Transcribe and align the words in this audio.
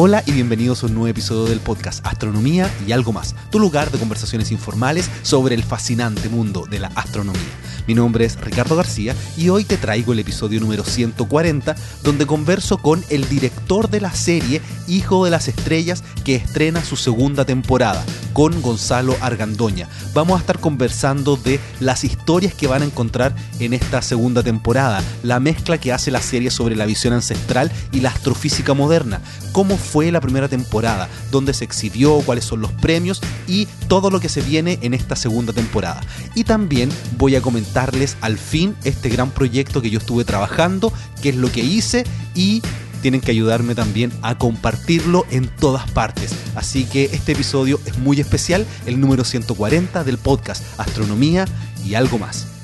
Hola 0.00 0.22
y 0.26 0.30
bienvenidos 0.30 0.84
a 0.84 0.86
un 0.86 0.94
nuevo 0.94 1.08
episodio 1.08 1.46
del 1.46 1.58
podcast 1.58 2.06
Astronomía 2.06 2.70
y 2.86 2.92
algo 2.92 3.12
más, 3.12 3.34
tu 3.50 3.58
lugar 3.58 3.90
de 3.90 3.98
conversaciones 3.98 4.52
informales 4.52 5.10
sobre 5.22 5.56
el 5.56 5.64
fascinante 5.64 6.28
mundo 6.28 6.66
de 6.70 6.78
la 6.78 6.86
astronomía. 6.94 7.42
Mi 7.88 7.94
nombre 7.94 8.26
es 8.26 8.38
Ricardo 8.40 8.76
García 8.76 9.16
y 9.36 9.48
hoy 9.48 9.64
te 9.64 9.76
traigo 9.78 10.12
el 10.12 10.18
episodio 10.18 10.60
número 10.60 10.84
140 10.84 11.74
donde 12.04 12.26
converso 12.26 12.78
con 12.78 13.02
el 13.08 13.28
director 13.28 13.88
de 13.88 14.00
la 14.00 14.12
serie 14.12 14.60
Hijo 14.86 15.24
de 15.24 15.30
las 15.30 15.48
Estrellas 15.48 16.04
que 16.22 16.36
estrena 16.36 16.84
su 16.84 16.96
segunda 16.96 17.44
temporada, 17.44 18.04
con 18.34 18.60
Gonzalo 18.60 19.16
Argandoña. 19.20 19.88
Vamos 20.12 20.36
a 20.36 20.40
estar 20.40 20.58
conversando 20.58 21.36
de 21.36 21.58
las 21.80 22.04
historias 22.04 22.52
que 22.52 22.66
van 22.66 22.82
a 22.82 22.84
encontrar 22.84 23.34
en 23.58 23.72
esta 23.72 24.02
segunda 24.02 24.42
temporada, 24.42 25.02
la 25.22 25.40
mezcla 25.40 25.78
que 25.78 25.92
hace 25.92 26.10
la 26.10 26.20
serie 26.20 26.50
sobre 26.50 26.76
la 26.76 26.84
visión 26.84 27.14
ancestral 27.14 27.72
y 27.90 28.00
la 28.00 28.10
astrofísica 28.10 28.74
moderna, 28.74 29.22
cómo 29.52 29.78
fue 29.90 30.12
la 30.12 30.20
primera 30.20 30.48
temporada, 30.48 31.08
dónde 31.30 31.54
se 31.54 31.64
exhibió, 31.64 32.20
cuáles 32.20 32.44
son 32.44 32.60
los 32.60 32.72
premios 32.72 33.20
y 33.46 33.66
todo 33.88 34.10
lo 34.10 34.20
que 34.20 34.28
se 34.28 34.42
viene 34.42 34.78
en 34.82 34.94
esta 34.94 35.16
segunda 35.16 35.52
temporada. 35.52 36.00
Y 36.34 36.44
también 36.44 36.90
voy 37.16 37.36
a 37.36 37.40
comentarles 37.40 38.16
al 38.20 38.38
fin 38.38 38.76
este 38.84 39.08
gran 39.08 39.30
proyecto 39.30 39.80
que 39.80 39.90
yo 39.90 39.98
estuve 39.98 40.24
trabajando, 40.24 40.92
qué 41.22 41.30
es 41.30 41.36
lo 41.36 41.50
que 41.50 41.60
hice 41.60 42.04
y 42.34 42.62
tienen 43.00 43.20
que 43.20 43.30
ayudarme 43.30 43.74
también 43.74 44.12
a 44.22 44.36
compartirlo 44.36 45.24
en 45.30 45.48
todas 45.48 45.90
partes. 45.90 46.34
Así 46.54 46.84
que 46.84 47.04
este 47.12 47.32
episodio 47.32 47.80
es 47.86 47.98
muy 47.98 48.20
especial, 48.20 48.66
el 48.86 49.00
número 49.00 49.24
140 49.24 50.04
del 50.04 50.18
podcast 50.18 50.62
Astronomía 50.78 51.46
y 51.84 51.94
algo 51.94 52.18
más. 52.18 52.57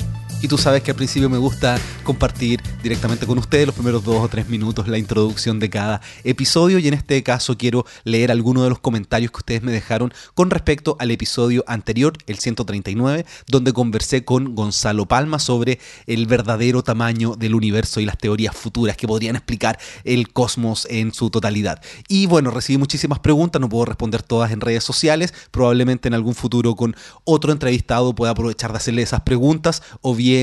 Y 0.45 0.49
tú 0.49 0.59
sabes 0.59 0.83
que 0.83 0.91
al 0.91 0.97
principio 0.99 1.31
me 1.31 1.39
gusta 1.39 1.81
compartir 2.03 2.61
directamente 2.83 3.27
con 3.27 3.39
ustedes 3.39 3.65
los 3.65 3.75
primeros 3.75 4.05
dos 4.05 4.23
o 4.23 4.29
tres 4.29 4.47
minutos 4.47 4.87
la 4.89 4.99
introducción 4.99 5.59
de 5.59 5.71
cada 5.71 6.03
episodio 6.23 6.79
y 6.79 6.87
en 6.87 6.93
este 6.93 7.23
caso 7.23 7.57
quiero 7.57 7.87
leer 8.05 8.31
algunos 8.31 8.65
de 8.65 8.69
los 8.69 8.79
comentarios 8.79 9.33
que 9.33 9.39
ustedes 9.39 9.63
me 9.63 9.73
dejaron 9.73 10.13
con 10.35 10.51
respecto 10.51 10.99
al 11.01 11.11
episodio 11.11 11.65
anterior, 11.67 12.13
el 12.27 12.39
139, 12.41 13.25
donde 13.47 13.73
conversé 13.73 14.27
con 14.27 14.55
Gonzalo 14.55 15.07
Palma 15.07 15.39
sobre 15.39 15.79
el 16.07 16.27
verdadero 16.27 16.83
tamaño 16.83 17.37
del 17.37 17.55
universo 17.55 18.01
y 18.01 18.05
las 18.05 18.19
teorías 18.19 18.55
futuras 18.55 18.99
que 18.99 19.09
podrían 19.09 19.37
explicar 19.37 19.79
el 20.05 20.31
cosmos 20.31 20.87
en 20.91 21.15
su 21.15 21.31
totalidad. 21.31 21.81
Y 22.07 22.27
bueno, 22.27 22.51
recibí 22.51 22.77
muchísimas 22.77 23.19
preguntas, 23.21 23.63
no 23.63 23.71
puedo 23.71 23.87
responder 23.87 24.23
todas 24.23 24.51
en 24.51 24.61
redes 24.61 24.85
sociales, 24.85 25.33
probablemente 25.51 26.09
en 26.09 26.13
algún 26.13 26.35
futuro 26.35 26.77
con 26.77 26.95
otro 27.25 27.51
entrevistado 27.51 28.15
pueda 28.15 28.33
aprovechar 28.33 28.73
de 28.73 28.77
hacerle 28.77 29.01
esas 29.01 29.23
preguntas 29.23 29.83
o 30.03 30.15
bien 30.15 30.34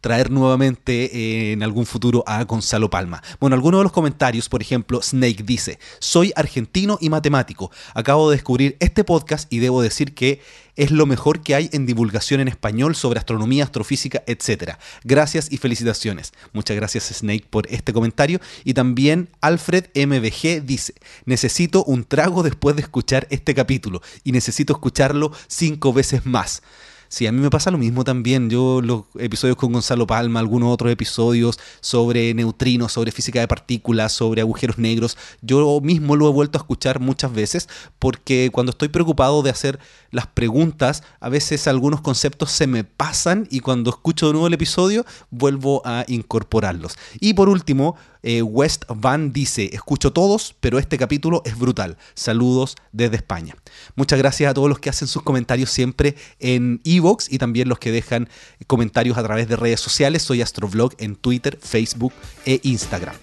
traer 0.00 0.30
nuevamente 0.30 1.16
eh, 1.16 1.52
en 1.52 1.62
algún 1.62 1.86
futuro 1.86 2.22
a 2.26 2.44
Gonzalo 2.44 2.90
Palma. 2.90 3.22
Bueno, 3.40 3.54
algunos 3.54 3.80
de 3.80 3.84
los 3.84 3.92
comentarios, 3.92 4.48
por 4.48 4.62
ejemplo, 4.62 5.02
Snake 5.02 5.42
dice, 5.44 5.78
soy 5.98 6.32
argentino 6.36 6.98
y 7.00 7.10
matemático. 7.10 7.70
Acabo 7.94 8.30
de 8.30 8.36
descubrir 8.36 8.76
este 8.80 9.04
podcast 9.04 9.52
y 9.52 9.58
debo 9.58 9.82
decir 9.82 10.14
que 10.14 10.40
es 10.76 10.90
lo 10.90 11.06
mejor 11.06 11.40
que 11.40 11.54
hay 11.54 11.70
en 11.72 11.86
divulgación 11.86 12.40
en 12.40 12.48
español 12.48 12.94
sobre 12.94 13.18
astronomía, 13.18 13.64
astrofísica, 13.64 14.22
etc. 14.26 14.74
Gracias 15.04 15.50
y 15.50 15.56
felicitaciones. 15.56 16.32
Muchas 16.52 16.76
gracias 16.76 17.04
Snake 17.04 17.46
por 17.48 17.66
este 17.68 17.92
comentario. 17.92 18.40
Y 18.62 18.74
también 18.74 19.30
Alfred 19.40 19.86
MBG 19.94 20.64
dice, 20.64 20.94
necesito 21.24 21.82
un 21.84 22.04
trago 22.04 22.42
después 22.42 22.76
de 22.76 22.82
escuchar 22.82 23.26
este 23.30 23.54
capítulo 23.54 24.02
y 24.22 24.32
necesito 24.32 24.74
escucharlo 24.74 25.32
cinco 25.48 25.92
veces 25.92 26.26
más. 26.26 26.62
Sí, 27.08 27.26
a 27.26 27.32
mí 27.32 27.40
me 27.40 27.50
pasa 27.50 27.70
lo 27.70 27.78
mismo 27.78 28.04
también. 28.04 28.50
Yo 28.50 28.80
los 28.82 29.04
episodios 29.18 29.56
con 29.56 29.72
Gonzalo 29.72 30.06
Palma, 30.06 30.40
algunos 30.40 30.72
otros 30.72 30.92
episodios 30.92 31.58
sobre 31.80 32.34
neutrinos, 32.34 32.92
sobre 32.92 33.12
física 33.12 33.40
de 33.40 33.48
partículas, 33.48 34.12
sobre 34.12 34.40
agujeros 34.40 34.78
negros, 34.78 35.16
yo 35.42 35.80
mismo 35.80 36.16
lo 36.16 36.28
he 36.28 36.32
vuelto 36.32 36.58
a 36.58 36.62
escuchar 36.62 37.00
muchas 37.00 37.32
veces 37.32 37.68
porque 37.98 38.50
cuando 38.52 38.70
estoy 38.70 38.88
preocupado 38.88 39.42
de 39.42 39.50
hacer 39.50 39.78
las 40.10 40.26
preguntas, 40.26 41.02
a 41.20 41.28
veces 41.28 41.66
algunos 41.68 42.00
conceptos 42.00 42.50
se 42.50 42.66
me 42.66 42.84
pasan 42.84 43.46
y 43.50 43.60
cuando 43.60 43.90
escucho 43.90 44.26
de 44.26 44.32
nuevo 44.32 44.46
el 44.46 44.54
episodio 44.54 45.04
vuelvo 45.30 45.82
a 45.84 46.04
incorporarlos. 46.08 46.96
Y 47.20 47.34
por 47.34 47.48
último, 47.48 47.96
eh, 48.22 48.42
West 48.42 48.84
Van 48.88 49.32
dice, 49.32 49.70
escucho 49.72 50.12
todos, 50.12 50.56
pero 50.58 50.80
este 50.80 50.98
capítulo 50.98 51.42
es 51.44 51.56
brutal. 51.56 51.96
Saludos 52.14 52.74
desde 52.90 53.16
España. 53.16 53.54
Muchas 53.94 54.18
gracias 54.18 54.50
a 54.50 54.54
todos 54.54 54.68
los 54.68 54.80
que 54.80 54.90
hacen 54.90 55.06
sus 55.06 55.22
comentarios 55.22 55.70
siempre 55.70 56.16
en 56.40 56.80
Evox 56.96 57.32
y 57.32 57.38
también 57.38 57.68
los 57.68 57.78
que 57.78 57.92
dejan 57.92 58.28
comentarios 58.66 59.18
a 59.18 59.22
través 59.22 59.48
de 59.48 59.56
redes 59.56 59.80
sociales. 59.80 60.22
Soy 60.22 60.42
Astrovlog 60.42 60.94
en 60.98 61.16
Twitter, 61.16 61.58
Facebook 61.60 62.12
e 62.44 62.60
Instagram. 62.62 63.14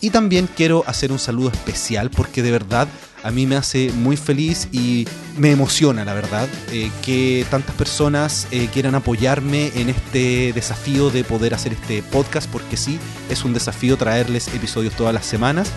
Y 0.00 0.10
también 0.10 0.48
quiero 0.56 0.84
hacer 0.86 1.12
un 1.12 1.18
saludo 1.18 1.50
especial 1.50 2.10
porque 2.10 2.42
de 2.42 2.50
verdad 2.50 2.88
a 3.22 3.30
mí 3.30 3.46
me 3.46 3.56
hace 3.56 3.92
muy 3.92 4.16
feliz 4.16 4.68
y 4.72 5.06
me 5.38 5.52
emociona, 5.52 6.04
la 6.04 6.14
verdad, 6.14 6.48
eh, 6.72 6.90
que 7.04 7.46
tantas 7.50 7.74
personas 7.76 8.48
eh, 8.50 8.68
quieran 8.72 8.94
apoyarme 8.94 9.70
en 9.76 9.88
este 9.88 10.52
desafío 10.52 11.10
de 11.10 11.24
poder 11.24 11.54
hacer 11.54 11.72
este 11.72 12.02
podcast, 12.02 12.50
porque 12.50 12.76
sí, 12.76 12.98
es 13.30 13.44
un 13.44 13.54
desafío 13.54 13.96
traerles 13.96 14.48
episodios 14.48 14.94
todas 14.94 15.14
las 15.14 15.24
semanas. 15.24 15.70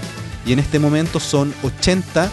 Y 0.45 0.53
en 0.53 0.59
este 0.59 0.79
momento 0.79 1.19
son 1.19 1.53
80 1.63 2.29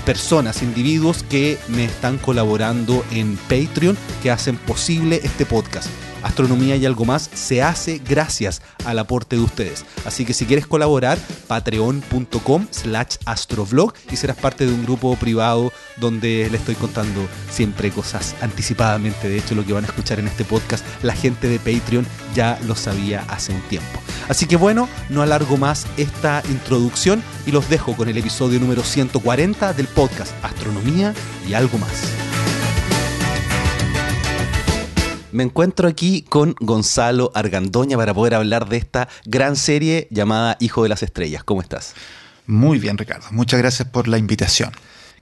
personas, 0.00 0.62
individuos 0.62 1.22
que 1.22 1.58
me 1.68 1.84
están 1.84 2.18
colaborando 2.18 3.04
en 3.10 3.36
Patreon, 3.36 3.96
que 4.22 4.30
hacen 4.30 4.56
posible 4.56 5.20
este 5.22 5.46
podcast. 5.46 5.88
Astronomía 6.22 6.76
y 6.76 6.86
algo 6.86 7.04
más 7.04 7.30
se 7.32 7.62
hace 7.62 8.00
gracias 8.06 8.62
al 8.84 8.98
aporte 8.98 9.36
de 9.36 9.42
ustedes. 9.42 9.84
Así 10.04 10.24
que 10.24 10.34
si 10.34 10.46
quieres 10.46 10.66
colaborar, 10.66 11.18
patreon.com 11.46 12.66
slash 12.70 13.16
astrovlog 13.24 13.94
y 14.10 14.16
serás 14.16 14.36
parte 14.36 14.66
de 14.66 14.72
un 14.72 14.84
grupo 14.84 15.16
privado 15.16 15.72
donde 15.96 16.48
le 16.50 16.56
estoy 16.56 16.74
contando 16.74 17.28
siempre 17.50 17.90
cosas 17.90 18.34
anticipadamente. 18.40 19.28
De 19.28 19.38
hecho, 19.38 19.54
lo 19.54 19.64
que 19.64 19.72
van 19.72 19.84
a 19.84 19.88
escuchar 19.88 20.18
en 20.18 20.28
este 20.28 20.44
podcast, 20.44 20.84
la 21.02 21.14
gente 21.14 21.48
de 21.48 21.58
Patreon 21.58 22.06
ya 22.34 22.58
lo 22.66 22.74
sabía 22.74 23.24
hace 23.28 23.52
un 23.52 23.60
tiempo. 23.62 24.00
Así 24.28 24.46
que 24.46 24.56
bueno, 24.56 24.88
no 25.08 25.22
alargo 25.22 25.56
más 25.56 25.86
esta 25.96 26.42
introducción 26.50 27.22
y 27.46 27.52
los 27.52 27.68
dejo 27.68 27.96
con 27.96 28.08
el 28.08 28.16
episodio 28.16 28.60
número 28.60 28.82
140 28.82 29.72
del 29.72 29.86
podcast 29.88 30.32
Astronomía 30.44 31.14
y 31.48 31.54
algo 31.54 31.78
más. 31.78 32.49
Me 35.32 35.44
encuentro 35.44 35.86
aquí 35.86 36.22
con 36.22 36.56
Gonzalo 36.58 37.30
Argandoña 37.34 37.96
para 37.96 38.12
poder 38.12 38.34
hablar 38.34 38.68
de 38.68 38.78
esta 38.78 39.08
gran 39.24 39.54
serie 39.54 40.08
llamada 40.10 40.56
Hijo 40.58 40.82
de 40.82 40.88
las 40.88 41.04
Estrellas. 41.04 41.44
¿Cómo 41.44 41.62
estás? 41.62 41.94
Muy 42.46 42.80
bien, 42.80 42.98
Ricardo. 42.98 43.26
Muchas 43.30 43.60
gracias 43.60 43.86
por 43.88 44.08
la 44.08 44.18
invitación. 44.18 44.72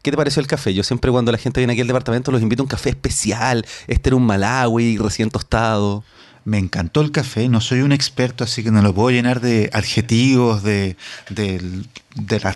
¿Qué 0.01 0.11
te 0.11 0.17
pareció 0.17 0.41
el 0.41 0.47
café? 0.47 0.73
Yo 0.73 0.83
siempre 0.83 1.11
cuando 1.11 1.31
la 1.31 1.37
gente 1.37 1.61
viene 1.61 1.75
aquí 1.75 1.83
al 1.83 1.89
departamento 1.89 2.33
los 2.33 2.41
invito 2.41 2.63
a 2.63 2.65
un 2.65 2.69
café 2.69 2.89
especial. 2.89 3.67
Este 3.87 4.09
era 4.09 4.17
un 4.17 4.25
Malawi 4.25 4.97
recién 4.97 5.29
tostado. 5.31 6.05
Me 6.49 6.57
encantó 6.57 7.03
el 7.03 7.13
café, 7.13 7.47
no 7.51 7.61
soy 7.61 7.83
un 7.83 7.93
experto, 7.93 8.43
así 8.43 8.65
que 8.65 8.71
no 8.71 8.81
lo 8.81 8.95
puedo 8.95 9.11
llenar 9.11 9.43
de 9.43 9.69
adjetivos, 9.75 10.63
de, 10.63 10.97
de, 11.29 11.85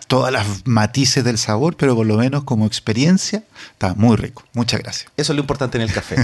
todas 0.06 0.32
las 0.32 0.66
matices 0.66 1.22
del 1.24 1.36
sabor, 1.36 1.76
pero 1.76 1.94
por 1.94 2.06
lo 2.06 2.16
menos 2.16 2.44
como 2.44 2.64
experiencia 2.64 3.44
está 3.72 3.92
muy 3.92 4.16
rico. 4.16 4.44
Muchas 4.54 4.80
gracias. 4.80 5.12
Eso 5.18 5.32
es 5.32 5.36
lo 5.36 5.42
importante 5.42 5.76
en 5.76 5.82
el 5.82 5.92
café, 5.92 6.16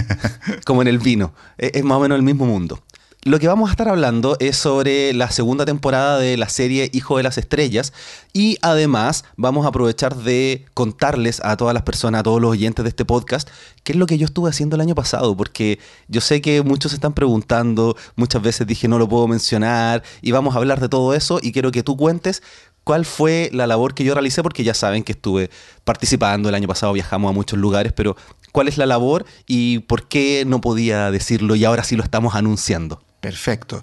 como 0.65 0.81
en 0.81 0.89
el 0.89 0.99
vino. 0.99 1.35
es 1.59 1.85
más 1.85 1.99
o 1.99 2.01
menos 2.01 2.17
el 2.17 2.23
mismo 2.23 2.47
mundo. 2.47 2.83
Lo 3.25 3.41
que 3.41 3.49
vamos 3.49 3.69
a 3.69 3.73
estar 3.73 3.89
hablando 3.89 4.37
es 4.39 4.57
sobre 4.57 5.13
la 5.13 5.29
segunda 5.33 5.65
temporada 5.65 6.21
de 6.21 6.37
la 6.37 6.49
serie 6.49 6.89
Hijo 6.93 7.17
de 7.17 7.25
las 7.25 7.37
Estrellas 7.37 7.93
y 8.33 8.59
además 8.63 9.25
vamos 9.37 9.67
a 9.67 9.71
aprovechar 9.71 10.15
de 10.15 10.65
contarles 10.73 11.41
a 11.45 11.57
todas 11.57 11.75
las 11.75 11.83
personas, 11.83 12.21
a 12.21 12.23
todos 12.23 12.41
los 12.41 12.53
oyentes 12.53 12.85
de 12.85 12.91
este 12.91 13.05
podcast, 13.05 13.51
qué 13.83 13.93
es 13.93 13.99
lo 13.99 14.07
que 14.07 14.19
yo 14.19 14.25
estuve 14.25 14.51
haciendo 14.51 14.77
el 14.77 14.83
año 14.83 14.95
pasado, 14.95 15.37
porque 15.37 15.81
yo 16.07 16.21
sé 16.21 16.41
que 16.41 16.63
muchos 16.63 16.93
se 16.93 16.97
están 16.97 17.13
preguntando, 17.13 17.97
muchas 18.15 18.41
veces 18.41 18.69
dije 18.69 18.87
no 18.87 19.01
lo 19.01 19.09
puedo 19.09 19.27
mencionar 19.27 20.05
y 20.23 20.31
vamos 20.31 20.55
a 20.55 20.59
hablar 20.59 20.79
de 20.79 20.89
todo 20.89 21.13
eso 21.13 21.41
y 21.43 21.51
quiero 21.51 21.73
que 21.73 21.83
tú 21.83 21.97
cuentes 21.97 22.41
cuál 22.85 23.05
fue 23.05 23.51
la 23.53 23.67
labor 23.67 23.95
que 23.95 24.05
yo 24.05 24.15
realicé, 24.15 24.45
porque 24.45 24.63
ya 24.63 24.75
saben 24.75 25.03
que 25.03 25.13
estuve 25.13 25.51
participando 25.85 26.49
el 26.49 26.55
año 26.55 26.69
pasado, 26.69 26.93
viajamos 26.93 27.31
a 27.31 27.33
muchos 27.33 27.59
lugares, 27.59 27.93
pero 27.93 28.17
cuál 28.53 28.69
es 28.69 28.79
la 28.79 28.87
labor 28.87 29.27
y 29.49 29.81
por 29.81 30.07
qué 30.07 30.45
no 30.47 30.61
podía 30.61 31.11
decirlo 31.11 31.57
y 31.57 31.65
ahora 31.65 31.83
sí 31.83 31.97
lo 31.97 32.05
estamos 32.05 32.37
anunciando. 32.37 33.03
Perfecto. 33.21 33.83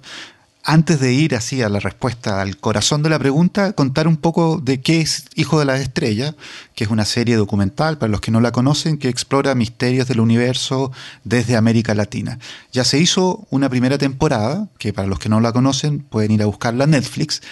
Antes 0.68 0.98
de 0.98 1.12
ir 1.12 1.36
así 1.36 1.62
a 1.62 1.68
la 1.68 1.78
respuesta 1.78 2.42
al 2.42 2.56
corazón 2.56 3.04
de 3.04 3.08
la 3.08 3.20
pregunta, 3.20 3.72
contar 3.74 4.08
un 4.08 4.16
poco 4.16 4.60
de 4.60 4.80
qué 4.80 5.00
es 5.00 5.26
Hijo 5.36 5.60
de 5.60 5.64
la 5.64 5.76
Estrella, 5.76 6.34
que 6.74 6.82
es 6.82 6.90
una 6.90 7.04
serie 7.04 7.36
documental, 7.36 7.98
para 7.98 8.10
los 8.10 8.20
que 8.20 8.32
no 8.32 8.40
la 8.40 8.50
conocen, 8.50 8.98
que 8.98 9.08
explora 9.08 9.54
misterios 9.54 10.08
del 10.08 10.18
universo 10.18 10.90
desde 11.22 11.54
América 11.54 11.94
Latina. 11.94 12.40
Ya 12.72 12.82
se 12.82 12.98
hizo 12.98 13.46
una 13.50 13.68
primera 13.68 13.96
temporada, 13.96 14.66
que 14.78 14.92
para 14.92 15.06
los 15.06 15.20
que 15.20 15.28
no 15.28 15.38
la 15.40 15.52
conocen 15.52 16.00
pueden 16.00 16.32
ir 16.32 16.42
a 16.42 16.46
buscarla 16.46 16.82
en 16.82 16.90
Netflix, 16.90 17.42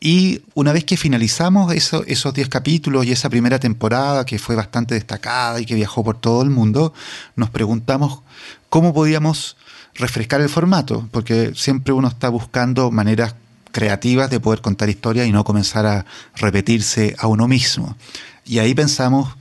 y 0.00 0.40
una 0.54 0.72
vez 0.72 0.84
que 0.84 0.96
finalizamos 0.96 1.74
esos 1.74 2.34
10 2.34 2.48
capítulos 2.48 3.04
y 3.04 3.12
esa 3.12 3.28
primera 3.28 3.58
temporada, 3.58 4.24
que 4.24 4.38
fue 4.38 4.56
bastante 4.56 4.94
destacada 4.94 5.60
y 5.60 5.66
que 5.66 5.74
viajó 5.74 6.02
por 6.02 6.18
todo 6.18 6.40
el 6.40 6.48
mundo, 6.48 6.94
nos 7.36 7.50
preguntamos 7.50 8.22
cómo 8.70 8.94
podíamos 8.94 9.58
refrescar 9.94 10.40
el 10.40 10.48
formato, 10.48 11.08
porque 11.10 11.52
siempre 11.54 11.92
uno 11.92 12.08
está 12.08 12.28
buscando 12.28 12.90
maneras 12.90 13.34
creativas 13.72 14.30
de 14.30 14.40
poder 14.40 14.60
contar 14.60 14.88
historias 14.88 15.26
y 15.26 15.32
no 15.32 15.44
comenzar 15.44 15.86
a 15.86 16.06
repetirse 16.36 17.16
a 17.18 17.26
uno 17.26 17.48
mismo. 17.48 17.96
Y 18.44 18.58
ahí 18.58 18.74
pensamos, 18.74 19.34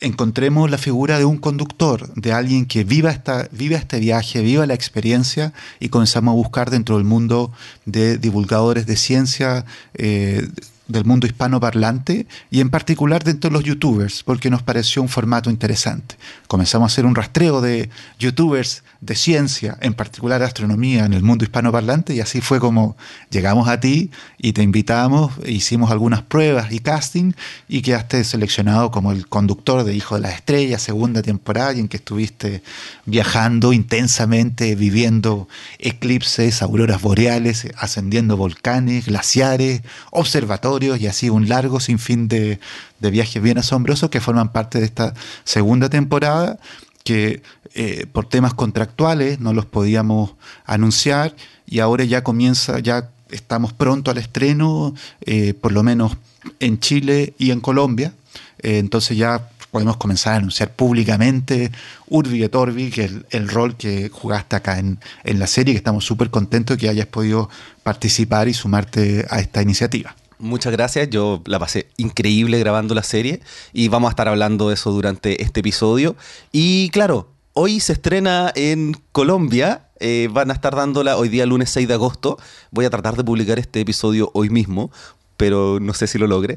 encontremos 0.00 0.70
la 0.70 0.78
figura 0.78 1.18
de 1.18 1.24
un 1.24 1.36
conductor, 1.36 2.12
de 2.14 2.32
alguien 2.32 2.66
que 2.66 2.84
viva, 2.84 3.10
esta, 3.10 3.48
viva 3.52 3.76
este 3.76 4.00
viaje, 4.00 4.40
viva 4.42 4.66
la 4.66 4.74
experiencia 4.74 5.52
y 5.78 5.90
comenzamos 5.90 6.32
a 6.32 6.36
buscar 6.36 6.70
dentro 6.70 6.96
del 6.96 7.04
mundo 7.04 7.52
de 7.84 8.16
divulgadores 8.18 8.86
de 8.86 8.96
ciencia, 8.96 9.66
eh, 9.94 10.48
del 10.90 11.04
mundo 11.04 11.26
hispanoparlante 11.26 12.26
y 12.50 12.60
en 12.60 12.70
particular 12.70 13.24
dentro 13.24 13.50
de 13.50 13.54
los 13.54 13.64
youtubers, 13.64 14.22
porque 14.22 14.50
nos 14.50 14.62
pareció 14.62 15.02
un 15.02 15.08
formato 15.08 15.50
interesante. 15.50 16.16
Comenzamos 16.46 16.90
a 16.90 16.92
hacer 16.92 17.06
un 17.06 17.14
rastreo 17.14 17.60
de 17.60 17.90
youtubers 18.18 18.82
de 19.00 19.14
ciencia, 19.14 19.78
en 19.80 19.94
particular 19.94 20.42
astronomía, 20.42 21.04
en 21.04 21.14
el 21.14 21.22
mundo 21.22 21.44
hispanoparlante 21.44 22.14
y 22.14 22.20
así 22.20 22.40
fue 22.40 22.60
como 22.60 22.96
llegamos 23.30 23.68
a 23.68 23.80
ti 23.80 24.10
y 24.36 24.52
te 24.52 24.62
invitamos, 24.62 25.32
hicimos 25.46 25.90
algunas 25.90 26.22
pruebas 26.22 26.72
y 26.72 26.80
casting 26.80 27.32
y 27.68 27.82
quedaste 27.82 28.24
seleccionado 28.24 28.90
como 28.90 29.12
el 29.12 29.26
conductor 29.26 29.84
de 29.84 29.94
Hijo 29.94 30.16
de 30.16 30.22
las 30.22 30.34
Estrellas, 30.34 30.82
segunda 30.82 31.22
temporada, 31.22 31.72
en 31.72 31.88
que 31.88 31.96
estuviste 31.96 32.62
viajando 33.06 33.72
intensamente, 33.72 34.74
viviendo 34.74 35.48
eclipses, 35.78 36.62
auroras 36.62 37.00
boreales, 37.00 37.68
ascendiendo 37.76 38.36
volcanes, 38.36 39.06
glaciares, 39.06 39.82
observatorios 40.10 40.79
y 40.82 41.06
así 41.06 41.30
un 41.30 41.48
largo 41.48 41.80
sinfín 41.80 42.28
de, 42.28 42.58
de 42.98 43.10
viajes 43.10 43.42
bien 43.42 43.58
asombrosos 43.58 44.10
que 44.10 44.20
forman 44.20 44.52
parte 44.52 44.78
de 44.78 44.86
esta 44.86 45.14
segunda 45.44 45.88
temporada 45.88 46.58
que 47.04 47.42
eh, 47.74 48.06
por 48.12 48.26
temas 48.26 48.54
contractuales 48.54 49.40
no 49.40 49.52
los 49.52 49.66
podíamos 49.66 50.34
anunciar 50.64 51.34
y 51.66 51.80
ahora 51.80 52.04
ya 52.04 52.22
comienza, 52.22 52.78
ya 52.80 53.10
estamos 53.30 53.72
pronto 53.72 54.10
al 54.10 54.18
estreno, 54.18 54.94
eh, 55.20 55.54
por 55.54 55.72
lo 55.72 55.82
menos 55.82 56.16
en 56.58 56.80
Chile 56.80 57.34
y 57.38 57.52
en 57.52 57.60
Colombia. 57.60 58.12
Eh, 58.58 58.78
entonces 58.78 59.16
ya 59.16 59.48
podemos 59.70 59.96
comenzar 59.98 60.34
a 60.34 60.36
anunciar 60.36 60.72
públicamente 60.72 61.70
Urbi 62.08 62.42
et 62.42 62.54
Orbi, 62.54 62.90
que 62.90 63.04
es 63.04 63.12
el, 63.30 63.48
rol 63.48 63.76
que 63.76 64.08
jugaste 64.08 64.56
acá 64.56 64.78
en, 64.80 64.98
en 65.22 65.38
la 65.38 65.46
serie, 65.46 65.74
que 65.74 65.78
estamos 65.78 66.04
súper 66.04 66.30
contentos 66.30 66.76
de 66.76 66.80
que 66.80 66.88
hayas 66.88 67.06
podido 67.06 67.48
participar 67.84 68.48
y 68.48 68.54
sumarte 68.54 69.26
a 69.30 69.38
esta 69.38 69.62
iniciativa 69.62 70.16
muchas 70.40 70.72
gracias. 70.72 71.10
Yo 71.10 71.42
la 71.46 71.58
pasé 71.58 71.88
increíble 71.96 72.58
grabando 72.58 72.94
la 72.94 73.02
serie 73.02 73.40
y 73.72 73.88
vamos 73.88 74.08
a 74.08 74.12
estar 74.12 74.28
hablando 74.28 74.68
de 74.68 74.74
eso 74.74 74.90
durante 74.90 75.42
este 75.42 75.60
episodio. 75.60 76.16
Y 76.52 76.90
claro, 76.90 77.28
hoy 77.52 77.80
se 77.80 77.92
estrena 77.92 78.52
en 78.54 78.96
Colombia. 79.12 79.88
Eh, 80.00 80.28
van 80.32 80.50
a 80.50 80.54
estar 80.54 80.74
dándola 80.74 81.16
hoy 81.16 81.28
día, 81.28 81.46
lunes 81.46 81.70
6 81.70 81.86
de 81.86 81.94
agosto. 81.94 82.38
Voy 82.70 82.84
a 82.84 82.90
tratar 82.90 83.16
de 83.16 83.24
publicar 83.24 83.58
este 83.58 83.80
episodio 83.80 84.30
hoy 84.34 84.50
mismo, 84.50 84.90
pero 85.36 85.78
no 85.80 85.94
sé 85.94 86.06
si 86.06 86.18
lo 86.18 86.26
logre. 86.26 86.56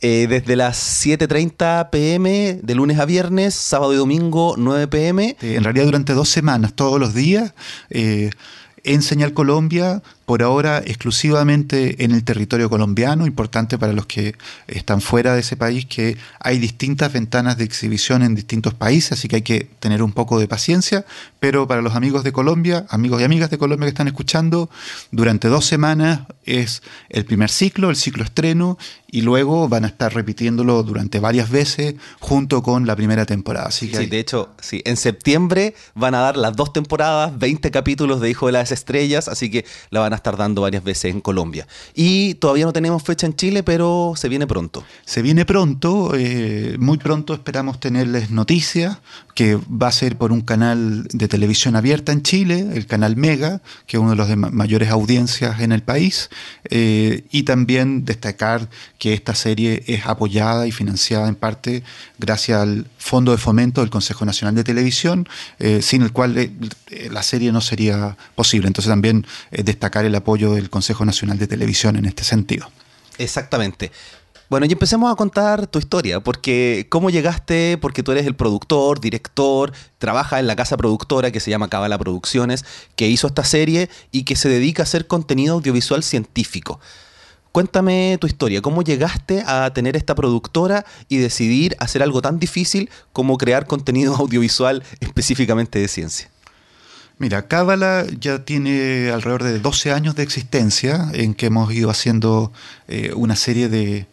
Eh, 0.00 0.26
desde 0.28 0.54
las 0.54 1.04
7.30 1.04 1.90
pm 1.90 2.60
de 2.62 2.74
lunes 2.74 2.98
a 3.00 3.04
viernes, 3.04 3.54
sábado 3.54 3.92
y 3.92 3.96
domingo 3.96 4.54
9 4.56 4.86
pm. 4.86 5.36
en 5.40 5.64
realidad 5.64 5.86
durante 5.86 6.12
dos 6.12 6.28
semanas, 6.28 6.74
todos 6.74 7.00
los 7.00 7.14
días. 7.14 7.52
Eh, 7.90 8.30
en 8.84 9.02
Señal 9.02 9.34
Colombia 9.34 10.02
por 10.28 10.42
ahora 10.42 10.82
exclusivamente 10.84 12.04
en 12.04 12.10
el 12.10 12.22
territorio 12.22 12.68
colombiano, 12.68 13.26
importante 13.26 13.78
para 13.78 13.94
los 13.94 14.04
que 14.04 14.34
están 14.66 15.00
fuera 15.00 15.32
de 15.32 15.40
ese 15.40 15.56
país 15.56 15.86
que 15.86 16.18
hay 16.38 16.58
distintas 16.58 17.10
ventanas 17.14 17.56
de 17.56 17.64
exhibición 17.64 18.22
en 18.22 18.34
distintos 18.34 18.74
países, 18.74 19.12
así 19.12 19.26
que 19.26 19.36
hay 19.36 19.42
que 19.42 19.70
tener 19.80 20.02
un 20.02 20.12
poco 20.12 20.38
de 20.38 20.46
paciencia, 20.46 21.06
pero 21.40 21.66
para 21.66 21.80
los 21.80 21.94
amigos 21.94 22.24
de 22.24 22.32
Colombia, 22.32 22.84
amigos 22.90 23.22
y 23.22 23.24
amigas 23.24 23.48
de 23.48 23.56
Colombia 23.56 23.86
que 23.86 23.92
están 23.92 24.06
escuchando, 24.06 24.68
durante 25.12 25.48
dos 25.48 25.64
semanas 25.64 26.20
es 26.44 26.82
el 27.08 27.24
primer 27.24 27.48
ciclo, 27.48 27.88
el 27.88 27.96
ciclo 27.96 28.22
estreno, 28.22 28.76
y 29.10 29.22
luego 29.22 29.68
van 29.68 29.84
a 29.84 29.88
estar 29.88 30.14
repitiéndolo 30.14 30.82
durante 30.82 31.18
varias 31.18 31.48
veces 31.48 31.94
junto 32.20 32.62
con 32.62 32.86
la 32.86 32.94
primera 32.94 33.24
temporada. 33.24 33.68
Así 33.68 33.90
que 33.90 33.96
sí, 33.96 34.06
de 34.06 34.18
hecho, 34.18 34.50
sí, 34.60 34.82
en 34.84 34.98
septiembre 34.98 35.74
van 35.94 36.14
a 36.14 36.18
dar 36.18 36.36
las 36.36 36.54
dos 36.54 36.74
temporadas, 36.74 37.38
20 37.38 37.70
capítulos 37.70 38.20
de 38.20 38.28
Hijo 38.28 38.46
de 38.46 38.52
las 38.52 38.70
Estrellas, 38.70 39.28
así 39.28 39.50
que 39.50 39.64
la 39.88 40.00
van 40.00 40.12
a 40.12 40.16
estar 40.18 40.36
dando 40.36 40.62
varias 40.62 40.84
veces 40.84 41.12
en 41.12 41.20
Colombia. 41.20 41.66
Y 41.94 42.34
todavía 42.34 42.66
no 42.66 42.72
tenemos 42.72 43.02
fecha 43.02 43.26
en 43.26 43.34
Chile, 43.34 43.62
pero 43.62 44.12
se 44.16 44.28
viene 44.28 44.46
pronto. 44.46 44.84
Se 45.04 45.22
viene 45.22 45.44
pronto, 45.44 46.12
eh, 46.14 46.76
muy 46.78 46.98
pronto 46.98 47.34
esperamos 47.34 47.80
tenerles 47.80 48.30
noticias, 48.30 48.98
que 49.34 49.56
va 49.56 49.88
a 49.88 49.92
ser 49.92 50.16
por 50.16 50.32
un 50.32 50.40
canal 50.40 51.06
de 51.12 51.28
televisión 51.28 51.76
abierta 51.76 52.10
en 52.10 52.22
Chile, 52.22 52.66
el 52.74 52.86
canal 52.86 53.16
Mega, 53.16 53.60
que 53.86 53.96
es 53.96 54.00
uno 54.00 54.10
de 54.10 54.16
los 54.16 54.36
mayores 54.36 54.90
audiencias 54.90 55.60
en 55.60 55.70
el 55.70 55.82
país, 55.82 56.28
eh, 56.70 57.24
y 57.30 57.44
también 57.44 58.04
destacar 58.04 58.68
que 58.98 59.14
esta 59.14 59.36
serie 59.36 59.84
es 59.86 60.06
apoyada 60.06 60.66
y 60.66 60.72
financiada 60.72 61.28
en 61.28 61.36
parte 61.36 61.84
gracias 62.18 62.60
al 62.60 62.86
Fondo 62.98 63.30
de 63.30 63.38
Fomento 63.38 63.80
del 63.80 63.90
Consejo 63.90 64.24
Nacional 64.24 64.56
de 64.56 64.64
Televisión, 64.64 65.28
eh, 65.60 65.82
sin 65.82 66.02
el 66.02 66.12
cual 66.12 66.50
la 67.10 67.22
serie 67.22 67.52
no 67.52 67.60
sería 67.60 68.16
posible. 68.34 68.66
Entonces 68.66 68.90
también 68.90 69.24
destacar 69.52 70.04
el 70.08 70.14
apoyo 70.16 70.52
del 70.52 70.70
Consejo 70.70 71.04
Nacional 71.04 71.38
de 71.38 71.46
Televisión 71.46 71.96
en 71.96 72.04
este 72.04 72.24
sentido. 72.24 72.68
Exactamente. 73.18 73.92
Bueno, 74.50 74.64
y 74.64 74.72
empecemos 74.72 75.12
a 75.12 75.14
contar 75.14 75.66
tu 75.66 75.78
historia, 75.78 76.20
porque 76.20 76.86
cómo 76.88 77.10
llegaste, 77.10 77.76
porque 77.76 78.02
tú 78.02 78.12
eres 78.12 78.26
el 78.26 78.34
productor, 78.34 78.98
director, 78.98 79.72
trabaja 79.98 80.40
en 80.40 80.46
la 80.46 80.56
casa 80.56 80.78
productora 80.78 81.30
que 81.30 81.40
se 81.40 81.50
llama 81.50 81.68
Cabala 81.68 81.98
Producciones, 81.98 82.64
que 82.96 83.08
hizo 83.08 83.26
esta 83.26 83.44
serie 83.44 83.90
y 84.10 84.22
que 84.24 84.36
se 84.36 84.48
dedica 84.48 84.82
a 84.82 84.84
hacer 84.84 85.06
contenido 85.06 85.54
audiovisual 85.54 86.02
científico. 86.02 86.80
Cuéntame 87.52 88.16
tu 88.20 88.26
historia, 88.26 88.62
cómo 88.62 88.82
llegaste 88.82 89.42
a 89.46 89.70
tener 89.74 89.96
esta 89.96 90.14
productora 90.14 90.86
y 91.10 91.18
decidir 91.18 91.76
hacer 91.78 92.02
algo 92.02 92.22
tan 92.22 92.38
difícil 92.38 92.88
como 93.12 93.36
crear 93.36 93.66
contenido 93.66 94.16
audiovisual 94.18 94.82
específicamente 95.00 95.78
de 95.78 95.88
ciencia. 95.88 96.30
Mira, 97.18 97.48
Cábala 97.48 98.06
ya 98.20 98.44
tiene 98.44 99.10
alrededor 99.10 99.42
de 99.42 99.58
12 99.58 99.90
años 99.90 100.14
de 100.14 100.22
existencia 100.22 101.08
en 101.14 101.34
que 101.34 101.46
hemos 101.46 101.72
ido 101.72 101.90
haciendo 101.90 102.52
eh, 102.86 103.12
una 103.16 103.34
serie 103.34 103.68
de, 103.68 104.06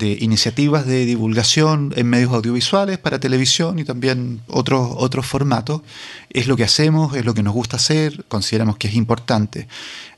iniciativas 0.00 0.84
de 0.84 1.06
divulgación 1.06 1.92
en 1.94 2.08
medios 2.08 2.32
audiovisuales 2.32 2.98
para 2.98 3.20
televisión 3.20 3.78
y 3.78 3.84
también 3.84 4.40
otros, 4.48 4.90
otros 4.96 5.24
formatos. 5.24 5.82
Es 6.30 6.48
lo 6.48 6.56
que 6.56 6.64
hacemos, 6.64 7.14
es 7.14 7.24
lo 7.24 7.32
que 7.32 7.44
nos 7.44 7.54
gusta 7.54 7.76
hacer, 7.76 8.24
consideramos 8.26 8.76
que 8.76 8.88
es 8.88 8.94
importante. 8.94 9.68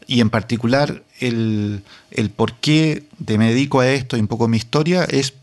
Y 0.07 0.23
en 0.23 0.31
particular 0.31 1.03
el, 1.19 1.83
el 2.11 2.31
por 2.31 2.55
qué 2.55 3.05
de 3.19 3.37
me 3.37 3.51
dedico 3.51 3.81
a 3.81 3.89
esto 3.91 4.17
y 4.17 4.21
un 4.21 4.29
poco 4.29 4.49
mi 4.49 4.57
historia 4.57 5.05
es 5.05 5.35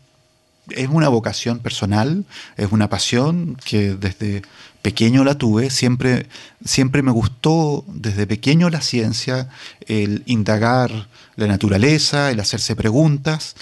es 0.70 0.88
una 0.88 1.08
vocación 1.08 1.60
personal, 1.60 2.24
es 2.56 2.72
una 2.72 2.88
pasión 2.88 3.56
que 3.64 3.94
desde 3.94 4.42
pequeño 4.82 5.24
la 5.24 5.36
tuve, 5.36 5.70
siempre, 5.70 6.26
siempre 6.64 7.02
me 7.02 7.10
gustó 7.10 7.84
desde 7.88 8.26
pequeño 8.26 8.70
la 8.70 8.80
ciencia, 8.80 9.48
el 9.86 10.22
indagar 10.26 11.08
la 11.36 11.46
naturaleza, 11.46 12.30
el 12.30 12.40
hacerse 12.40 12.76
preguntas. 12.76 13.54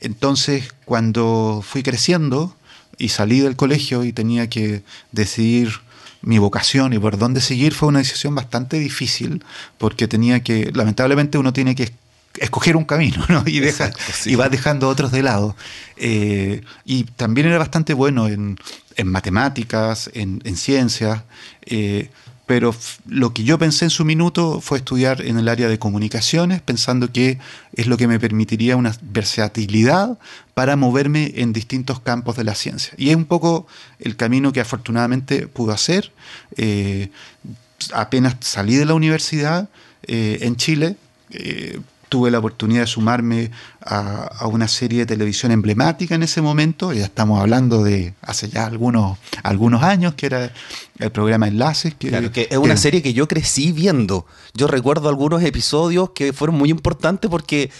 Entonces, 0.00 0.74
cuando 0.84 1.62
fui 1.66 1.82
creciendo 1.82 2.56
y 2.98 3.08
salí 3.08 3.40
del 3.40 3.56
colegio 3.56 4.04
y 4.04 4.12
tenía 4.12 4.48
que 4.48 4.82
decidir 5.12 5.80
mi 6.22 6.38
vocación 6.38 6.92
y 6.92 6.98
por 6.98 7.18
dónde 7.18 7.40
seguir, 7.40 7.72
fue 7.72 7.88
una 7.88 8.00
decisión 8.00 8.34
bastante 8.34 8.78
difícil, 8.78 9.42
porque 9.78 10.06
tenía 10.06 10.42
que, 10.42 10.70
lamentablemente 10.74 11.38
uno 11.38 11.52
tiene 11.52 11.74
que 11.74 11.92
escoger 12.38 12.76
un 12.76 12.84
camino 12.84 13.24
¿no? 13.28 13.42
y, 13.46 13.60
deja, 13.60 13.90
y 14.24 14.34
vas 14.34 14.50
dejando 14.50 14.88
otros 14.88 15.12
de 15.12 15.22
lado. 15.22 15.56
Eh, 15.96 16.62
y 16.84 17.04
también 17.04 17.46
era 17.48 17.58
bastante 17.58 17.94
bueno 17.94 18.28
en, 18.28 18.56
matemáticas, 19.04 20.10
en, 20.12 20.56
ciencias, 20.56 21.22
eh, 21.62 22.10
pero 22.44 22.74
lo 23.06 23.32
que 23.32 23.44
yo 23.44 23.58
pensé 23.58 23.86
en 23.86 23.90
su 23.90 24.04
minuto 24.04 24.60
fue 24.60 24.78
estudiar 24.78 25.22
en 25.22 25.38
el 25.38 25.48
área 25.48 25.68
de 25.68 25.78
comunicaciones, 25.78 26.60
pensando 26.60 27.10
que 27.10 27.38
es 27.74 27.86
lo 27.86 27.96
que 27.96 28.08
me 28.08 28.20
permitiría 28.20 28.76
una 28.76 28.94
versatilidad 29.00 30.18
para 30.52 30.76
moverme 30.76 31.32
en 31.36 31.54
distintos 31.54 32.00
campos 32.00 32.36
de 32.36 32.44
la 32.44 32.54
ciencia. 32.54 32.92
Y 32.98 33.08
es 33.08 33.16
un 33.16 33.24
poco 33.24 33.66
el 34.00 34.16
camino 34.16 34.52
que 34.52 34.60
afortunadamente 34.60 35.46
pude 35.46 35.72
hacer. 35.72 36.12
Eh, 36.56 37.08
apenas 37.94 38.36
salí 38.40 38.76
de 38.76 38.84
la 38.84 38.94
universidad 38.94 39.68
en 40.02 40.56
Chile, 40.56 40.96
tuve 42.10 42.30
la 42.30 42.40
oportunidad 42.40 42.82
de 42.82 42.86
sumarme 42.86 43.50
a, 43.80 44.46
una 44.48 44.68
serie 44.68 44.98
de 45.00 45.06
televisión 45.06 45.52
emblemática 45.52 46.14
en 46.14 46.22
ese 46.22 46.42
momento, 46.42 46.92
ya 46.92 47.04
estamos 47.04 47.40
hablando 47.40 47.82
de 47.82 48.12
hace 48.20 48.50
ya 48.50 48.66
algunos, 48.66 49.16
algunos 49.42 49.82
años, 49.82 50.14
que 50.14 50.26
era 50.26 50.52
el 50.98 51.10
programa 51.12 51.48
Enlaces. 51.48 51.94
Que, 51.94 52.30
que 52.30 52.48
es 52.50 52.58
una 52.58 52.76
serie 52.76 53.00
que 53.00 53.14
yo 53.14 53.26
crecí 53.28 53.72
viendo. 53.72 54.26
Yo 54.52 54.66
recuerdo 54.66 55.08
algunos 55.08 55.42
episodios 55.42 56.10
que 56.10 56.34
fueron 56.34 56.58
muy 56.58 56.68
importantes 56.68 57.30
porque 57.30 57.70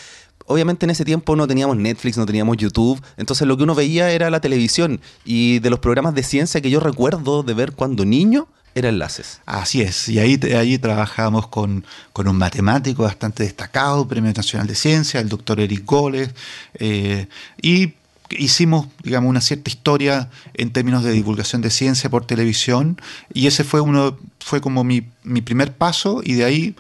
obviamente 0.47 0.87
en 0.87 0.91
ese 0.91 1.05
tiempo 1.05 1.37
no 1.37 1.47
teníamos 1.47 1.77
Netflix, 1.77 2.17
no 2.17 2.27
teníamos 2.27 2.57
YouTube, 2.57 3.01
entonces 3.17 3.47
lo 3.47 3.57
que 3.57 3.65
uno 3.65 3.75
veía 3.75 4.11
era 4.11 4.31
la 4.31 4.41
televisión 4.41 5.01
y 5.25 5.59
de 5.59 5.71
los 5.71 5.81
programas 5.81 6.15
de 6.15 6.23
ciencia 6.23 6.61
que 6.61 6.71
yo 6.71 6.81
recuerdo 6.81 7.43
de 7.43 7.55
ver 7.55 7.73
cuando 7.73 8.05
niño 8.05 8.49
era 8.75 8.89
enlaces. 8.89 9.41
Así 9.47 9.83
es, 9.83 10.09
y 10.09 10.19
ahí, 10.19 10.39
ahí 10.57 10.79
trabajamos 10.79 11.49
con, 11.49 11.85
con 12.13 12.29
un 12.29 12.37
matemático 12.37 13.03
bastante 13.03 13.43
destacado, 13.43 14.07
Premio 14.07 14.33
Nacional 14.33 14.67
de 14.67 14.75
Ciencia, 14.75 15.21
el 15.21 15.29
doctor 15.29 15.61
Eric 15.61 15.85
Goles, 15.85 16.31
eh, 16.75 17.27
y 17.61 17.95
hicimos, 18.31 18.87
digamos, 19.03 19.29
una 19.29 19.41
cierta 19.41 19.71
historia 19.71 20.31
en 20.55 20.73
términos 20.73 21.03
de 21.03 21.13
divulgación 21.13 21.63
de 21.63 21.71
ciencia 21.71 22.09
por 22.11 22.27
televisión, 22.27 23.01
y 23.35 23.47
ese 23.47 23.65
fue 23.65 23.81
uno, 23.81 24.17
fue 24.39 24.61
como 24.61 24.85
mi, 24.85 25.07
mi 25.25 25.41
primer 25.41 25.73
paso, 25.73 26.21
y 26.25 26.35
de 26.35 26.45
ahí 26.45 26.77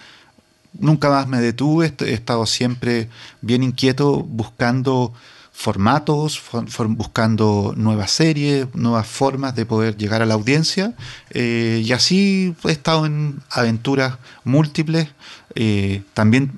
nunca 0.78 1.10
más 1.10 1.26
me 1.26 1.40
detuve, 1.40 1.92
he 2.00 2.12
estado 2.12 2.46
siempre 2.46 3.08
bien 3.40 3.62
inquieto 3.62 4.22
buscando 4.22 5.12
formatos, 5.60 6.40
buscando 6.88 7.74
nuevas 7.76 8.12
series, 8.12 8.66
nuevas 8.74 9.06
formas 9.06 9.54
de 9.54 9.66
poder 9.66 9.94
llegar 9.98 10.22
a 10.22 10.26
la 10.26 10.32
audiencia. 10.32 10.94
Eh, 11.28 11.82
y 11.84 11.92
así 11.92 12.54
he 12.64 12.72
estado 12.72 13.04
en 13.04 13.42
aventuras 13.50 14.16
múltiples. 14.42 15.08
Eh, 15.54 16.02
también 16.14 16.52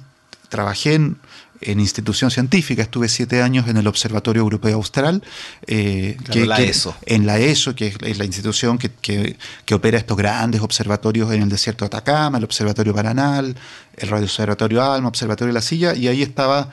trabajé 0.51 0.95
en 0.95 1.17
en 1.63 1.81
institución 1.81 2.31
científica. 2.31 2.83
Estuve 2.83 3.09
siete 3.09 3.43
años 3.43 3.69
en 3.69 3.77
el 3.77 3.87
Observatorio 3.87 4.43
Europeo 4.43 4.77
Austral. 4.77 5.23
Eh, 5.67 6.17
que, 6.31 6.47
la 6.47 6.61
ESO. 6.61 6.95
En 7.07 7.27
la 7.27 7.39
ESO, 7.39 7.75
que 7.75 7.95
es, 8.01 8.19
la 8.19 8.25
institución 8.25 8.79
que, 8.79 9.37
opera 9.73 9.99
estos 9.99 10.17
grandes 10.17 10.61
observatorios 10.61 11.33
en 11.33 11.43
el 11.43 11.49
desierto 11.49 11.85
de 11.85 11.87
Atacama, 11.87 12.39
el 12.39 12.45
Observatorio 12.45 12.95
Paranal, 12.95 13.57
el 13.97 14.09
Radio 14.09 14.25
Observatorio 14.25 14.83
Alma, 14.83 15.09
Observatorio 15.09 15.49
de 15.49 15.55
la 15.55 15.63
Silla, 15.63 15.95
y 15.95 16.09
ahí 16.09 16.23
estaba 16.23 16.71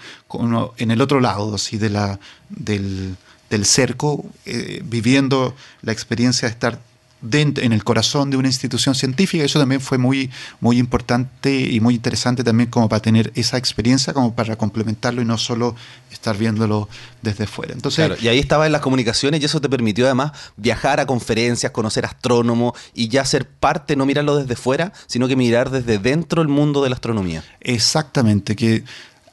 en 0.77 0.91
el 0.91 1.01
otro 1.01 1.19
lado 1.19 1.55
así, 1.55 1.77
de 1.77 1.89
la, 1.89 2.19
del, 2.50 3.15
cerco, 3.63 4.25
eh, 4.46 4.81
viviendo 4.84 5.55
la 5.81 5.91
experiencia 5.91 6.48
de 6.48 6.53
estar 6.53 6.79
en 7.21 7.73
el 7.73 7.83
corazón 7.83 8.29
de 8.29 8.38
una 8.38 8.47
institución 8.47 8.95
científica. 8.95 9.43
Eso 9.43 9.59
también 9.59 9.81
fue 9.81 9.97
muy, 9.97 10.29
muy 10.61 10.77
importante 10.77 11.51
y 11.51 11.79
muy 11.79 11.95
interesante 11.95 12.43
también 12.43 12.69
como 12.69 12.88
para 12.88 13.01
tener 13.01 13.31
esa 13.35 13.57
experiencia, 13.57 14.13
como 14.13 14.33
para 14.33 14.55
complementarlo 14.55 15.21
y 15.21 15.25
no 15.25 15.38
solo 15.38 15.75
estar 16.11 16.38
viéndolo 16.38 16.88
desde 17.21 17.47
fuera. 17.47 17.73
Entonces, 17.73 18.21
y 18.21 18.27
ahí 18.27 18.39
estaba 18.39 18.65
en 18.65 18.71
las 18.71 18.81
comunicaciones 18.81 19.41
y 19.41 19.45
eso 19.45 19.59
te 19.59 19.69
permitió 19.69 20.05
además 20.05 20.31
viajar 20.55 20.99
a 20.99 21.05
conferencias, 21.05 21.71
conocer 21.71 22.05
astrónomos 22.05 22.73
y 22.93 23.09
ya 23.09 23.25
ser 23.25 23.47
parte, 23.47 23.95
no 23.95 24.05
mirarlo 24.05 24.38
desde 24.38 24.55
fuera, 24.55 24.93
sino 25.07 25.27
que 25.27 25.35
mirar 25.35 25.69
desde 25.69 25.97
dentro 25.97 26.41
el 26.41 26.47
mundo 26.47 26.81
de 26.83 26.89
la 26.89 26.95
astronomía. 26.95 27.43
Exactamente, 27.59 28.55
que 28.55 28.83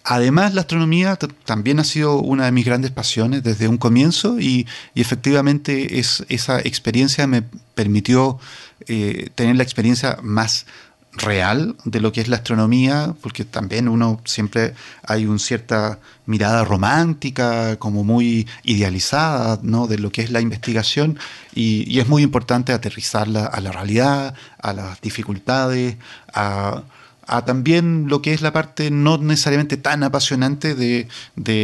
Además, 0.09 0.55
la 0.55 0.61
astronomía 0.61 1.19
también 1.45 1.81
ha 1.81 1.85
sido 1.85 2.21
una 2.21 2.45
de 2.45 2.53
mis 2.53 2.65
grandes 2.65 2.93
pasiones 2.93 3.43
desde 3.43 3.67
un 3.67 3.77
comienzo 3.77 4.39
y, 4.39 4.65
efectivamente 4.95 5.99
es, 5.99 6.25
esa 6.29 6.61
experiencia 6.61 7.27
me 7.27 7.43
permitió 7.75 8.39
eh, 8.87 9.31
tener 9.35 9.57
la 9.57 9.65
experiencia 9.65 10.19
más 10.23 10.67
real 11.13 11.75
de 11.85 11.99
lo 11.99 12.13
que 12.13 12.21
es 12.21 12.29
la 12.29 12.37
astronomía, 12.37 13.17
porque 13.21 13.45
también 13.45 13.89
uno 13.89 14.21
siempre 14.25 14.75
hay 15.03 15.27
una 15.27 15.41
cierta 15.41 15.99
mirada 16.25 16.63
romántica, 16.63 17.77
como 17.81 18.05
muy 18.05 18.47
idealizada, 18.63 19.59
¿no? 19.63 19.89
de 19.89 19.99
lo 19.99 20.13
que 20.13 20.23
es 20.23 20.31
la 20.31 20.41
investigación, 20.41 21.19
y, 21.53 21.83
y 21.93 21.99
es 21.99 22.07
muy 22.07 22.23
importante 22.23 22.73
aterrizarla 22.73 23.47
a 23.47 23.61
la 23.61 23.73
realidad, 23.73 24.35
a 24.59 24.73
las 24.73 25.01
dificultades, 25.01 25.97
a 26.33 26.85
a 27.27 27.45
también 27.45 28.09
lo 28.09 28.23
que 28.23 28.33
es 28.33 28.41
la 28.41 28.53
parte 28.53 28.91
no 28.91 29.19
necesariamente 29.19 29.77
tan 29.77 30.03
apasionante 30.03 30.75
de, 30.75 31.09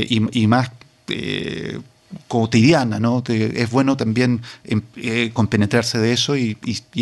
y, 0.09 0.47
más 0.47 0.71
eh, 1.09 1.81
cotidiana, 2.29 2.99
¿no? 2.99 3.23
es 3.27 3.71
bueno 3.71 3.97
también 3.97 4.43
em, 4.65 4.83
eh, 4.97 5.31
compenetrarse 5.33 5.99
de 5.99 6.13
eso 6.13 6.37
y, 6.37 6.57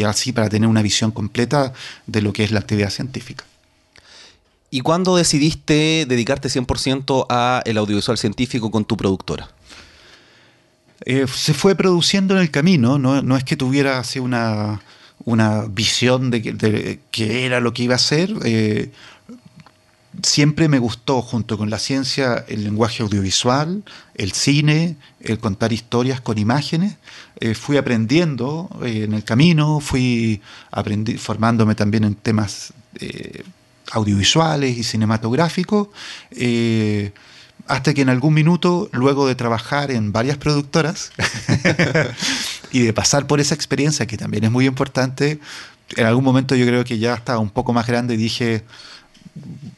así 0.04 0.32
para 0.32 0.48
tener 0.48 0.68
una 0.68 0.82
visión 0.82 1.10
completa 1.10 1.72
de 2.06 2.22
lo 2.22 2.32
que 2.32 2.44
es 2.44 2.52
la 2.52 2.60
actividad 2.60 2.90
científica. 2.90 3.44
¿Y 4.70 4.82
cuándo 4.82 5.16
decidiste 5.16 6.06
dedicarte 6.08 6.48
100% 6.48 7.26
a 7.28 7.60
el 7.64 7.76
audiovisual 7.76 8.18
científico 8.18 8.70
con 8.70 8.84
tu 8.84 8.96
productora? 8.96 9.50
Eh, 11.06 11.26
se 11.34 11.54
fue 11.54 11.74
produciendo 11.74 12.34
en 12.36 12.42
el 12.42 12.50
camino, 12.50 12.98
no, 12.98 13.22
no 13.22 13.36
es 13.36 13.42
que 13.42 13.56
tuviera 13.56 13.98
así 13.98 14.20
una 14.20 14.80
una 15.24 15.62
visión 15.66 16.30
de, 16.30 16.42
que, 16.42 17.00
qué 17.10 17.46
era 17.46 17.60
lo 17.60 17.72
que 17.72 17.84
iba 17.84 17.94
a 17.94 17.98
ser. 17.98 18.32
Eh, 18.44 18.90
siempre 20.22 20.68
me 20.68 20.78
gustó, 20.78 21.22
junto 21.22 21.56
con 21.58 21.70
la 21.70 21.78
ciencia, 21.78 22.44
el 22.48 22.64
lenguaje 22.64 23.02
audiovisual, 23.02 23.84
el 24.14 24.32
cine, 24.32 24.96
el 25.20 25.38
contar 25.38 25.72
historias 25.72 26.20
con 26.20 26.38
imágenes. 26.38 26.96
Eh, 27.38 27.54
fui 27.54 27.76
aprendiendo 27.76 28.68
eh, 28.82 29.04
en 29.04 29.14
el 29.14 29.24
camino, 29.24 29.80
fui 29.80 30.40
formándome 31.18 31.74
también 31.74 32.04
en 32.04 32.14
temas 32.14 32.72
audiovisuales 33.92 34.76
y 34.76 34.82
cinematográficos 34.82 35.88
hasta 37.66 37.94
que 37.94 38.02
en 38.02 38.08
algún 38.08 38.34
minuto, 38.34 38.88
luego 38.92 39.28
de 39.28 39.36
trabajar 39.36 39.90
en 39.90 40.12
varias 40.12 40.36
productoras 40.36 41.12
y 42.72 42.80
de 42.80 42.92
pasar 42.92 43.26
por 43.26 43.40
esa 43.40 43.54
experiencia, 43.54 44.06
que 44.06 44.16
también 44.16 44.44
es 44.44 44.50
muy 44.50 44.66
importante, 44.66 45.40
en 45.96 46.06
algún 46.06 46.24
momento 46.24 46.54
yo 46.54 46.66
creo 46.66 46.84
que 46.84 46.98
ya 46.98 47.14
estaba 47.14 47.38
un 47.38 47.50
poco 47.50 47.72
más 47.72 47.86
grande 47.86 48.14
y 48.14 48.16
dije, 48.16 48.64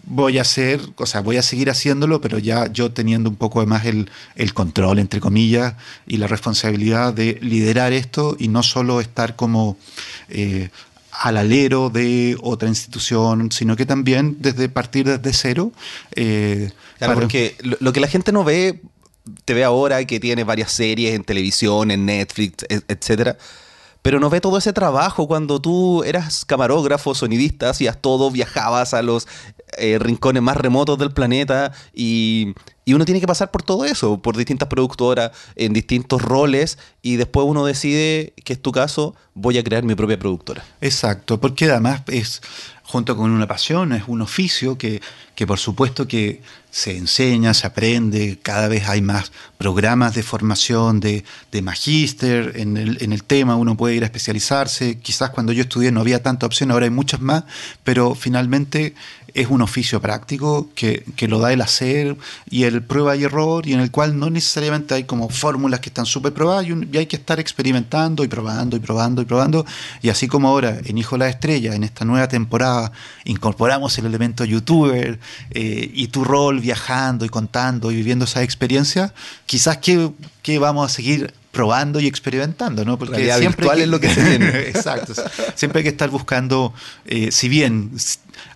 voy 0.04 0.38
a 0.38 0.42
hacer, 0.42 0.80
o 0.96 1.06
sea, 1.06 1.20
voy 1.20 1.36
a 1.36 1.42
seguir 1.42 1.70
haciéndolo, 1.70 2.20
pero 2.20 2.38
ya 2.38 2.70
yo 2.70 2.92
teniendo 2.92 3.30
un 3.30 3.36
poco 3.36 3.64
más 3.66 3.84
el, 3.86 4.10
el, 4.34 4.54
control, 4.54 4.98
entre 4.98 5.20
comillas, 5.20 5.74
y 6.06 6.18
la 6.18 6.26
responsabilidad 6.26 7.14
de 7.14 7.38
liderar 7.40 7.92
esto 7.92 8.36
y 8.38 8.48
no 8.48 8.62
solo 8.62 9.00
estar 9.00 9.36
como 9.36 9.76
eh, 10.28 10.70
al 11.12 11.36
alero 11.36 11.90
de 11.90 12.36
otra 12.40 12.68
institución, 12.68 13.52
sino 13.52 13.76
que 13.76 13.86
también 13.86 14.36
desde 14.40 14.68
partir 14.68 15.06
desde 15.06 15.32
cero. 15.32 15.72
Eh, 16.16 16.70
claro, 16.98 17.14
porque 17.14 17.56
lo, 17.60 17.92
que 17.92 18.00
la 18.00 18.08
gente 18.08 18.32
no 18.32 18.44
ve, 18.44 18.80
te 19.44 19.54
ve 19.54 19.64
ahora 19.64 20.04
que 20.04 20.20
tiene 20.20 20.44
varias 20.44 20.72
series 20.72 21.14
en 21.14 21.24
televisión, 21.24 21.90
en 21.90 22.06
Netflix, 22.06 22.64
etcétera. 22.68 23.36
Pero 24.02 24.18
no 24.18 24.30
ve 24.30 24.40
todo 24.40 24.58
ese 24.58 24.72
trabajo 24.72 25.28
cuando 25.28 25.60
tú 25.60 26.02
eras 26.02 26.44
camarógrafo, 26.44 27.14
sonidista, 27.14 27.70
hacías 27.70 28.00
todo, 28.00 28.32
viajabas 28.32 28.94
a 28.94 29.02
los 29.02 29.28
eh, 29.78 29.98
rincones 30.00 30.42
más 30.42 30.56
remotos 30.56 30.98
del 30.98 31.12
planeta 31.12 31.72
y 31.94 32.54
y 32.84 32.94
uno 32.94 33.04
tiene 33.04 33.20
que 33.20 33.26
pasar 33.26 33.50
por 33.50 33.62
todo 33.62 33.84
eso, 33.84 34.20
por 34.20 34.36
distintas 34.36 34.68
productoras, 34.68 35.30
en 35.54 35.72
distintos 35.72 36.20
roles, 36.20 36.78
y 37.00 37.16
después 37.16 37.46
uno 37.46 37.64
decide, 37.64 38.32
que 38.44 38.54
es 38.54 38.60
tu 38.62 38.72
caso, 38.72 39.14
voy 39.34 39.58
a 39.58 39.64
crear 39.64 39.84
mi 39.84 39.94
propia 39.94 40.18
productora. 40.18 40.64
Exacto, 40.80 41.40
porque 41.40 41.66
además 41.66 42.02
es, 42.08 42.42
junto 42.92 43.16
con 43.16 43.30
una 43.30 43.46
pasión, 43.46 43.94
es 43.94 44.02
un 44.06 44.20
oficio 44.20 44.76
que, 44.76 45.00
que 45.34 45.46
por 45.46 45.58
supuesto 45.58 46.06
que 46.06 46.42
se 46.70 46.94
enseña, 46.94 47.54
se 47.54 47.66
aprende, 47.66 48.38
cada 48.42 48.68
vez 48.68 48.86
hay 48.86 49.00
más 49.00 49.32
programas 49.56 50.14
de 50.14 50.22
formación, 50.22 51.00
de, 51.00 51.24
de 51.50 51.62
magíster 51.62 52.52
en 52.56 52.76
el, 52.76 53.02
en 53.02 53.14
el 53.14 53.24
tema, 53.24 53.56
uno 53.56 53.78
puede 53.78 53.94
ir 53.94 54.02
a 54.02 54.06
especializarse, 54.06 54.98
quizás 54.98 55.30
cuando 55.30 55.54
yo 55.54 55.62
estudié 55.62 55.90
no 55.90 56.00
había 56.00 56.22
tanta 56.22 56.44
opción, 56.44 56.70
ahora 56.70 56.84
hay 56.84 56.90
muchas 56.90 57.22
más, 57.22 57.44
pero 57.82 58.14
finalmente 58.14 58.94
es 59.34 59.48
un 59.48 59.62
oficio 59.62 60.00
práctico 60.00 60.68
que, 60.74 61.04
que, 61.16 61.28
lo 61.28 61.38
da 61.38 61.52
el 61.52 61.60
hacer 61.60 62.16
y 62.50 62.64
el 62.64 62.82
prueba 62.82 63.16
y 63.16 63.24
error 63.24 63.66
y 63.66 63.72
en 63.72 63.80
el 63.80 63.90
cual 63.90 64.18
no 64.18 64.30
necesariamente 64.30 64.94
hay 64.94 65.04
como 65.04 65.28
fórmulas 65.28 65.80
que 65.80 65.88
están 65.88 66.06
súper 66.06 66.32
probadas 66.32 66.66
y, 66.66 66.96
hay 66.96 67.06
que 67.06 67.16
estar 67.16 67.40
experimentando 67.40 68.24
y 68.24 68.28
probando 68.28 68.76
y 68.76 68.80
probando 68.80 69.22
y 69.22 69.24
probando. 69.24 69.66
Y 70.02 70.08
así 70.08 70.28
como 70.28 70.48
ahora 70.48 70.78
en 70.84 70.98
Hijo 70.98 71.16
la 71.16 71.28
Estrella, 71.28 71.74
en 71.74 71.84
esta 71.84 72.04
nueva 72.04 72.28
temporada, 72.28 72.92
incorporamos 73.24 73.96
el 73.98 74.06
elemento 74.06 74.44
youtuber 74.44 75.18
eh, 75.50 75.90
y 75.92 76.08
tu 76.08 76.24
rol 76.24 76.60
viajando 76.60 77.24
y 77.24 77.28
contando 77.28 77.90
y 77.90 77.96
viviendo 77.96 78.24
esa 78.24 78.42
experiencia, 78.42 79.14
quizás 79.46 79.78
que 79.78 80.58
vamos 80.58 80.90
a 80.90 80.94
seguir 80.94 81.34
probando 81.52 82.00
y 82.00 82.06
experimentando, 82.06 82.84
¿no? 82.84 82.98
Porque 82.98 83.32
siempre 83.38 83.68
es 83.76 83.88
lo 83.88 84.00
que 84.00 84.12
se 84.12 84.22
viene. 84.24 84.48
Exacto. 84.68 85.12
Siempre 85.54 85.80
hay 85.80 85.82
que 85.84 85.90
estar 85.90 86.10
buscando, 86.10 86.72
eh, 87.04 87.30
si 87.30 87.48
bien 87.48 87.92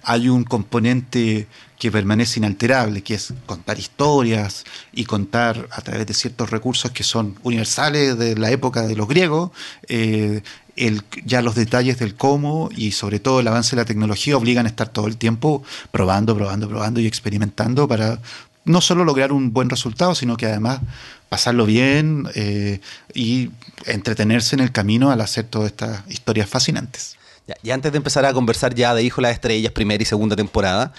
hay 0.02 0.28
un 0.28 0.44
componente 0.44 1.46
que 1.78 1.92
permanece 1.92 2.40
inalterable, 2.40 3.02
que 3.02 3.14
es 3.14 3.34
contar 3.44 3.78
historias 3.78 4.64
y 4.92 5.04
contar 5.04 5.68
a 5.70 5.82
través 5.82 6.06
de 6.06 6.14
ciertos 6.14 6.50
recursos 6.50 6.90
que 6.90 7.04
son 7.04 7.38
universales 7.42 8.18
de 8.18 8.34
la 8.34 8.50
época 8.50 8.86
de 8.86 8.96
los 8.96 9.06
griegos, 9.06 9.50
eh, 9.88 10.40
el, 10.76 11.02
ya 11.24 11.42
los 11.42 11.54
detalles 11.54 11.98
del 11.98 12.14
cómo 12.14 12.70
y 12.74 12.92
sobre 12.92 13.20
todo 13.20 13.40
el 13.40 13.48
avance 13.48 13.76
de 13.76 13.82
la 13.82 13.86
tecnología 13.86 14.38
obligan 14.38 14.64
a 14.64 14.70
estar 14.70 14.88
todo 14.88 15.06
el 15.06 15.18
tiempo 15.18 15.62
probando, 15.90 16.34
probando, 16.34 16.66
probando 16.66 17.00
y 17.00 17.06
experimentando 17.06 17.86
para 17.86 18.20
no 18.64 18.80
solo 18.80 19.04
lograr 19.04 19.32
un 19.32 19.52
buen 19.52 19.70
resultado, 19.70 20.14
sino 20.14 20.36
que 20.36 20.46
además 20.46 20.80
pasarlo 21.28 21.66
bien 21.66 22.28
eh, 22.34 22.80
y 23.14 23.50
entretenerse 23.86 24.56
en 24.56 24.60
el 24.60 24.72
camino 24.72 25.10
al 25.10 25.20
hacer 25.20 25.44
todas 25.44 25.70
estas 25.70 26.02
historias 26.08 26.48
fascinantes. 26.48 27.16
y 27.62 27.70
antes 27.70 27.92
de 27.92 27.98
empezar 27.98 28.24
a 28.24 28.32
conversar 28.32 28.74
ya 28.74 28.94
de 28.94 29.02
Hijo 29.02 29.20
de 29.20 29.28
las 29.28 29.32
Estrellas, 29.32 29.72
primera 29.72 30.02
y 30.02 30.06
segunda 30.06 30.36
temporada, 30.36 30.92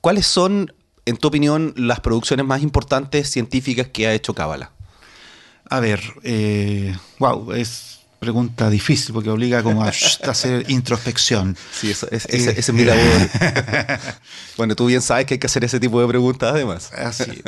¿cuáles 0.00 0.26
son, 0.26 0.72
en 1.06 1.16
tu 1.16 1.28
opinión, 1.28 1.74
las 1.76 2.00
producciones 2.00 2.44
más 2.44 2.62
importantes 2.62 3.30
científicas 3.30 3.88
que 3.88 4.06
ha 4.06 4.12
hecho 4.12 4.34
Cábala? 4.34 4.72
A 5.70 5.80
ver, 5.80 6.00
wow, 7.18 7.52
eh, 7.52 7.60
es 7.60 7.98
pregunta 8.18 8.68
difícil 8.68 9.14
porque 9.14 9.30
obliga 9.30 9.62
como 9.62 9.84
a, 9.84 9.88
hacer 10.28 10.70
introspección. 10.70 11.56
Sí, 11.72 11.90
eso, 11.90 12.08
es, 12.10 12.26
ese, 12.26 12.58
es 12.58 12.72
mi 12.72 12.84
labor. 12.84 13.02
bueno, 14.56 14.74
tú 14.74 14.86
bien 14.86 15.02
sabes 15.02 15.26
que 15.26 15.34
hay 15.34 15.38
que 15.38 15.46
hacer 15.46 15.64
ese 15.64 15.78
tipo 15.78 16.00
de 16.00 16.08
preguntas 16.08 16.52
además. 16.52 16.90
Así. 16.92 17.42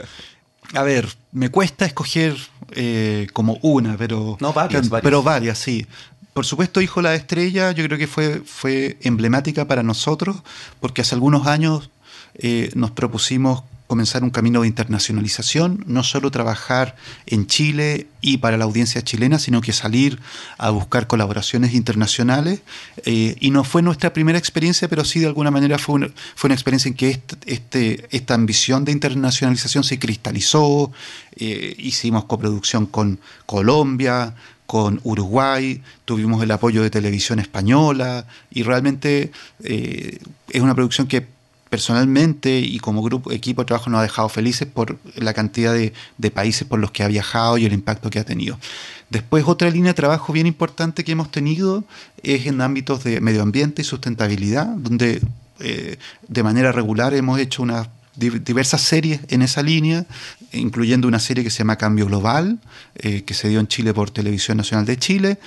A 0.75 0.83
ver, 0.83 1.09
me 1.33 1.51
cuesta 1.51 1.85
escoger 1.85 2.37
eh, 2.73 3.27
como 3.33 3.59
una, 3.63 3.97
pero, 3.97 4.37
no, 4.41 4.53
varias, 4.53 4.89
pero 5.03 5.23
varias, 5.23 5.59
sí. 5.59 5.87
Por 6.33 6.47
supuesto, 6.47 6.81
Hijo 6.81 7.03
la 7.03 7.15
Estrella, 7.15 7.73
yo 7.73 7.85
creo 7.85 7.99
que 7.99 8.07
fue, 8.07 8.43
fue 8.45 8.97
emblemática 9.03 9.67
para 9.67 9.83
nosotros, 9.83 10.37
porque 10.79 11.03
hace 11.03 11.15
algunos 11.15 11.47
años 11.47 11.91
eh, 12.35 12.71
nos 12.75 12.93
propusimos 12.93 13.65
comenzar 13.91 14.23
un 14.23 14.31
camino 14.31 14.61
de 14.61 14.69
internacionalización, 14.69 15.83
no 15.89 16.05
solo 16.05 16.31
trabajar 16.31 16.95
en 17.27 17.49
Chile 17.49 18.07
y 18.21 18.39
para 18.39 18.57
la 18.57 18.63
audiencia 18.63 19.03
chilena, 19.03 19.41
sino 19.41 19.61
que 19.61 19.73
salir 19.73 20.21
a 20.59 20.71
buscar 20.71 21.09
colaboraciones 21.09 21.75
internacionales. 21.75 22.61
Eh, 23.05 23.35
y 23.41 23.51
no 23.51 23.65
fue 23.65 23.83
nuestra 23.83 24.13
primera 24.13 24.39
experiencia, 24.39 24.87
pero 24.87 25.05
sí 25.05 25.19
de 25.19 25.27
alguna 25.27 25.51
manera 25.51 25.77
fue 25.77 25.97
una, 25.97 26.11
fue 26.37 26.47
una 26.47 26.55
experiencia 26.55 26.89
en 26.89 26.95
que 26.95 27.21
este, 27.47 28.07
esta 28.13 28.35
ambición 28.35 28.85
de 28.85 28.93
internacionalización 28.93 29.83
se 29.83 29.99
cristalizó. 29.99 30.93
Eh, 31.35 31.75
hicimos 31.77 32.27
coproducción 32.27 32.87
con 32.87 33.19
Colombia, 33.45 34.37
con 34.67 35.01
Uruguay, 35.03 35.83
tuvimos 36.05 36.41
el 36.45 36.53
apoyo 36.53 36.81
de 36.85 36.91
televisión 36.91 37.41
española 37.41 38.25
y 38.53 38.63
realmente 38.63 39.33
eh, 39.65 40.19
es 40.49 40.63
una 40.63 40.77
producción 40.77 41.09
que 41.09 41.40
personalmente 41.71 42.59
y 42.59 42.81
como 42.81 43.01
grupo, 43.01 43.31
equipo 43.31 43.63
de 43.63 43.67
trabajo 43.67 43.89
nos 43.89 44.01
ha 44.01 44.03
dejado 44.03 44.29
felices 44.29 44.67
por 44.67 44.99
la 45.15 45.33
cantidad 45.33 45.73
de, 45.73 46.31
países 46.31 46.67
por 46.67 46.81
los 46.81 46.91
que 46.91 47.05
ha 47.05 47.09
viajado 47.09 47.57
y 47.57 47.65
el 47.65 47.73
impacto 47.73 48.11
que 48.11 48.19
ha 48.19 48.25
tenido. 48.25 48.59
Después, 49.09 49.45
otra 49.47 49.71
línea 49.71 49.93
de 49.93 49.95
trabajo 49.95 50.33
bien 50.33 50.47
importante 50.47 51.05
que 51.05 51.13
hemos 51.13 51.31
tenido 51.31 51.85
es 52.23 52.47
en 52.47 52.61
ámbitos 52.61 53.05
de 53.05 53.21
medio 53.21 53.43
ambiente 53.43 53.83
y 53.83 53.85
sustentabilidad, 53.85 54.67
donde 54.67 55.23
eh, 55.61 55.97
de 56.27 56.43
manera 56.43 56.73
regular 56.73 57.15
hemos 57.15 57.39
hecho 57.39 57.63
una 57.63 57.89
diversas 58.21 58.83
series 58.83 59.21
en 59.29 59.43
esa 59.43 59.63
línea, 59.63 60.05
incluyendo 60.53 61.09
una 61.09 61.19
serie 61.19 61.43
que 61.43 61.51
se 61.51 61.59
llama 61.59 61.77
Cambio 61.77 62.07
Global, 62.07 62.59
eh, 62.97 63.23
que 63.23 63.35
se 63.35 63.49
dio 63.49 63.61
en 63.61 63.67
Chile 63.67 63.95
por 63.95 64.11
Televisión 64.11 64.59
Nacional 64.59 64.85
de 64.85 64.99
Chile, 64.99 65.39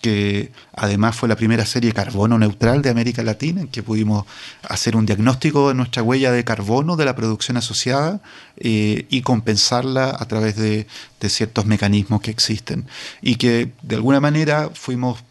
que 0.00 0.52
además 0.72 1.16
fue 1.16 1.28
la 1.28 1.36
primera 1.36 1.66
serie 1.66 1.92
carbono 1.92 2.38
neutral 2.38 2.82
de 2.82 2.90
América 2.90 3.22
Latina, 3.22 3.62
en 3.62 3.68
que 3.68 3.82
pudimos 3.82 4.24
hacer 4.62 4.96
un 4.96 5.06
diagnóstico 5.06 5.68
de 5.68 5.74
nuestra 5.74 6.02
huella 6.02 6.30
de 6.30 6.44
carbono 6.44 6.96
de 6.96 7.04
la 7.04 7.16
producción 7.16 7.56
asociada 7.56 8.20
eh, 8.56 9.06
y 9.10 9.22
compensarla 9.22 10.14
a 10.16 10.24
través 10.26 10.56
de, 10.56 10.86
de 11.20 11.28
ciertos 11.28 11.66
mecanismos 11.66 12.20
que 12.20 12.30
existen. 12.30 12.86
Y 13.20 13.36
que 13.36 13.72
de 13.82 13.96
alguna 13.96 14.20
manera 14.20 14.70
fuimos 14.72 15.24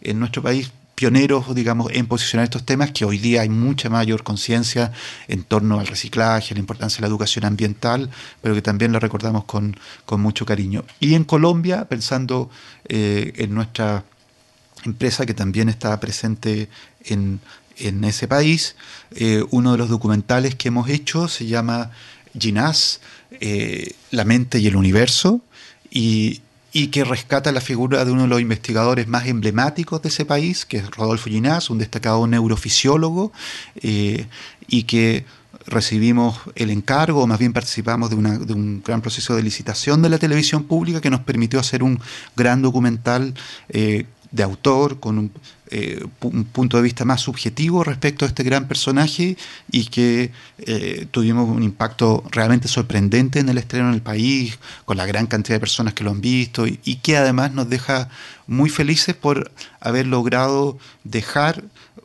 en 0.00 0.18
nuestro 0.18 0.42
país 0.42 0.70
pioneros, 0.96 1.54
digamos, 1.54 1.92
en 1.92 2.06
posicionar 2.06 2.44
estos 2.44 2.64
temas, 2.64 2.90
que 2.90 3.04
hoy 3.04 3.18
día 3.18 3.42
hay 3.42 3.50
mucha 3.50 3.90
mayor 3.90 4.24
conciencia 4.24 4.92
en 5.28 5.44
torno 5.44 5.78
al 5.78 5.86
reciclaje, 5.86 6.54
la 6.54 6.60
importancia 6.60 6.96
de 6.96 7.02
la 7.02 7.08
educación 7.08 7.44
ambiental, 7.44 8.10
pero 8.40 8.54
que 8.54 8.62
también 8.62 8.92
lo 8.92 8.98
recordamos 8.98 9.44
con, 9.44 9.76
mucho 10.12 10.46
cariño. 10.46 10.84
Y 10.98 11.14
en 11.14 11.24
Colombia, 11.24 11.84
pensando 11.84 12.50
eh, 12.88 13.34
en 13.36 13.54
nuestra 13.54 14.04
empresa 14.84 15.26
que 15.26 15.34
también 15.34 15.68
está 15.68 16.00
presente 16.00 16.70
en, 17.04 17.40
ese 17.76 18.26
país, 18.26 18.74
eh, 19.10 19.44
uno 19.50 19.72
de 19.72 19.78
los 19.78 19.90
documentales 19.90 20.54
que 20.54 20.68
hemos 20.68 20.88
hecho 20.88 21.28
se 21.28 21.44
llama 21.44 21.90
Ginás, 22.38 23.00
eh, 23.32 23.92
La 24.10 24.24
mente 24.24 24.58
y 24.60 24.66
el 24.66 24.76
universo, 24.76 25.42
y 25.90 26.40
y 26.76 26.88
que 26.88 27.04
rescata 27.04 27.52
la 27.52 27.62
figura 27.62 28.04
de 28.04 28.12
uno 28.12 28.24
de 28.24 28.28
los 28.28 28.38
investigadores 28.38 29.08
más 29.08 29.26
emblemáticos 29.26 30.02
de 30.02 30.10
ese 30.10 30.26
país, 30.26 30.66
que 30.66 30.76
es 30.76 30.90
Rodolfo 30.90 31.30
Ginás, 31.30 31.70
un 31.70 31.78
destacado 31.78 32.26
neurofisiólogo, 32.26 33.32
eh, 33.76 34.26
y 34.68 34.82
que 34.82 35.24
recibimos 35.66 36.38
el 36.54 36.68
encargo, 36.68 37.22
o 37.22 37.26
más 37.26 37.38
bien 37.38 37.54
participamos 37.54 38.10
de, 38.10 38.16
un 38.16 38.82
gran 38.84 39.00
proceso 39.00 39.34
de 39.34 39.42
licitación 39.42 40.02
de 40.02 40.10
la 40.10 40.18
televisión 40.18 40.64
pública 40.64 41.00
que 41.00 41.08
nos 41.08 41.20
permitió 41.20 41.58
hacer 41.60 41.82
un 41.82 41.98
gran 42.36 42.60
documental 42.60 43.32
eh, 43.70 44.04
de 44.30 44.42
autor, 44.42 45.00
con 45.00 45.32
eh, 45.70 46.04
un, 46.20 46.44
punto 46.44 46.76
de 46.76 46.82
vista 46.84 47.04
más 47.04 47.22
subjetivo 47.22 47.82
respecto 47.82 48.24
a 48.24 48.28
este 48.28 48.44
gran 48.44 48.68
personaje 48.68 49.36
y 49.70 49.86
que 49.86 50.30
eh, 50.58 51.06
tuvimos 51.10 51.48
un 51.48 51.62
impacto 51.62 52.22
realmente 52.30 52.68
sorprendente 52.68 53.40
en 53.40 53.48
el 53.48 53.58
estreno 53.58 53.88
en 53.88 53.94
el 53.94 54.02
país, 54.02 54.58
con 54.84 54.96
la 54.96 55.06
gran 55.06 55.26
cantidad 55.26 55.56
de 55.56 55.60
personas 55.60 55.94
que 55.94 56.04
lo 56.04 56.12
han 56.12 56.20
visto 56.20 56.66
y, 56.66 56.76
que 57.02 57.16
además 57.16 57.52
nos 57.52 57.68
deja 57.68 58.08
muy 58.46 58.70
felices 58.70 59.14
por 59.14 59.50
haber 59.80 60.06
logrado 60.06 60.78
dejar 61.04 61.64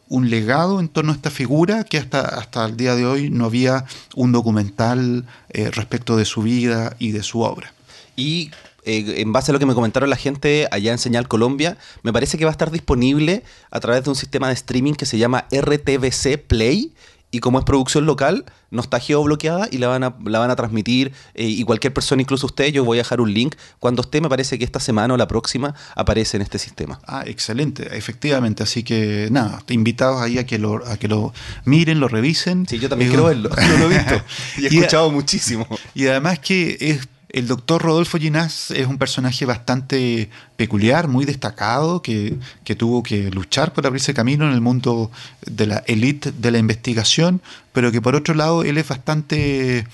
un 0.09 0.29
legado 0.29 0.79
en 0.79 0.89
torno 0.89 1.11
a 1.11 1.15
esta 1.15 1.29
figura 1.29 1.83
que 1.83 1.97
hasta, 1.97 2.21
hasta 2.21 2.65
el 2.65 2.77
día 2.77 2.95
de 2.95 3.05
hoy 3.05 3.29
no 3.29 3.45
había 3.45 3.85
un 4.15 4.31
documental 4.31 5.25
eh, 5.49 5.69
respecto 5.71 6.17
de 6.17 6.25
su 6.25 6.41
vida 6.41 6.95
y 6.99 7.11
de 7.11 7.23
su 7.23 7.41
obra. 7.41 7.73
Y 8.15 8.51
eh, 8.83 9.15
en 9.17 9.31
base 9.31 9.51
a 9.51 9.53
lo 9.53 9.59
que 9.59 9.65
me 9.65 9.73
comentaron 9.73 10.09
la 10.09 10.15
gente 10.15 10.67
allá 10.71 10.91
en 10.91 10.97
Señal 10.97 11.27
Colombia, 11.27 11.77
me 12.03 12.11
parece 12.11 12.37
que 12.37 12.45
va 12.45 12.51
a 12.51 12.53
estar 12.53 12.71
disponible 12.71 13.43
a 13.69 13.79
través 13.79 14.03
de 14.03 14.09
un 14.09 14.15
sistema 14.15 14.47
de 14.47 14.53
streaming 14.53 14.93
que 14.93 15.05
se 15.05 15.17
llama 15.17 15.45
RTVC 15.51 16.37
Play. 16.47 16.93
Y 17.33 17.39
como 17.39 17.59
es 17.59 17.63
producción 17.63 18.05
local, 18.05 18.43
no 18.71 18.81
está 18.81 18.99
geobloqueada 18.99 19.69
y 19.71 19.77
la 19.77 19.87
van 19.87 20.03
a, 20.03 20.15
la 20.25 20.39
van 20.39 20.51
a 20.51 20.57
transmitir. 20.57 21.13
Eh, 21.33 21.45
y 21.45 21.63
cualquier 21.63 21.93
persona, 21.93 22.21
incluso 22.21 22.45
usted, 22.45 22.73
yo 22.73 22.83
voy 22.83 22.97
a 22.97 23.01
dejar 23.03 23.21
un 23.21 23.33
link. 23.33 23.55
Cuando 23.79 24.01
esté, 24.01 24.19
me 24.19 24.27
parece 24.27 24.59
que 24.59 24.65
esta 24.65 24.81
semana 24.81 25.13
o 25.13 25.17
la 25.17 25.29
próxima 25.29 25.73
aparece 25.95 26.35
en 26.35 26.43
este 26.43 26.59
sistema. 26.59 26.99
Ah, 27.07 27.23
excelente, 27.25 27.95
efectivamente. 27.95 28.63
Así 28.63 28.83
que 28.83 29.29
nada, 29.31 29.61
te 29.65 29.73
invitados 29.73 30.21
ahí 30.21 30.39
a 30.39 30.45
que 30.45 30.59
lo, 30.59 30.85
a 30.85 30.97
que 30.97 31.07
lo 31.07 31.33
miren, 31.63 32.01
lo 32.01 32.09
revisen. 32.09 32.67
Sí, 32.67 32.79
yo 32.79 32.89
también 32.89 33.11
quiero 33.11 33.25
verlo. 33.25 33.49
no 33.69 33.77
lo 33.77 33.85
he 33.85 33.97
visto. 33.97 34.21
Y 34.57 34.65
he 34.65 34.67
escuchado 34.79 35.09
muchísimo. 35.09 35.65
Y 35.95 36.07
además 36.07 36.39
que 36.39 36.75
es 36.81 37.07
el 37.33 37.47
doctor 37.47 37.81
Rodolfo 37.81 38.17
Ginás 38.17 38.71
es 38.71 38.87
un 38.87 38.97
personaje 38.97 39.45
bastante 39.45 40.29
peculiar, 40.57 41.07
muy 41.07 41.25
destacado, 41.25 42.01
que, 42.01 42.37
tuvo 42.77 43.03
que 43.03 43.29
luchar 43.31 43.73
por 43.73 43.85
abrirse 43.85 44.13
camino 44.13 44.47
en 44.47 44.53
el 44.53 44.61
mundo 44.61 45.11
de 45.45 45.67
la 45.67 45.83
élite 45.87 46.31
de 46.31 46.51
la 46.51 46.57
investigación, 46.57 47.41
pero 47.73 47.91
que 47.91 48.01
por 48.01 48.15
otro 48.15 48.33
lado 48.33 48.63
él 48.63 48.77
es 48.77 48.87
bastante 48.87 49.85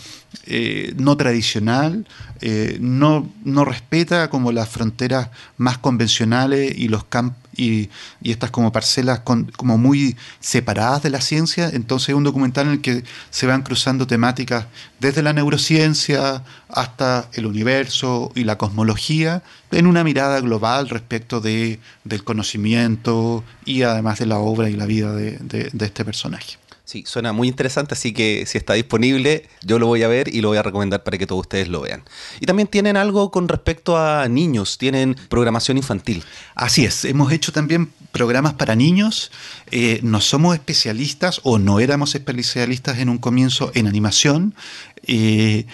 eh, 0.45 0.93
no 0.97 1.17
tradicional, 1.17 2.07
eh, 2.41 2.77
no, 2.79 3.29
no 3.43 3.65
respeta 3.65 4.29
como 4.29 4.51
las 4.51 4.69
fronteras 4.69 5.29
más 5.57 5.77
convencionales 5.77 6.77
y 6.77 6.87
los 6.87 7.03
campos 7.05 7.47
y, 7.57 7.89
estas 8.23 8.51
como 8.51 8.71
parcelas 8.71 9.21
como 9.21 9.77
muy 9.77 10.15
separadas 10.39 11.03
de 11.03 11.09
la 11.09 11.21
ciencia. 11.21 11.69
Entonces 11.73 12.09
es 12.09 12.15
un 12.15 12.23
documental 12.23 12.67
en 12.67 12.73
el 12.73 12.81
que 12.81 13.03
se 13.29 13.47
van 13.47 13.63
cruzando 13.63 14.07
temáticas 14.07 14.67
desde 14.99 15.23
la 15.23 15.33
neurociencia 15.33 16.43
hasta 16.69 17.29
el 17.33 17.45
universo 17.45 18.31
y 18.35 18.43
la 18.43 18.57
cosmología 18.57 19.43
en 19.71 19.87
una 19.87 20.03
mirada 20.03 20.39
global 20.39 20.89
respecto 20.89 21.41
de, 21.41 21.79
del 22.03 22.23
conocimiento 22.23 23.43
y 23.65 23.81
además 23.81 24.19
de 24.19 24.27
la 24.27 24.37
obra 24.37 24.69
y 24.69 24.73
la 24.73 24.85
vida 24.85 25.13
de 25.13 25.71
este 25.79 26.05
personaje. 26.05 26.57
Sí, 26.87 27.03
suena 27.05 27.33
muy 27.33 27.49
interesante, 27.49 27.95
así 27.95 28.13
que 28.13 28.45
si 28.47 28.57
está 28.57 28.71
disponible, 28.71 29.49
yo 29.61 29.77
lo 29.77 29.87
voy 29.87 30.03
a 30.03 30.07
ver 30.07 30.33
y 30.33 30.39
lo 30.39 30.47
voy 30.47 30.57
a 30.57 30.63
recomendar 30.63 31.03
para 31.03 31.17
que 31.17 31.27
todos 31.27 31.41
ustedes 31.41 31.67
lo 31.67 31.81
vean. 31.81 32.01
Y 32.39 32.45
también 32.45 32.69
tienen 32.69 32.95
algo 32.95 33.29
con 33.29 33.49
respecto 33.49 33.97
a 33.97 34.25
niños, 34.29 34.77
tienen 34.77 35.17
programación 35.27 35.75
infantil. 35.75 36.23
Así 36.55 36.85
es, 36.85 37.03
hemos 37.03 37.33
hecho 37.33 37.51
también 37.51 37.91
programas 38.13 38.53
para 38.53 38.73
niños. 38.77 39.33
Eh, 39.69 39.99
no 40.01 40.21
somos 40.21 40.55
especialistas 40.55 41.41
o 41.43 41.59
no 41.59 41.81
éramos 41.81 42.15
especialistas 42.15 42.99
en 42.99 43.09
un 43.09 43.17
comienzo 43.17 43.69
en 43.75 43.87
animación. 43.87 44.55
Eh, 45.03 45.65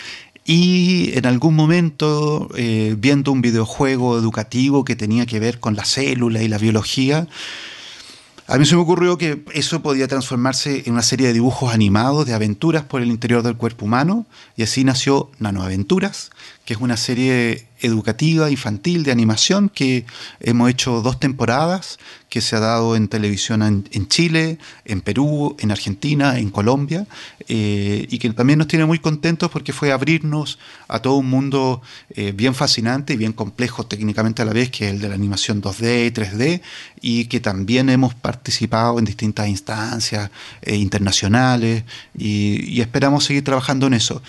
y 0.45 1.15
en 1.15 1.27
algún 1.27 1.55
momento, 1.55 2.49
eh, 2.57 2.95
viendo 2.97 3.31
un 3.31 3.43
videojuego 3.43 4.17
educativo 4.17 4.83
que 4.83 4.95
tenía 4.95 5.27
que 5.27 5.39
ver 5.39 5.59
con 5.59 5.75
la 5.75 5.85
célula 5.85 6.41
y 6.41 6.47
la 6.47 6.57
biología, 6.57 7.27
a 8.47 8.57
mí 8.57 8.65
se 8.65 8.75
me 8.75 8.81
ocurrió 8.81 9.17
que 9.17 9.43
eso 9.53 9.81
podía 9.81 10.07
transformarse 10.07 10.83
en 10.85 10.93
una 10.93 11.01
serie 11.01 11.27
de 11.27 11.33
dibujos 11.33 11.73
animados 11.73 12.25
de 12.25 12.33
aventuras 12.33 12.83
por 12.83 13.01
el 13.01 13.07
interior 13.09 13.41
del 13.41 13.55
cuerpo 13.55 13.85
humano 13.85 14.25
y 14.57 14.63
así 14.63 14.83
nació 14.83 15.31
Nanoaventuras, 15.39 16.29
que 16.65 16.73
es 16.73 16.79
una 16.79 16.97
serie 16.97 17.67
educativa 17.83 18.49
infantil 18.49 19.03
de 19.03 19.11
animación 19.11 19.69
que 19.69 20.05
hemos 20.39 20.69
hecho 20.69 21.01
dos 21.01 21.19
temporadas, 21.19 21.99
que 22.29 22.41
se 22.41 22.55
ha 22.55 22.59
dado 22.59 22.95
en 22.95 23.09
televisión 23.09 23.61
en, 23.61 24.07
Chile, 24.07 24.57
en 24.85 25.01
Perú, 25.01 25.55
en 25.59 25.69
Argentina, 25.69 26.39
en 26.39 26.49
Colombia, 26.49 27.05
eh, 27.47 28.07
y 28.09 28.17
que 28.17 28.29
también 28.31 28.57
nos 28.57 28.69
tiene 28.69 28.85
muy 28.85 28.99
contentos 28.99 29.51
porque 29.51 29.73
fue 29.73 29.91
abrirnos 29.91 30.57
a 30.87 30.99
todo 30.99 31.15
un 31.15 31.29
mundo 31.29 31.81
eh, 32.15 32.31
bien 32.31 32.55
fascinante 32.55 33.13
y 33.13 33.17
bien 33.17 33.33
complejo 33.33 33.85
técnicamente 33.85 34.41
a 34.41 34.45
la 34.45 34.53
vez, 34.53 34.71
que 34.71 34.87
es 34.87 34.93
el 34.93 35.01
de 35.01 35.09
la 35.09 35.15
animación 35.15 35.61
2D 35.61 36.07
y 36.07 36.11
3D, 36.11 36.61
y 37.01 37.25
que 37.25 37.39
también 37.39 37.89
hemos 37.89 38.15
participado 38.15 38.97
en 38.97 39.05
distintas 39.05 39.47
instancias 39.47 40.31
eh, 40.61 40.75
internacionales 40.75 41.83
y 42.17 42.79
esperamos 42.79 43.25
seguir 43.25 43.43
trabajando 43.43 43.87
en 43.87 43.93
eso. 43.93 44.21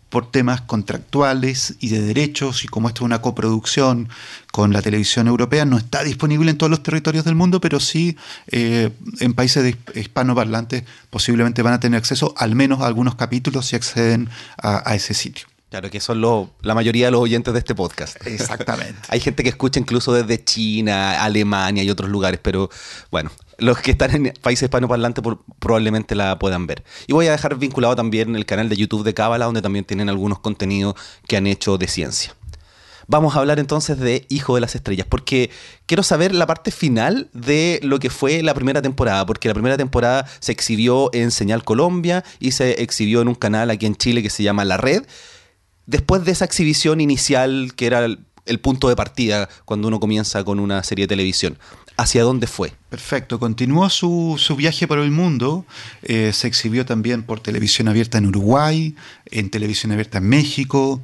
por 0.09 0.31
temas 0.31 0.61
contractuales 0.61 1.75
y 1.79 1.89
de 1.89 2.01
derechos, 2.01 2.63
y 2.63 2.67
como 2.67 2.87
esto 2.87 3.03
es 3.03 3.05
una 3.05 3.21
coproducción 3.21 4.09
con 4.51 4.73
la 4.73 4.81
televisión 4.81 5.27
europea, 5.27 5.65
no 5.65 5.77
está 5.77 6.03
disponible 6.03 6.49
en 6.49 6.57
todos 6.57 6.69
los 6.69 6.83
territorios 6.83 7.25
del 7.25 7.35
mundo, 7.35 7.61
pero 7.61 7.79
sí 7.79 8.17
eh, 8.47 8.89
en 9.19 9.33
países 9.33 9.75
hispanoparlantes 9.95 10.83
posiblemente 11.09 11.61
van 11.61 11.73
a 11.73 11.79
tener 11.79 11.97
acceso 11.97 12.33
al 12.37 12.55
menos 12.55 12.81
a 12.81 12.87
algunos 12.87 13.15
capítulos 13.15 13.67
si 13.67 13.75
acceden 13.75 14.29
a, 14.57 14.95
ese 14.95 15.13
sitio. 15.13 15.47
Claro, 15.69 15.91
que 15.91 15.99
son 15.99 16.19
la 16.61 16.73
mayoría 16.73 17.05
de 17.05 17.11
los 17.11 17.21
oyentes 17.21 17.53
de 17.53 17.59
este 17.59 17.75
podcast. 17.75 18.17
Exactamente. 18.25 18.99
Hay 19.09 19.19
gente 19.19 19.43
que 19.43 19.49
escucha 19.49 19.79
incluso 19.79 20.11
desde 20.11 20.43
China, 20.43 21.23
Alemania 21.23 21.83
y 21.83 21.91
otros 21.91 22.09
lugares, 22.09 22.39
pero 22.41 22.71
bueno, 23.11 23.29
los 23.59 23.77
que 23.79 23.91
están 23.91 24.15
en 24.15 24.33
países 24.41 24.63
hispanoparlantes 24.63 25.23
probablemente 25.59 26.15
la 26.15 26.39
puedan 26.39 26.65
ver. 26.65 26.83
Y 27.05 27.13
voy 27.13 27.27
a 27.27 27.31
dejar 27.31 27.55
vinculado 27.57 27.95
también 27.95 28.35
el 28.35 28.47
canal 28.47 28.67
de 28.67 28.77
YouTube 28.77 29.03
de 29.03 29.13
Cábala, 29.13 29.45
donde 29.45 29.61
también 29.61 29.85
tienen 29.85 30.09
algunos 30.09 30.39
contenidos 30.39 30.95
que 31.27 31.37
han 31.37 31.45
hecho 31.45 31.77
de 31.77 31.87
ciencia. 31.87 32.33
Vamos 33.05 33.35
a 33.35 33.39
hablar 33.39 33.59
entonces 33.59 33.97
de 33.99 34.25
Hijo 34.29 34.55
de 34.55 34.61
las 34.61 34.75
Estrellas, 34.75 35.05
porque 35.09 35.49
quiero 35.87 36.03
saber 36.03 36.33
la 36.33 36.45
parte 36.45 36.69
final 36.71 37.27
de 37.33 37.79
lo 37.83 37.99
que 37.99 38.11
fue 38.11 38.43
la 38.43 38.53
primera 38.53 38.81
temporada, 38.81 39.25
porque 39.25 39.47
la 39.47 39.55
primera 39.55 39.77
temporada 39.77 40.27
se 40.39 40.51
exhibió 40.51 41.09
en 41.13 41.31
Señal 41.31 41.63
Colombia 41.63 42.23
y 42.39 42.51
se 42.51 42.83
exhibió 42.83 43.21
en 43.21 43.27
un 43.27 43.35
canal 43.35 43.71
aquí 43.71 43.87
en 43.87 43.95
Chile 43.95 44.21
que 44.21 44.29
se 44.29 44.43
llama 44.43 44.63
La 44.63 44.77
Red. 44.77 45.05
Después 45.89 46.23
de 46.23 46.33
esa 46.33 46.45
exhibición 46.45 47.01
inicial, 47.01 47.73
que 47.75 47.87
era 47.87 48.05
el 48.05 48.59
punto 48.59 48.89
de 48.89 48.95
partida 48.95 49.49
cuando 49.65 49.87
uno 49.87 49.99
comienza 49.99 50.43
con 50.43 50.59
una 50.59 50.83
serie 50.83 51.05
de 51.05 51.07
televisión 51.07 51.57
hacia 51.97 52.21
dónde 52.21 52.45
fue. 52.45 52.73
Perfecto, 52.91 53.39
continuó 53.39 53.89
su, 53.89 54.37
viaje 54.55 54.87
por 54.87 54.99
el 54.99 55.09
mundo, 55.09 55.65
eh, 56.03 56.29
se 56.31 56.45
exhibió 56.45 56.85
también 56.85 57.23
por 57.23 57.39
televisión 57.39 57.87
abierta 57.87 58.19
en 58.19 58.27
Uruguay, 58.27 58.95
en 59.25 59.49
televisión 59.49 59.91
abierta 59.91 60.19
en 60.19 60.29
México, 60.29 61.01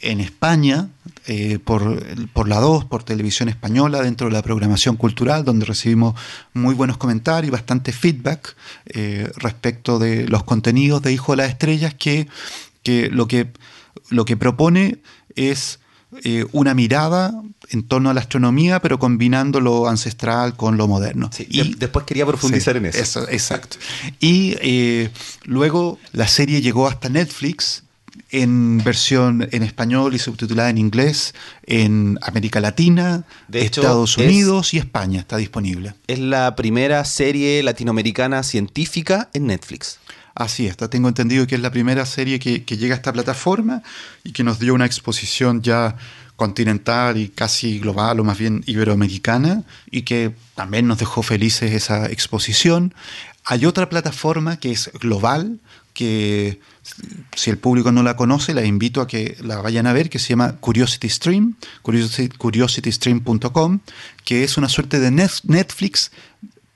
en 0.00 0.22
España, 0.22 0.88
eh, 1.26 1.58
por, 1.62 2.02
por, 2.28 2.48
la 2.48 2.60
2, 2.60 2.86
por 2.86 3.04
televisión 3.04 3.50
española, 3.50 4.00
dentro 4.00 4.28
de 4.28 4.32
la 4.32 4.42
programación 4.42 4.96
cultural, 4.96 5.44
donde 5.44 5.66
recibimos 5.66 6.18
muy 6.54 6.74
buenos 6.74 6.96
comentarios 6.96 7.48
y 7.48 7.52
bastante 7.52 7.92
feedback 7.92 8.56
eh, 8.86 9.30
respecto 9.36 9.98
de 9.98 10.26
los 10.28 10.44
contenidos 10.44 11.02
de 11.02 11.12
Hijo 11.12 11.32
de 11.32 11.36
las 11.36 11.50
Estrellas, 11.50 11.92
que, 11.92 12.26
que, 12.82 13.10
lo, 13.10 13.28
que 13.28 13.52
lo 14.10 14.24
que 14.24 14.36
propone 14.36 14.98
es 15.34 15.80
eh, 16.22 16.46
una 16.52 16.74
mirada 16.74 17.32
en 17.70 17.82
torno 17.82 18.10
a 18.10 18.14
la 18.14 18.20
astronomía, 18.20 18.80
pero 18.80 18.98
combinando 18.98 19.60
lo 19.60 19.88
ancestral 19.88 20.54
con 20.54 20.76
lo 20.76 20.86
moderno. 20.86 21.30
y 21.48 21.74
después 21.74 22.04
quería 22.04 22.26
profundizar 22.26 22.76
en 22.76 22.86
eso. 22.86 23.28
Exacto. 23.28 23.78
Y 24.20 24.54
eh, 24.60 25.10
luego 25.44 25.98
la 26.12 26.28
serie 26.28 26.60
llegó 26.60 26.86
hasta 26.86 27.08
Netflix 27.08 27.82
en 28.30 28.82
versión 28.84 29.48
en 29.52 29.62
español 29.62 30.14
y 30.14 30.18
subtitulada 30.18 30.70
en 30.70 30.78
inglés 30.78 31.34
en 31.66 32.18
América 32.22 32.60
Latina, 32.60 33.24
de 33.48 33.62
Estados 33.62 34.18
Unidos 34.18 34.74
y 34.74 34.78
España 34.78 35.20
está 35.20 35.36
disponible. 35.36 35.94
Es 36.06 36.18
la 36.18 36.56
primera 36.56 37.04
serie 37.04 37.62
latinoamericana 37.62 38.42
científica 38.42 39.30
en 39.34 39.46
Netflix. 39.46 39.98
Así 40.34 40.66
está, 40.66 40.90
tengo 40.90 41.08
entendido 41.08 41.46
que 41.46 41.54
es 41.54 41.60
la 41.60 41.70
primera 41.70 42.04
serie 42.06 42.40
que, 42.40 42.64
llega 42.76 42.94
a 42.94 42.96
esta 42.96 43.12
plataforma 43.12 43.82
y 44.24 44.32
que 44.32 44.42
nos 44.42 44.58
dio 44.58 44.74
una 44.74 44.84
exposición 44.86 45.62
ya 45.62 45.96
continental 46.34 47.16
y 47.16 47.28
casi 47.28 47.78
global 47.78 48.18
o 48.18 48.24
más 48.24 48.36
bien 48.38 48.64
iberoamericana 48.66 49.62
y 49.92 50.02
que 50.02 50.34
también 50.56 50.88
nos 50.88 50.98
dejó 50.98 51.22
felices 51.22 51.72
esa 51.72 52.06
exposición. 52.06 52.94
Hay 53.44 53.64
otra 53.64 53.88
plataforma 53.88 54.58
que 54.58 54.72
es 54.72 54.90
global, 54.94 55.60
que 55.92 56.58
si 57.36 57.50
el 57.50 57.58
público 57.58 57.92
no 57.92 58.02
la 58.02 58.16
conoce, 58.16 58.52
la 58.54 58.64
invito 58.64 59.00
a 59.00 59.06
que 59.06 59.36
la 59.40 59.60
vayan 59.62 59.86
a 59.86 59.92
ver, 59.92 60.10
que 60.10 60.18
se 60.18 60.30
llama 60.30 60.56
Curiosity 60.56 61.08
Stream, 61.08 61.54
curiositystream.com, 61.82 63.78
que 64.24 64.42
es 64.42 64.56
una 64.56 64.68
suerte 64.68 64.98
de 64.98 65.12
Netflix 65.12 66.10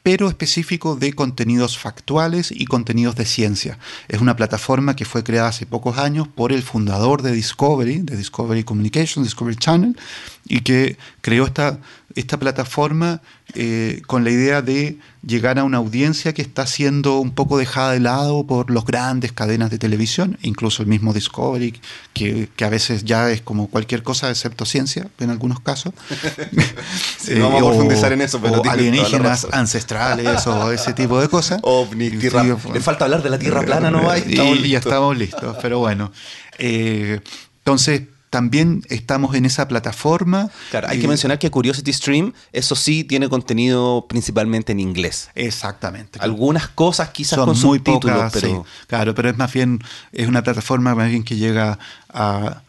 pero 0.09 0.31
específico 0.31 0.97
de 0.97 1.13
contenidos 1.13 1.77
factuales 1.77 2.51
y 2.51 2.65
contenidos 2.65 3.15
de 3.15 3.27
ciencia. 3.27 3.79
Es 4.09 4.23
una 4.23 4.37
plataforma 4.37 4.97
que 4.97 5.05
fue 5.05 5.23
creada 5.23 5.49
hace 5.49 5.67
pocos 5.67 5.99
años 5.99 6.27
por 6.27 6.51
el 6.51 6.63
fundador 6.63 7.21
de 7.21 7.31
Discovery, 7.31 7.99
de 7.99 8.17
Discovery 8.17 8.65
Communications, 8.65 9.27
Discovery 9.27 9.57
Channel, 9.57 9.99
y 10.47 10.63
que 10.63 10.97
creó 11.21 11.45
esta, 11.45 11.79
esta 12.15 12.39
plataforma 12.39 13.21
eh, 13.55 14.03
con 14.07 14.25
la 14.25 14.31
idea 14.31 14.61
de 14.61 14.99
llegar 15.27 15.59
a 15.59 15.65
una 15.65 15.79
audiencia 15.79 16.35
que 16.35 16.43
está 16.43 16.67
siendo 16.67 17.19
un 17.19 17.31
poco 17.31 17.57
dejada 17.57 17.93
de 17.93 18.01
lado 18.01 18.47
por 18.47 18.71
las 18.71 18.85
grandes 18.85 19.33
cadenas 19.33 19.71
de 19.71 19.79
televisión, 19.79 20.39
incluso 20.43 20.83
el 20.83 20.89
mismo 20.89 21.15
Discovery, 21.15 21.81
que, 22.13 22.49
a 22.61 22.69
veces 22.69 23.05
ya 23.05 23.31
es 23.31 23.41
como 23.41 23.69
cualquier 23.69 24.03
cosa 24.03 24.29
excepto 24.29 24.67
ciencia, 24.67 25.09
en 25.19 25.31
algunos 25.31 25.61
casos. 25.61 25.95
sí, 27.19 27.35
vamos 27.41 27.55
a 27.55 27.65
eh, 27.65 27.69
profundizar 27.69 28.13
en 28.13 28.21
eso, 28.21 28.39
pero 28.41 28.61
o 28.61 28.69
alienígenas 28.69 29.47
ancestrales 29.51 30.47
o 30.47 30.71
ese 30.71 30.93
tipo 30.93 31.19
de 31.19 31.29
cosas. 31.29 31.59
OVNI, 31.63 32.11
tierra, 32.11 32.45
le 32.45 32.81
falta 32.81 33.07
hablar 33.07 33.23
de 33.23 33.31
la 33.31 33.39
Tierra 33.39 33.63
plana, 33.63 33.91
¿no 33.91 34.11
hay? 34.11 34.25
Y, 34.27 34.69
ya 34.69 34.79
estamos 34.79 35.17
listos, 35.17 35.57
pero 35.63 35.79
bueno. 35.79 36.13
Eh, 36.59 37.21
entonces, 37.61 38.03
también 38.31 38.83
estamos 38.89 39.35
en 39.35 39.45
esa 39.47 39.69
plataforma. 39.69 40.51
Claro, 40.71 40.89
hay 40.89 41.01
que 41.01 41.09
mencionar 41.09 41.39
que 41.39 41.51
Curiosity 41.51 41.93
Stream, 41.93 42.33
eso 42.53 42.75
sí, 42.75 43.05
tiene 43.05 43.29
contenido 43.29 44.07
principalmente 44.09 44.73
en 44.73 44.81
inglés. 44.81 45.31
Exactamente. 45.35 46.19
Algunas 46.21 46.69
cosas 46.69 47.11
quizás 47.11 47.39
con 47.39 47.49
muy 47.49 47.57
subtítulos, 47.57 48.33
pero... 48.33 48.65
claro, 48.87 49.15
pero 49.15 49.31
es 49.31 49.39
más 49.39 49.53
bien, 49.53 49.81
es 50.13 50.29
una 50.29 50.43
plataforma 50.43 50.95
más 50.95 51.09
bien 51.09 51.25
que 51.25 51.37
llega 51.37 51.79
a 52.09 52.63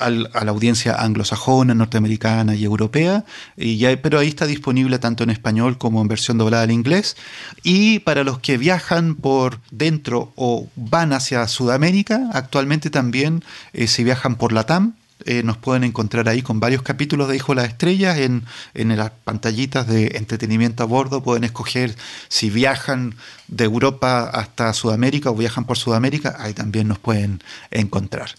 a 0.00 0.10
la 0.10 0.50
audiencia 0.50 0.94
anglosajona, 0.94 1.74
norteamericana 1.74 2.54
y 2.54 2.64
europea, 2.64 3.24
y 3.56 3.78
ya, 3.78 3.96
pero 4.00 4.18
ahí 4.18 4.28
está 4.28 4.46
disponible 4.46 4.98
tanto 4.98 5.24
en 5.24 5.30
español 5.30 5.78
como 5.78 6.00
en 6.02 6.08
versión 6.08 6.38
doblada 6.38 6.64
al 6.64 6.70
inglés. 6.70 7.16
Y 7.62 8.00
para 8.00 8.24
los 8.24 8.38
que 8.38 8.58
viajan 8.58 9.14
por 9.14 9.60
dentro 9.70 10.32
o 10.36 10.68
van 10.76 11.12
hacia 11.12 11.46
Sudamérica, 11.48 12.30
actualmente 12.32 12.90
también 12.90 13.42
eh, 13.72 13.86
si 13.86 14.04
viajan 14.04 14.36
por 14.36 14.52
la 14.52 14.64
TAM, 14.64 14.94
eh, 15.24 15.42
nos 15.42 15.56
pueden 15.56 15.82
encontrar 15.82 16.28
ahí 16.28 16.42
con 16.42 16.60
varios 16.60 16.82
capítulos 16.82 17.28
de 17.28 17.36
Hijo 17.36 17.52
de 17.54 17.62
las 17.62 17.70
Estrellas 17.70 18.18
en, 18.18 18.44
en, 18.74 18.94
las 18.96 19.10
pantallitas 19.10 19.86
de 19.86 20.12
entretenimiento 20.14 20.82
a 20.82 20.86
bordo. 20.86 21.22
Pueden 21.22 21.44
escoger 21.44 21.96
si 22.28 22.50
viajan 22.50 23.14
de 23.48 23.64
Europa 23.64 24.30
hasta 24.32 24.72
Sudamérica 24.74 25.30
o 25.30 25.34
viajan 25.34 25.64
por 25.64 25.78
Sudamérica, 25.78 26.36
ahí 26.38 26.52
también 26.52 26.88
nos 26.88 26.98
pueden 26.98 27.42
encontrar. 27.70 28.30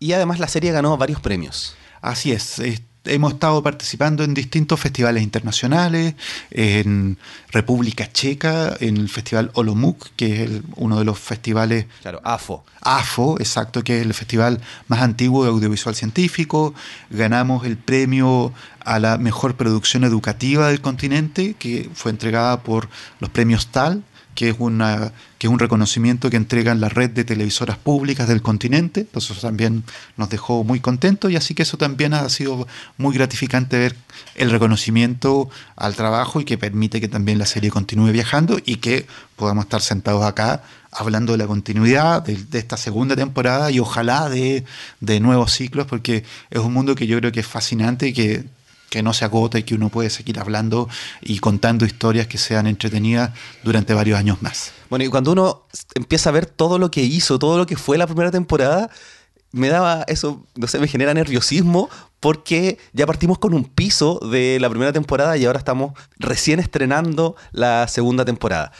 Y 0.00 0.14
además 0.14 0.38
la 0.40 0.48
serie 0.48 0.72
ganó 0.72 0.96
varios 0.96 1.20
premios. 1.20 1.76
Así 2.00 2.32
es. 2.32 2.60
Hemos 3.04 3.34
estado 3.34 3.62
participando 3.62 4.24
en 4.24 4.32
distintos 4.32 4.80
festivales 4.80 5.22
internacionales, 5.22 6.14
en 6.50 7.18
República 7.50 8.10
Checa, 8.10 8.76
en 8.80 8.96
el 8.96 9.10
Festival 9.10 9.50
Olomouc, 9.54 10.08
que 10.16 10.44
es 10.44 10.50
uno 10.76 10.98
de 10.98 11.04
los 11.04 11.18
festivales... 11.18 11.86
Claro, 12.00 12.20
AFO. 12.24 12.64
AFO, 12.80 13.38
exacto, 13.38 13.84
que 13.84 14.00
es 14.00 14.06
el 14.06 14.14
festival 14.14 14.60
más 14.88 15.02
antiguo 15.02 15.44
de 15.44 15.50
audiovisual 15.50 15.94
científico. 15.94 16.74
Ganamos 17.10 17.66
el 17.66 17.76
premio 17.76 18.54
a 18.84 18.98
la 18.98 19.18
mejor 19.18 19.56
producción 19.56 20.04
educativa 20.04 20.68
del 20.68 20.80
continente, 20.80 21.54
que 21.58 21.90
fue 21.92 22.10
entregada 22.10 22.62
por 22.62 22.88
los 23.18 23.28
premios 23.30 23.66
TAL, 23.66 24.02
que 24.40 24.48
es, 24.48 24.56
una, 24.58 25.12
que 25.36 25.48
es 25.48 25.52
un 25.52 25.58
reconocimiento 25.58 26.30
que 26.30 26.38
entregan 26.38 26.80
la 26.80 26.88
red 26.88 27.10
de 27.10 27.24
televisoras 27.24 27.76
públicas 27.76 28.26
del 28.26 28.40
continente. 28.40 29.00
Entonces 29.00 29.32
eso 29.32 29.46
también 29.46 29.84
nos 30.16 30.30
dejó 30.30 30.64
muy 30.64 30.80
contentos 30.80 31.30
y 31.30 31.36
así 31.36 31.54
que 31.54 31.64
eso 31.64 31.76
también 31.76 32.14
ha 32.14 32.26
sido 32.30 32.66
muy 32.96 33.14
gratificante 33.14 33.78
ver 33.78 33.94
el 34.36 34.50
reconocimiento 34.50 35.50
al 35.76 35.94
trabajo 35.94 36.40
y 36.40 36.46
que 36.46 36.56
permite 36.56 37.02
que 37.02 37.08
también 37.08 37.38
la 37.38 37.44
serie 37.44 37.68
continúe 37.70 38.12
viajando 38.12 38.58
y 38.64 38.76
que 38.76 39.06
podamos 39.36 39.66
estar 39.66 39.82
sentados 39.82 40.24
acá 40.24 40.62
hablando 40.90 41.32
de 41.32 41.38
la 41.38 41.46
continuidad 41.46 42.22
de, 42.22 42.58
esta 42.58 42.78
segunda 42.78 43.14
temporada 43.16 43.70
y 43.70 43.78
ojalá 43.78 44.30
de, 44.30 44.64
de, 45.00 45.20
nuevos 45.20 45.52
ciclos, 45.52 45.86
porque 45.86 46.24
es 46.48 46.60
un 46.60 46.72
mundo 46.72 46.94
que 46.94 47.06
yo 47.06 47.18
creo 47.18 47.30
que 47.30 47.40
es 47.40 47.46
fascinante 47.46 48.08
y 48.08 48.14
que 48.14 48.46
que 48.90 49.02
no 49.02 49.14
se 49.14 49.24
agota 49.24 49.58
y 49.58 49.62
que 49.62 49.74
uno 49.74 49.88
puede 49.88 50.10
seguir 50.10 50.38
hablando 50.38 50.88
y 51.22 51.38
contando 51.38 51.86
historias 51.86 52.26
que 52.26 52.36
sean 52.36 52.66
entretenidas 52.66 53.30
durante 53.62 53.94
varios 53.94 54.18
años 54.18 54.42
más. 54.42 54.72
Bueno, 54.90 55.04
y 55.04 55.08
cuando 55.08 55.32
uno 55.32 55.66
empieza 55.94 56.28
a 56.28 56.32
ver 56.32 56.46
todo 56.46 56.78
lo 56.78 56.90
que 56.90 57.02
hizo, 57.02 57.38
todo 57.38 57.56
lo 57.56 57.66
que 57.66 57.76
fue 57.76 57.96
la 57.96 58.06
primera 58.06 58.30
temporada, 58.30 58.90
me 59.52 59.68
daba 59.68 60.04
eso, 60.08 60.44
no 60.56 60.66
sé, 60.66 60.78
me 60.78 60.88
genera 60.88 61.14
nerviosismo 61.14 61.88
porque 62.18 62.78
ya 62.92 63.06
partimos 63.06 63.38
con 63.38 63.54
un 63.54 63.64
piso 63.64 64.18
de 64.18 64.58
la 64.60 64.68
primera 64.68 64.92
temporada 64.92 65.36
y 65.36 65.44
ahora 65.44 65.58
estamos 65.58 65.92
recién 66.18 66.60
estrenando 66.60 67.36
la 67.52 67.88
segunda 67.88 68.24
temporada. 68.24 68.72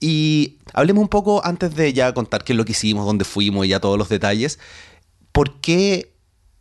Y 0.00 0.56
hablemos 0.72 1.02
un 1.02 1.08
poco 1.08 1.44
antes 1.44 1.74
de 1.74 1.92
ya 1.92 2.14
contar 2.14 2.42
qué 2.44 2.54
es 2.54 2.56
lo 2.56 2.64
que 2.64 2.72
hicimos, 2.72 3.04
dónde 3.04 3.24
fuimos 3.24 3.66
y 3.66 3.70
ya 3.70 3.80
todos 3.80 3.98
los 3.98 4.08
detalles. 4.08 4.58
¿Por 5.32 5.60
qué 5.60 6.12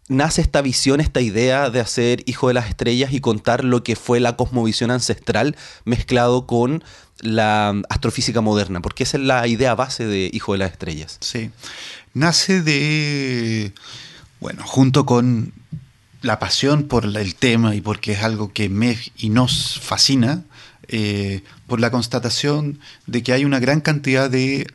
nace 0.10 0.42
esta 0.42 0.62
visión, 0.62 1.00
esta 1.00 1.22
idea 1.22 1.70
de 1.70 1.80
hacer 1.80 2.24
Hijo 2.26 2.50
de 2.50 2.56
las 2.56 2.68
Estrellas 2.68 3.14
y 3.14 3.22
contar 3.22 3.64
lo 3.64 3.84
que 3.84 3.96
fue 3.96 4.20
la 4.20 4.36
cosmovisión 4.36 4.92
ancestral 4.92 5.56
mezclado 5.86 6.46
con 6.46 6.84
la 7.22 7.82
astrofísica 7.90 8.42
moderna, 8.42 8.82
porque 8.82 9.04
esa 9.04 9.18
es 9.18 9.24
la 9.24 9.48
idea 9.48 9.76
base 9.76 10.06
de 10.06 10.30
Hijo 10.34 10.54
de 10.54 10.60
las 10.60 10.72
Estrellas. 10.72 11.18
Sí, 11.22 11.52
nace 12.14 12.62
de, 12.62 13.74
bueno, 14.42 14.64
junto 14.66 15.06
con 15.06 15.54
la 16.22 16.40
pasión 16.40 16.84
por 16.84 17.06
el 17.06 17.36
tema 17.36 17.76
y 17.76 17.82
porque 17.82 18.14
es 18.14 18.24
algo 18.24 18.52
que 18.52 18.68
me 18.68 18.98
y 19.16 19.30
nos 19.30 19.80
fascina, 19.80 20.44
eh, 20.92 21.44
por 21.68 21.80
la 21.80 21.92
constatación 21.92 22.80
de 23.06 23.22
que 23.22 23.32
hay 23.32 23.46
una 23.46 23.60
gran 23.60 23.80
cantidad 23.80 24.28
de 24.28 24.68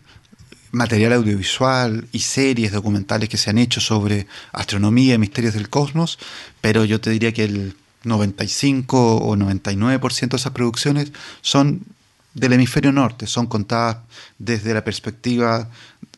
material 0.74 1.12
audiovisual 1.14 2.06
y 2.12 2.20
series 2.20 2.72
documentales 2.72 3.28
que 3.28 3.36
se 3.36 3.50
han 3.50 3.58
hecho 3.58 3.80
sobre 3.80 4.26
astronomía 4.52 5.14
y 5.14 5.18
misterios 5.18 5.54
del 5.54 5.68
cosmos, 5.68 6.18
pero 6.60 6.84
yo 6.84 7.00
te 7.00 7.10
diría 7.10 7.32
que 7.32 7.44
el 7.44 7.76
95 8.02 9.16
o 9.16 9.36
99% 9.36 10.28
de 10.28 10.36
esas 10.36 10.52
producciones 10.52 11.12
son 11.40 11.82
del 12.34 12.52
hemisferio 12.52 12.92
norte, 12.92 13.26
son 13.26 13.46
contadas 13.46 13.98
desde 14.38 14.74
la 14.74 14.84
perspectiva 14.84 15.70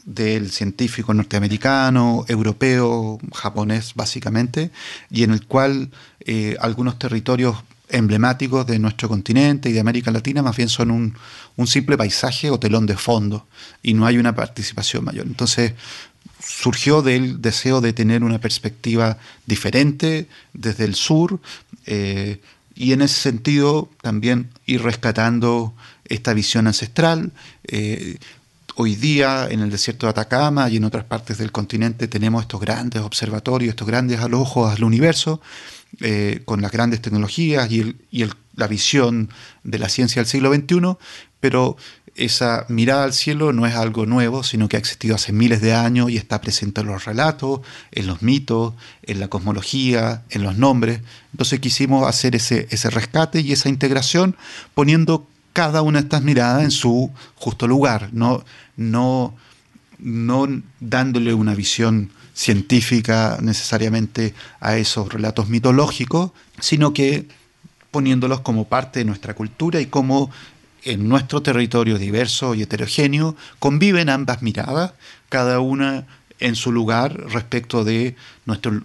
del 0.05 0.51
científico 0.51 1.13
norteamericano, 1.13 2.25
europeo, 2.29 3.19
japonés 3.35 3.93
básicamente, 3.95 4.71
y 5.11 5.25
en 5.25 5.33
el 5.33 5.47
cual 5.47 5.91
eh, 6.21 6.57
algunos 6.61 6.99
territorios 6.99 7.57
emblemáticos 7.89 8.67
de 8.67 8.79
nuestro 8.79 9.09
continente 9.09 9.69
y 9.69 9.73
de 9.73 9.81
América 9.81 10.11
Latina 10.11 10.43
más 10.43 10.57
bien 10.57 10.69
son 10.69 10.91
un, 10.91 11.67
simple 11.67 11.97
paisaje 11.97 12.51
o 12.51 12.59
telón 12.59 12.87
de 12.87 12.97
fondo 12.97 13.47
y 13.83 13.95
no 13.95 14.07
hay 14.07 14.19
una 14.19 14.35
participación 14.35 15.05
mayor. 15.05 15.27
Entonces 15.27 15.73
surgió 16.41 17.03
del 17.03 17.41
deseo 17.41 17.81
de 17.81 17.93
tener 17.93 18.23
una 18.23 18.39
perspectiva 18.39 19.19
diferente 19.47 20.29
desde 20.53 20.85
el 20.85 20.95
sur 20.95 21.41
eh, 21.87 22.41
y 22.75 22.93
en 22.93 23.03
ese 23.03 23.21
sentido 23.21 23.89
también 24.03 24.51
ir 24.67 24.83
rescatando 24.83 25.75
esta 26.05 26.35
visión 26.35 26.67
ancestral. 26.67 27.33
Eh, 27.65 28.19
hoy 28.77 28.95
día 28.95 29.49
en 29.51 29.61
el 29.61 29.71
desierto 29.71 30.07
de 30.07 30.11
Atacama 30.11 30.69
y 30.69 30.77
en 30.77 30.85
otras 30.85 31.05
partes 31.05 31.39
del 31.39 31.51
continente 31.51 32.09
tenemos 32.09 32.43
estos 32.43 32.61
grandes 32.61 33.03
observatorios, 33.03 33.71
estos 33.71 33.87
grandes 33.87 34.21
alojos 34.21 34.75
al 34.75 34.85
universo 34.85 35.41
eh, 36.01 36.43
con 36.45 36.61
las 36.61 36.73
grandes 36.73 37.01
tecnologías 37.01 37.71
y, 37.71 37.95
la 38.55 38.69
visión 38.69 39.29
de 39.65 39.79
la 39.79 39.91
ciencia 39.91 40.23
del 40.23 40.27
siglo 40.27 40.55
XXI, 40.55 40.97
pero 41.41 41.77
esa 42.15 42.65
mirada 42.71 43.05
al 43.05 43.13
cielo 43.13 43.53
no 43.53 43.67
es 43.67 43.75
algo 43.75 44.07
nuevo, 44.07 44.43
sino 44.43 44.67
que 44.67 44.77
ha 44.77 44.79
existido 44.79 45.15
hace 45.15 45.31
miles 45.31 45.61
de 45.61 45.75
años 45.75 46.11
y 46.11 46.17
está 46.17 46.41
presente 46.41 46.81
en 46.81 46.87
los 46.87 47.05
relatos, 47.05 47.61
en 47.93 48.07
los 48.07 48.23
mitos, 48.23 48.73
en 49.03 49.21
la 49.21 49.29
cosmología, 49.29 50.23
en 50.31 50.43
los 50.43 50.57
nombres. 50.57 51.01
Entonces 51.33 51.61
quisimos 51.61 52.09
hacer 52.09 52.35
ese, 52.35 52.67
ese 52.71 52.89
rescate 52.89 53.41
y 53.41 53.53
esa 53.53 53.69
integración 53.69 54.37
poniendo 54.73 55.27
cada 55.57 55.81
una 55.81 56.01
de 56.01 56.05
estas 56.05 56.23
miradas 56.23 56.65
en 56.65 56.71
su 56.71 57.11
justo 57.35 57.67
lugar, 57.67 58.11
no, 58.13 58.45
no, 58.77 59.35
no 59.99 60.63
dándole 60.81 61.33
una 61.33 61.55
visión 61.55 62.11
científica 62.35 63.39
necesariamente 63.41 64.35
a 64.61 64.77
esos 64.77 65.11
relatos 65.11 65.49
mitológicos, 65.49 66.33
sino 66.61 66.93
que 66.93 67.27
poniéndolos 67.91 68.41
como 68.43 68.69
parte 68.69 68.99
de 68.99 69.07
nuestra 69.07 69.33
cultura 69.33 69.81
y 69.81 69.87
como 69.87 70.31
en 70.83 71.09
nuestro 71.09 71.41
territorio 71.41 71.97
diverso 71.97 72.55
y 72.55 72.61
heterogéneo 72.61 73.35
conviven 73.59 74.11
ambas 74.11 74.43
miradas, 74.43 74.93
cada 75.31 75.61
una 75.61 76.07
en 76.39 76.55
su 76.55 76.71
lugar 76.71 77.15
respecto 77.31 77.83
de 77.83 78.15
nuestro, 78.45 78.83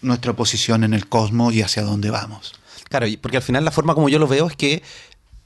nuestra 0.00 0.32
posición 0.32 0.84
en 0.84 0.94
el 0.94 1.06
cosmos 1.06 1.52
y 1.52 1.60
hacia 1.60 1.82
dónde 1.82 2.08
vamos. 2.08 2.54
Claro, 2.88 3.06
porque 3.20 3.36
al 3.36 3.42
final 3.42 3.62
la 3.66 3.70
forma 3.70 3.94
como 3.94 4.08
yo 4.08 4.18
lo 4.18 4.26
veo 4.26 4.46
es 4.46 4.56
que 4.56 4.82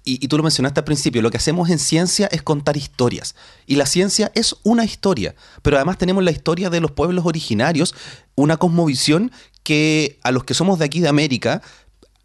y, 0.08 0.28
tú 0.28 0.36
lo 0.38 0.42
mencionaste 0.42 0.80
al 0.80 0.84
principio, 0.84 1.20
lo 1.20 1.30
que 1.30 1.36
hacemos 1.36 1.68
en 1.68 1.78
ciencia 1.78 2.28
es 2.32 2.42
contar 2.42 2.76
historias. 2.76 3.34
Y 3.66 3.76
la 3.76 3.84
ciencia 3.84 4.32
es 4.34 4.56
una 4.62 4.84
historia, 4.84 5.34
pero 5.62 5.76
además 5.76 5.98
tenemos 5.98 6.24
la 6.24 6.30
historia 6.30 6.70
de 6.70 6.80
los 6.80 6.92
pueblos 6.92 7.26
originarios, 7.26 7.94
una 8.34 8.56
cosmovisión 8.56 9.30
que 9.62 10.18
a 10.22 10.30
los 10.30 10.44
que 10.44 10.54
somos 10.54 10.78
de 10.78 10.86
aquí 10.86 11.00
de 11.00 11.08
América 11.08 11.60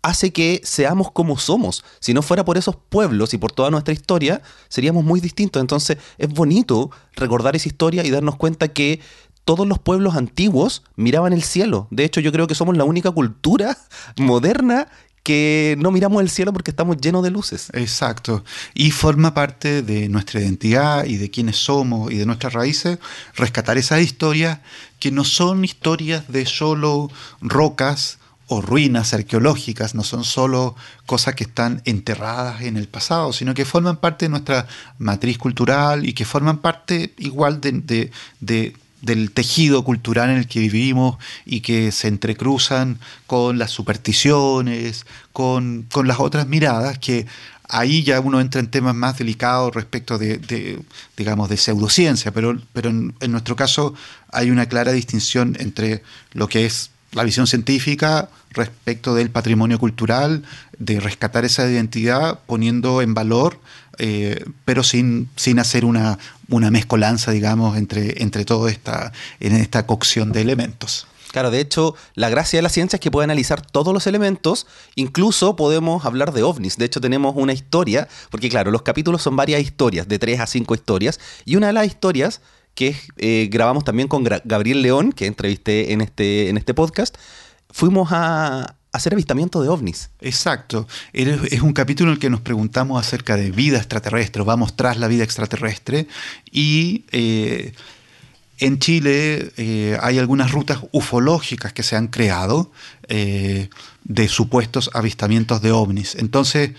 hace 0.01 0.31
que 0.31 0.61
seamos 0.63 1.11
como 1.11 1.37
somos. 1.37 1.83
Si 1.99 2.13
no 2.13 2.21
fuera 2.21 2.45
por 2.45 2.57
esos 2.57 2.75
pueblos 2.75 3.33
y 3.33 3.37
por 3.37 3.51
toda 3.51 3.69
nuestra 3.69 3.93
historia, 3.93 4.41
seríamos 4.69 5.03
muy 5.03 5.19
distintos. 5.19 5.59
Entonces 5.59 5.97
es 6.17 6.29
bonito 6.29 6.89
recordar 7.15 7.55
esa 7.55 7.67
historia 7.67 8.05
y 8.05 8.11
darnos 8.11 8.35
cuenta 8.35 8.69
que 8.69 9.01
todos 9.45 9.67
los 9.67 9.79
pueblos 9.79 10.15
antiguos 10.15 10.83
miraban 10.95 11.33
el 11.33 11.43
cielo. 11.43 11.87
De 11.91 12.05
hecho, 12.05 12.21
yo 12.21 12.31
creo 12.31 12.47
que 12.47 12.55
somos 12.55 12.77
la 12.77 12.85
única 12.85 13.11
cultura 13.11 13.77
moderna 14.17 14.87
que 15.23 15.75
no 15.79 15.91
miramos 15.91 16.21
el 16.21 16.29
cielo 16.29 16.51
porque 16.51 16.71
estamos 16.71 16.97
llenos 16.97 17.23
de 17.23 17.31
luces. 17.31 17.69
Exacto. 17.73 18.43
Y 18.73 18.91
forma 18.91 19.33
parte 19.33 19.81
de 19.81 20.09
nuestra 20.09 20.41
identidad 20.41 21.05
y 21.05 21.15
de 21.15 21.31
quiénes 21.31 21.55
somos 21.57 22.11
y 22.11 22.17
de 22.17 22.25
nuestras 22.25 22.53
raíces 22.53 22.99
rescatar 23.35 23.77
esas 23.77 24.01
historias 24.01 24.59
que 24.99 25.11
no 25.11 25.23
son 25.23 25.63
historias 25.63 26.27
de 26.27 26.45
solo 26.45 27.09
rocas 27.41 28.19
o 28.47 28.61
ruinas 28.61 29.13
arqueológicas, 29.13 29.95
no 29.95 30.03
son 30.03 30.25
solo 30.25 30.75
cosas 31.05 31.35
que 31.35 31.45
están 31.45 31.81
enterradas 31.85 32.61
en 32.61 32.75
el 32.75 32.89
pasado, 32.89 33.31
sino 33.31 33.53
que 33.53 33.63
forman 33.63 33.97
parte 33.97 34.25
de 34.25 34.29
nuestra 34.29 34.67
matriz 34.97 35.37
cultural 35.37 36.05
y 36.05 36.13
que 36.13 36.25
forman 36.25 36.57
parte 36.57 37.13
igual 37.17 37.61
de, 37.61 38.11
de 38.41 38.73
del 39.03 39.31
tejido 39.31 39.83
cultural 39.83 40.29
en 40.29 40.37
el 40.37 40.47
que 40.47 40.61
vivimos 40.61 41.17
y 41.45 41.59
que 41.59 41.91
se 41.91 42.07
entrecruzan 42.07 42.99
con 43.27 43.59
las 43.59 43.69
supersticiones, 43.69 45.05
con, 45.33 45.87
las 46.05 46.19
otras 46.21 46.47
miradas 46.47 46.97
que 46.99 47.27
ahí 47.67 48.03
ya 48.03 48.21
uno 48.21 48.39
entra 48.39 48.61
en 48.61 48.67
temas 48.67 48.95
más 48.95 49.17
delicados 49.17 49.75
respecto 49.75 50.17
de, 50.17 50.81
digamos, 51.17 51.49
de 51.49 51.57
pseudociencia, 51.57 52.31
pero, 52.31 52.57
pero 52.71 52.89
en, 52.89 53.13
nuestro 53.27 53.57
caso 53.57 53.93
hay 54.31 54.51
una 54.51 54.67
clara 54.67 54.93
distinción 54.93 55.57
entre 55.59 56.01
lo 56.31 56.47
que 56.47 56.65
es 56.65 56.89
la 57.11 57.23
visión 57.23 57.45
científica 57.45 58.29
respecto 58.51 59.15
del 59.15 59.29
patrimonio 59.29 59.79
cultural, 59.79 60.43
de 60.77 61.01
rescatar 61.01 61.43
esa 61.43 61.69
identidad 61.69 62.39
poniendo 62.45 63.01
en 63.01 63.13
valor, 63.13 63.59
eh, 63.97 64.45
pero 64.65 64.81
sin, 64.83 65.29
sin 65.35 65.59
hacer 65.59 65.85
una, 65.85 66.17
una 66.53 66.71
mezcolanza, 66.71 67.31
digamos, 67.31 67.77
entre, 67.77 68.21
entre 68.21 68.45
toda 68.45 68.71
esta, 68.71 69.11
en 69.39 69.55
esta 69.55 69.85
cocción 69.85 70.31
de 70.31 70.41
elementos. 70.41 71.07
Claro, 71.31 71.49
de 71.49 71.59
hecho, 71.59 71.95
la 72.13 72.29
gracia 72.29 72.59
de 72.59 72.61
la 72.61 72.69
ciencia 72.69 72.97
es 72.97 72.99
que 72.99 73.09
puede 73.09 73.23
analizar 73.23 73.65
todos 73.65 73.91
los 73.91 74.05
elementos, 74.05 74.67
incluso 74.93 75.55
podemos 75.55 76.05
hablar 76.05 76.31
de 76.31 76.43
ovnis. 76.43 76.77
De 76.77 76.85
hecho, 76.85 77.01
tenemos 77.01 77.33
una 77.35 77.53
historia, 77.53 78.07
porque 78.29 78.49
claro, 78.49 78.69
los 78.69 78.83
capítulos 78.83 79.23
son 79.23 79.35
varias 79.35 79.59
historias, 79.59 80.07
de 80.07 80.19
tres 80.19 80.39
a 80.39 80.45
cinco 80.45 80.75
historias, 80.75 81.19
y 81.43 81.55
una 81.55 81.67
de 81.67 81.73
las 81.73 81.87
historias 81.87 82.41
que 82.75 82.95
eh, 83.17 83.49
grabamos 83.51 83.83
también 83.83 84.07
con 84.07 84.23
Gabriel 84.23 84.83
León, 84.83 85.11
que 85.11 85.25
entrevisté 85.25 85.93
en 85.93 86.01
este, 86.01 86.49
en 86.49 86.57
este 86.57 86.75
podcast, 86.75 87.17
fuimos 87.71 88.09
a, 88.11 88.75
hacer 88.93 89.11
avistamiento 89.13 89.61
de 89.61 89.69
ovnis. 89.69 90.09
Exacto. 90.21 90.87
Es 91.11 91.61
un 91.61 91.73
capítulo 91.73 92.11
en 92.11 92.13
el 92.13 92.19
que 92.19 92.29
nos 92.29 92.41
preguntamos 92.41 93.05
acerca 93.05 93.35
de 93.35 93.51
vida 93.51 93.77
extraterrestre, 93.77 94.43
vamos 94.43 94.75
tras 94.75 94.97
la 94.97 95.07
vida 95.07 95.23
extraterrestre 95.23 96.07
y 96.51 97.03
eh, 97.11 97.73
en 98.59 98.77
Chile 98.79 99.51
eh, 99.57 99.97
hay 99.99 100.19
algunas 100.19 100.51
rutas 100.51 100.77
ufológicas 100.91 101.73
que 101.73 101.83
se 101.83 101.95
han 101.95 102.07
creado 102.07 102.71
eh, 103.09 103.69
de 104.03 104.27
supuestos 104.27 104.91
avistamientos 104.93 105.61
de 105.61 105.71
ovnis. 105.71 106.15
Entonces, 106.15 106.71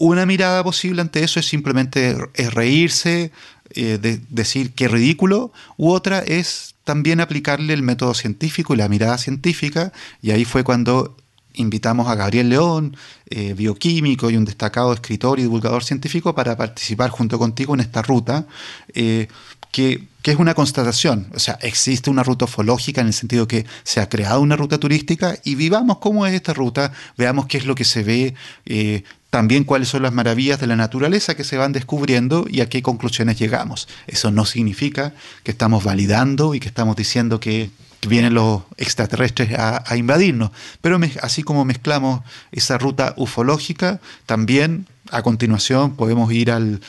Una 0.00 0.26
mirada 0.26 0.62
posible 0.62 1.02
ante 1.02 1.24
eso 1.24 1.40
es 1.40 1.46
simplemente 1.46 2.16
reírse, 2.52 3.32
eh, 3.74 3.98
de 4.00 4.20
decir 4.30 4.72
qué 4.72 4.86
ridículo, 4.86 5.52
u 5.76 5.90
otra 5.90 6.20
es 6.20 6.76
también 6.84 7.20
aplicarle 7.20 7.74
el 7.74 7.82
método 7.82 8.14
científico 8.14 8.74
y 8.74 8.76
la 8.76 8.88
mirada 8.88 9.18
científica, 9.18 9.92
y 10.22 10.30
ahí 10.30 10.44
fue 10.44 10.62
cuando 10.62 11.16
invitamos 11.58 12.08
a 12.08 12.14
Gabriel 12.14 12.48
León, 12.48 12.96
eh, 13.30 13.54
bioquímico 13.54 14.30
y 14.30 14.36
un 14.36 14.44
destacado 14.44 14.92
escritor 14.92 15.38
y 15.38 15.42
divulgador 15.42 15.84
científico, 15.84 16.34
para 16.34 16.56
participar 16.56 17.10
junto 17.10 17.38
contigo 17.38 17.74
en 17.74 17.80
esta 17.80 18.02
ruta, 18.02 18.46
eh, 18.94 19.28
que, 19.70 20.08
es 20.24 20.36
una 20.36 20.52
constatación. 20.52 21.28
O 21.34 21.38
sea, 21.38 21.58
existe 21.62 22.10
una 22.10 22.22
ruta 22.22 22.44
ufológica 22.44 23.00
en 23.00 23.06
el 23.06 23.14
sentido 23.14 23.48
que 23.48 23.64
se 23.82 24.00
ha 24.00 24.10
creado 24.10 24.42
una 24.42 24.56
ruta 24.56 24.76
turística 24.76 25.38
y 25.42 25.54
vivamos 25.54 25.98
cómo 25.98 26.26
es 26.26 26.34
esta 26.34 26.52
ruta, 26.52 26.92
veamos 27.16 27.46
qué 27.46 27.56
es 27.56 27.64
lo 27.64 27.74
que 27.74 27.84
se 27.84 28.02
ve, 28.02 28.34
eh, 28.66 29.04
también 29.30 29.64
cuáles 29.64 29.88
son 29.88 30.02
las 30.02 30.12
maravillas 30.12 30.60
de 30.60 30.66
la 30.66 30.76
naturaleza 30.76 31.34
que 31.34 31.44
se 31.44 31.56
van 31.56 31.72
descubriendo 31.72 32.44
y 32.46 32.60
a 32.60 32.68
qué 32.68 32.82
conclusiones 32.82 33.38
llegamos. 33.38 33.88
Eso 34.06 34.30
no 34.30 34.44
significa 34.44 35.14
que 35.44 35.52
estamos 35.52 35.82
validando 35.82 36.54
y 36.54 36.60
que 36.60 36.68
estamos 36.68 36.94
diciendo 36.94 37.40
que 37.40 37.70
vienen 38.06 38.34
los 38.34 38.62
extraterrestres 38.76 39.58
a, 39.58 39.96
invadirnos. 39.96 40.50
Pero 40.80 41.00
así 41.22 41.42
como 41.42 41.64
mezclamos 41.64 42.20
esa 42.52 42.78
ruta 42.78 43.14
ufológica, 43.16 44.00
también 44.26 44.86
a 45.10 45.22
continuación 45.22 45.96
podemos 45.96 46.32
ir 46.32 46.50
al, 46.50 46.80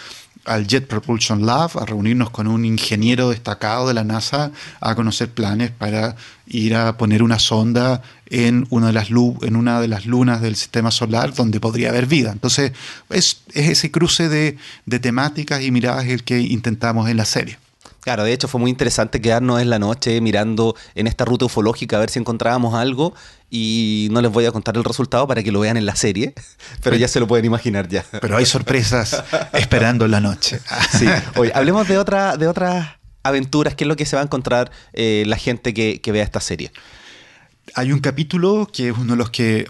al 0.45 0.67
Jet 0.67 0.87
Propulsion 0.87 1.45
Lab 1.45 1.71
a 1.79 1.85
reunirnos 1.85 2.29
con 2.29 2.47
un 2.47 2.65
ingeniero 2.65 3.29
destacado 3.29 3.87
de 3.87 3.93
la 3.93 4.03
NASA 4.03 4.51
a 4.81 4.95
conocer 4.95 5.29
planes 5.29 5.71
para 5.71 6.15
ir 6.47 6.75
a 6.75 6.97
poner 6.97 7.23
una 7.23 7.39
sonda 7.39 8.01
en 8.27 8.67
una 8.69 8.87
de 8.87 8.93
las, 8.93 9.09
en 9.09 9.55
una 9.55 9.81
de 9.81 9.87
las 9.87 10.05
lunas 10.05 10.41
del 10.41 10.55
sistema 10.55 10.91
solar 10.91 11.33
donde 11.33 11.59
podría 11.59 11.89
haber 11.89 12.05
vida. 12.05 12.31
Entonces, 12.31 12.73
es, 13.09 13.41
es 13.53 13.69
ese 13.69 13.91
cruce 13.91 14.29
de, 14.29 14.57
de 14.85 14.99
temáticas 14.99 15.61
y 15.61 15.71
miradas 15.71 16.05
el 16.07 16.23
que 16.23 16.39
intentamos 16.39 17.09
en 17.09 17.17
la 17.17 17.25
serie. 17.25 17.57
Claro, 18.01 18.23
de 18.23 18.33
hecho 18.33 18.47
fue 18.47 18.59
muy 18.59 18.71
interesante 18.71 19.21
quedarnos 19.21 19.61
en 19.61 19.69
la 19.69 19.79
noche 19.79 20.21
mirando 20.21 20.75
en 20.95 21.07
esta 21.07 21.25
ruta 21.25 21.45
ufológica 21.45 21.97
a 21.97 21.99
ver 21.99 22.09
si 22.09 22.19
encontrábamos 22.19 22.73
algo 22.73 23.13
y 23.49 24.07
no 24.11 24.21
les 24.21 24.31
voy 24.31 24.45
a 24.45 24.51
contar 24.51 24.77
el 24.77 24.83
resultado 24.83 25.27
para 25.27 25.43
que 25.43 25.51
lo 25.51 25.59
vean 25.59 25.77
en 25.77 25.85
la 25.85 25.95
serie, 25.95 26.33
pero 26.83 26.95
ya 26.95 27.07
se 27.07 27.19
lo 27.19 27.27
pueden 27.27 27.45
imaginar 27.45 27.87
ya. 27.87 28.05
Pero 28.21 28.37
hay 28.37 28.45
sorpresas 28.45 29.23
esperando 29.53 30.05
en 30.05 30.11
la 30.11 30.19
noche. 30.19 30.59
Sí, 30.97 31.07
Oye, 31.35 31.51
hablemos 31.53 31.87
de, 31.87 31.97
otra, 31.97 32.35
de 32.35 32.47
otras 32.47 32.87
aventuras, 33.23 33.75
qué 33.75 33.83
es 33.83 33.87
lo 33.87 33.95
que 33.95 34.05
se 34.05 34.15
va 34.15 34.21
a 34.21 34.25
encontrar 34.25 34.71
eh, 34.93 35.23
la 35.27 35.37
gente 35.37 35.73
que, 35.73 36.01
que 36.01 36.11
vea 36.11 36.23
esta 36.23 36.39
serie. 36.39 36.71
Hay 37.75 37.91
un 37.91 37.99
capítulo 37.99 38.67
que 38.71 38.89
es 38.89 38.97
uno 38.97 39.13
de 39.13 39.17
los 39.17 39.29
que 39.29 39.69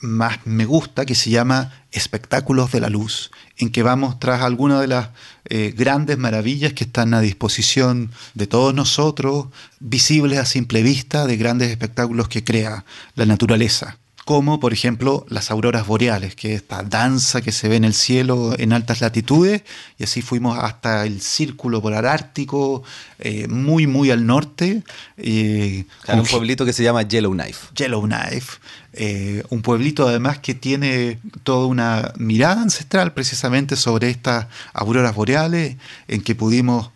más 0.00 0.38
me 0.46 0.64
gusta, 0.64 1.06
que 1.06 1.14
se 1.14 1.30
llama 1.30 1.72
Espectáculos 1.92 2.72
de 2.72 2.80
la 2.80 2.90
Luz, 2.90 3.30
en 3.56 3.70
que 3.70 3.82
vamos 3.82 4.18
tras 4.18 4.42
algunas 4.42 4.80
de 4.80 4.88
las 4.88 5.10
eh, 5.48 5.74
grandes 5.76 6.18
maravillas 6.18 6.72
que 6.72 6.84
están 6.84 7.14
a 7.14 7.20
disposición 7.20 8.10
de 8.34 8.46
todos 8.46 8.74
nosotros, 8.74 9.46
visibles 9.80 10.38
a 10.38 10.46
simple 10.46 10.82
vista, 10.82 11.26
de 11.26 11.36
grandes 11.36 11.70
espectáculos 11.70 12.28
que 12.28 12.44
crea 12.44 12.84
la 13.14 13.26
naturaleza 13.26 13.98
como 14.26 14.58
por 14.58 14.72
ejemplo 14.72 15.24
las 15.28 15.52
auroras 15.52 15.86
boreales, 15.86 16.34
que 16.34 16.54
es 16.54 16.62
esta 16.62 16.82
danza 16.82 17.42
que 17.42 17.52
se 17.52 17.68
ve 17.68 17.76
en 17.76 17.84
el 17.84 17.94
cielo 17.94 18.56
en 18.58 18.72
altas 18.72 19.00
latitudes, 19.00 19.62
y 19.98 20.02
así 20.02 20.20
fuimos 20.20 20.58
hasta 20.58 21.06
el 21.06 21.20
círculo 21.20 21.80
polar 21.80 22.06
ártico, 22.06 22.82
eh, 23.20 23.46
muy, 23.46 23.86
muy 23.86 24.10
al 24.10 24.26
norte. 24.26 24.82
Eh, 25.16 25.84
un 26.08 26.24
pueblito 26.24 26.64
que 26.64 26.72
se 26.72 26.82
llama 26.82 27.02
Yellowknife. 27.02 27.68
Yellowknife, 27.76 28.58
eh, 28.94 29.44
un 29.50 29.62
pueblito 29.62 30.08
además 30.08 30.40
que 30.40 30.54
tiene 30.54 31.20
toda 31.44 31.66
una 31.66 32.12
mirada 32.16 32.62
ancestral 32.62 33.14
precisamente 33.14 33.76
sobre 33.76 34.10
estas 34.10 34.48
auroras 34.72 35.14
boreales, 35.14 35.76
en 36.08 36.20
que 36.20 36.34
pudimos 36.34 36.90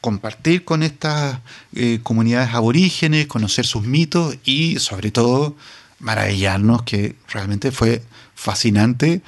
compartir 0.00 0.64
con 0.64 0.82
estas 0.82 1.38
comunidades 2.02 2.54
aborígenes, 2.54 3.26
conocer 3.26 3.66
sus 3.66 3.82
mitos 3.82 4.38
y 4.44 4.78
sobre 4.78 5.10
todo 5.10 5.54
maravillarnos, 5.98 6.82
que 6.82 7.16
realmente 7.28 7.72
fue 7.72 8.02
fascinante 8.34 9.22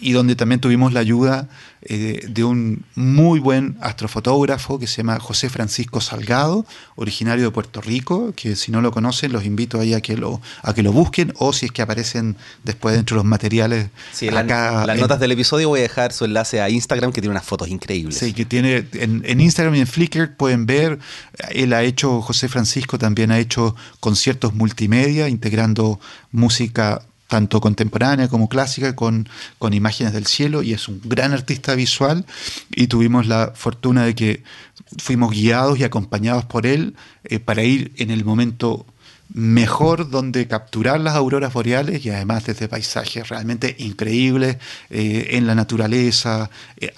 y 0.00 0.12
donde 0.12 0.36
también 0.36 0.60
tuvimos 0.60 0.92
la 0.92 1.00
ayuda 1.00 1.48
eh, 1.86 2.24
de 2.28 2.44
un 2.44 2.84
muy 2.94 3.40
buen 3.40 3.76
astrofotógrafo 3.80 4.78
que 4.78 4.86
se 4.86 4.98
llama 4.98 5.20
José 5.20 5.50
Francisco 5.50 6.00
Salgado, 6.00 6.64
originario 6.96 7.44
de 7.44 7.50
Puerto 7.50 7.82
Rico, 7.82 8.32
que 8.34 8.56
si 8.56 8.72
no 8.72 8.80
lo 8.80 8.90
conocen 8.90 9.32
los 9.32 9.44
invito 9.44 9.80
ahí 9.80 9.92
a 9.92 10.00
que 10.00 10.16
lo, 10.16 10.40
a 10.62 10.72
que 10.72 10.82
lo 10.82 10.92
busquen 10.92 11.34
o 11.36 11.52
si 11.52 11.66
es 11.66 11.72
que 11.72 11.82
aparecen 11.82 12.36
después 12.62 12.94
dentro 12.94 13.16
de 13.16 13.18
los 13.18 13.26
materiales. 13.26 13.88
Sí, 14.12 14.28
acá, 14.28 14.86
las 14.86 14.98
notas 14.98 15.20
del 15.20 15.32
episodio 15.32 15.68
voy 15.68 15.80
a 15.80 15.82
dejar 15.82 16.12
su 16.12 16.24
enlace 16.24 16.62
a 16.62 16.70
Instagram 16.70 17.12
que 17.12 17.20
tiene 17.20 17.32
unas 17.32 17.44
fotos 17.44 17.68
increíbles. 17.68 18.16
Sí, 18.16 18.32
que 18.32 18.46
tiene 18.46 18.86
en, 18.94 19.22
en 19.26 19.40
Instagram 19.40 19.74
y 19.74 19.80
en 19.80 19.86
Flickr 19.86 20.36
pueden 20.36 20.64
ver, 20.64 20.98
él 21.50 21.74
ha 21.74 21.82
hecho, 21.82 22.22
José 22.22 22.48
Francisco 22.48 22.98
también 22.98 23.30
ha 23.30 23.38
hecho 23.38 23.76
conciertos 24.00 24.54
multimedia 24.54 25.28
integrando 25.28 26.00
música 26.32 27.02
tanto 27.34 27.60
contemporánea 27.60 28.28
como 28.28 28.48
clásica, 28.48 28.94
con, 28.94 29.28
con 29.58 29.74
imágenes 29.74 30.12
del 30.12 30.24
cielo, 30.24 30.62
y 30.62 30.72
es 30.72 30.86
un 30.86 31.00
gran 31.04 31.32
artista 31.32 31.74
visual, 31.74 32.24
y 32.70 32.86
tuvimos 32.86 33.26
la 33.26 33.50
fortuna 33.56 34.04
de 34.04 34.14
que 34.14 34.44
fuimos 35.02 35.32
guiados 35.32 35.80
y 35.80 35.82
acompañados 35.82 36.44
por 36.44 36.64
él 36.64 36.94
eh, 37.24 37.40
para 37.40 37.64
ir 37.64 37.92
en 37.96 38.12
el 38.12 38.24
momento 38.24 38.86
mejor 39.32 40.10
donde 40.10 40.46
capturar 40.46 41.00
las 41.00 41.16
auroras 41.16 41.52
boreales 41.52 42.06
y 42.06 42.10
además 42.10 42.44
desde 42.44 42.68
paisajes 42.68 43.28
realmente 43.28 43.74
increíbles 43.80 44.58
eh, 44.90 45.30
en 45.30 45.48
la 45.48 45.56
naturaleza, 45.56 46.50
eh, 46.76 46.92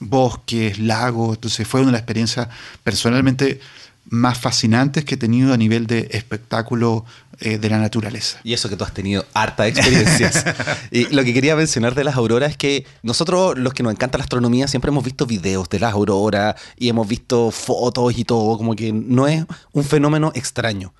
bosques, 0.00 0.78
lagos. 0.78 1.36
Entonces 1.36 1.68
fue 1.68 1.82
una 1.82 1.98
experiencia 1.98 2.48
personalmente 2.82 3.60
más 4.06 4.38
fascinantes 4.38 5.04
que 5.04 5.14
he 5.14 5.18
tenido 5.18 5.52
a 5.52 5.56
nivel 5.56 5.86
de 5.86 6.08
espectáculo 6.10 7.04
eh, 7.40 7.58
de 7.58 7.70
la 7.70 7.78
naturaleza. 7.78 8.40
Y 8.44 8.52
eso 8.52 8.68
que 8.68 8.76
tú 8.76 8.84
has 8.84 8.92
tenido 8.92 9.24
harta 9.32 9.66
experiencias. 9.66 10.44
y 10.90 11.06
lo 11.06 11.24
que 11.24 11.32
quería 11.32 11.56
mencionar 11.56 11.94
de 11.94 12.04
las 12.04 12.16
auroras 12.16 12.50
es 12.50 12.56
que 12.56 12.86
nosotros, 13.02 13.58
los 13.58 13.72
que 13.74 13.82
nos 13.82 13.92
encanta 13.92 14.18
la 14.18 14.24
astronomía, 14.24 14.68
siempre 14.68 14.90
hemos 14.90 15.04
visto 15.04 15.26
videos 15.26 15.68
de 15.68 15.78
las 15.78 15.92
auroras 15.92 16.56
y 16.76 16.88
hemos 16.88 17.08
visto 17.08 17.50
fotos 17.50 18.16
y 18.16 18.24
todo, 18.24 18.58
como 18.58 18.76
que 18.76 18.92
no 18.92 19.28
es 19.28 19.44
un 19.72 19.84
fenómeno 19.84 20.30
extraño. 20.34 20.94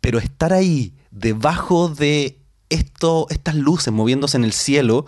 Pero 0.00 0.18
estar 0.18 0.52
ahí, 0.52 0.94
debajo 1.10 1.88
de 1.88 2.38
esto, 2.68 3.26
estas 3.30 3.54
luces 3.54 3.92
moviéndose 3.92 4.36
en 4.36 4.44
el 4.44 4.52
cielo, 4.52 5.06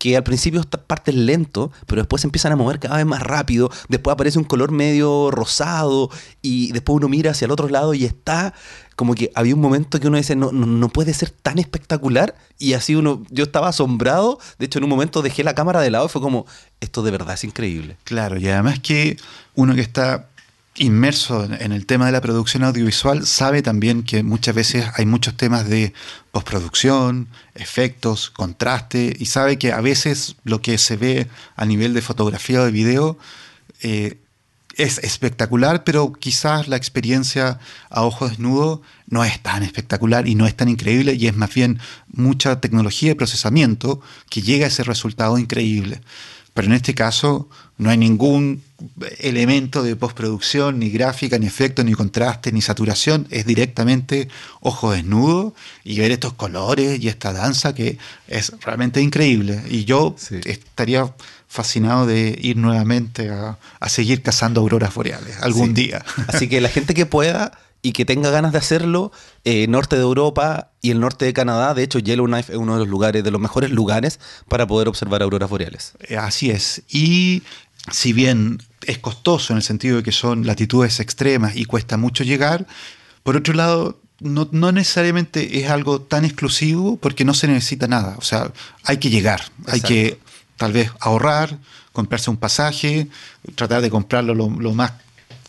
que 0.00 0.16
al 0.16 0.22
principio 0.22 0.62
parte 0.62 1.12
lento, 1.12 1.70
pero 1.86 2.00
después 2.00 2.22
se 2.22 2.26
empiezan 2.26 2.52
a 2.52 2.56
mover 2.56 2.80
cada 2.80 2.96
vez 2.96 3.04
más 3.04 3.22
rápido, 3.22 3.70
después 3.90 4.14
aparece 4.14 4.38
un 4.38 4.44
color 4.44 4.72
medio 4.72 5.30
rosado 5.30 6.08
y 6.40 6.72
después 6.72 6.96
uno 6.96 7.06
mira 7.06 7.32
hacia 7.32 7.44
el 7.44 7.50
otro 7.50 7.68
lado 7.68 7.92
y 7.92 8.06
está 8.06 8.54
como 8.96 9.14
que 9.14 9.30
había 9.34 9.54
un 9.54 9.60
momento 9.60 10.00
que 10.00 10.08
uno 10.08 10.16
dice, 10.16 10.36
no, 10.36 10.52
no, 10.52 10.88
puede 10.88 11.12
ser 11.12 11.28
tan 11.28 11.58
espectacular 11.58 12.34
y 12.58 12.72
así 12.72 12.94
uno, 12.94 13.22
yo 13.30 13.44
estaba 13.44 13.68
asombrado, 13.68 14.38
de 14.58 14.66
hecho 14.66 14.78
en 14.78 14.84
un 14.84 14.90
momento 14.90 15.20
dejé 15.20 15.44
la 15.44 15.54
cámara 15.54 15.82
de 15.82 15.90
lado 15.90 16.06
y 16.06 16.08
fue 16.08 16.22
como, 16.22 16.46
esto 16.80 17.02
de 17.02 17.10
verdad 17.10 17.34
es 17.34 17.44
increíble. 17.44 17.98
Claro, 18.04 18.38
y 18.38 18.48
además 18.48 18.80
que 18.80 19.18
uno 19.54 19.74
que 19.74 19.82
está 19.82 20.29
inmerso 20.80 21.44
en 21.44 21.72
el 21.72 21.84
tema 21.84 22.06
de 22.06 22.12
la 22.12 22.22
producción 22.22 22.64
audiovisual 22.64 23.26
sabe 23.26 23.60
también 23.60 24.02
que 24.02 24.22
muchas 24.22 24.54
veces 24.54 24.86
hay 24.96 25.04
muchos 25.04 25.36
temas 25.36 25.68
de 25.68 25.92
postproducción, 26.32 27.28
efectos, 27.54 28.30
contraste, 28.30 29.14
y 29.18 29.26
sabe 29.26 29.58
que 29.58 29.72
a 29.72 29.82
veces 29.82 30.36
lo 30.44 30.62
que 30.62 30.78
se 30.78 30.96
ve 30.96 31.28
a 31.54 31.66
nivel 31.66 31.92
de 31.92 32.00
fotografía 32.00 32.62
o 32.62 32.64
de 32.64 32.70
video 32.70 33.18
eh, 33.82 34.18
es 34.74 34.96
espectacular, 34.98 35.84
pero 35.84 36.14
quizás 36.14 36.66
la 36.66 36.76
experiencia 36.76 37.58
a 37.90 38.02
ojo 38.02 38.26
desnudo 38.26 38.80
no 39.06 39.22
es 39.22 39.38
tan 39.42 39.62
espectacular 39.62 40.26
y 40.26 40.34
no 40.34 40.46
es 40.46 40.56
tan 40.56 40.70
increíble, 40.70 41.12
y 41.12 41.26
es 41.26 41.36
más 41.36 41.52
bien 41.52 41.78
mucha 42.10 42.60
tecnología 42.60 43.10
de 43.10 43.16
procesamiento 43.16 44.00
que 44.30 44.40
llega 44.40 44.64
a 44.64 44.68
ese 44.68 44.82
resultado 44.82 45.36
increíble. 45.36 46.00
Pero 46.54 46.68
en 46.68 46.72
este 46.72 46.94
caso 46.94 47.50
no 47.76 47.90
hay 47.90 47.98
ningún 47.98 48.62
elemento 49.18 49.82
de 49.82 49.96
postproducción, 49.96 50.78
ni 50.78 50.90
gráfica, 50.90 51.38
ni 51.38 51.46
efecto, 51.46 51.84
ni 51.84 51.92
contraste, 51.92 52.52
ni 52.52 52.62
saturación. 52.62 53.26
Es 53.30 53.46
directamente 53.46 54.28
ojo 54.60 54.92
desnudo 54.92 55.54
y 55.84 55.98
ver 55.98 56.10
estos 56.10 56.32
colores 56.34 57.00
y 57.00 57.08
esta 57.08 57.32
danza 57.32 57.74
que 57.74 57.98
es 58.28 58.52
realmente 58.60 59.00
increíble. 59.00 59.62
Y 59.68 59.84
yo 59.84 60.16
estaría 60.44 61.12
fascinado 61.48 62.06
de 62.06 62.38
ir 62.40 62.56
nuevamente 62.56 63.28
a, 63.28 63.58
seguir 63.88 64.22
cazando 64.22 64.60
auroras 64.60 64.94
boreales 64.94 65.36
algún 65.42 65.74
día. 65.74 66.04
Así 66.28 66.48
que 66.48 66.60
la 66.60 66.68
gente 66.68 66.94
que 66.94 67.06
pueda 67.06 67.58
y 67.82 67.92
que 67.92 68.04
tenga 68.04 68.30
ganas 68.30 68.52
de 68.52 68.58
hacerlo, 68.58 69.10
eh, 69.44 69.66
norte 69.66 69.96
de 69.96 70.02
Europa 70.02 70.70
y 70.80 70.90
el 70.90 71.00
norte 71.00 71.24
de 71.24 71.32
Canadá, 71.32 71.74
de 71.74 71.82
hecho 71.82 71.98
Yellowknife 71.98 72.52
es 72.52 72.58
uno 72.58 72.74
de 72.74 72.80
los 72.80 72.88
lugares, 72.88 73.24
de 73.24 73.30
los 73.30 73.40
mejores 73.40 73.70
lugares 73.70 74.20
para 74.48 74.66
poder 74.66 74.88
observar 74.88 75.22
auroras 75.22 75.50
boreales. 75.50 75.94
Eh, 76.00 76.16
así 76.16 76.50
es. 76.50 76.82
Y 76.88 77.42
si 77.90 78.12
bien 78.12 78.58
es 78.86 78.98
costoso 78.98 79.52
en 79.52 79.58
el 79.58 79.62
sentido 79.62 79.98
de 79.98 80.02
que 80.02 80.12
son 80.12 80.46
latitudes 80.46 81.00
extremas 81.00 81.56
y 81.56 81.64
cuesta 81.64 81.96
mucho 81.96 82.24
llegar, 82.24 82.66
por 83.22 83.36
otro 83.36 83.54
lado, 83.54 84.00
no, 84.20 84.46
necesariamente 84.72 85.60
es 85.60 85.70
algo 85.70 86.00
tan 86.00 86.24
exclusivo 86.24 86.96
porque 86.96 87.24
no 87.24 87.34
se 87.34 87.48
necesita 87.48 87.88
nada. 87.88 88.16
O 88.18 88.22
sea, 88.22 88.52
hay 88.84 88.98
que 88.98 89.10
llegar, 89.10 89.42
hay 89.66 89.80
que 89.80 90.18
tal 90.56 90.72
vez 90.72 90.90
ahorrar, 91.00 91.58
comprarse 91.92 92.30
un 92.30 92.36
pasaje, 92.36 93.08
tratar 93.54 93.82
de 93.82 93.90
comprarlo 93.90 94.34
lo, 94.34 94.48
más 94.74 94.92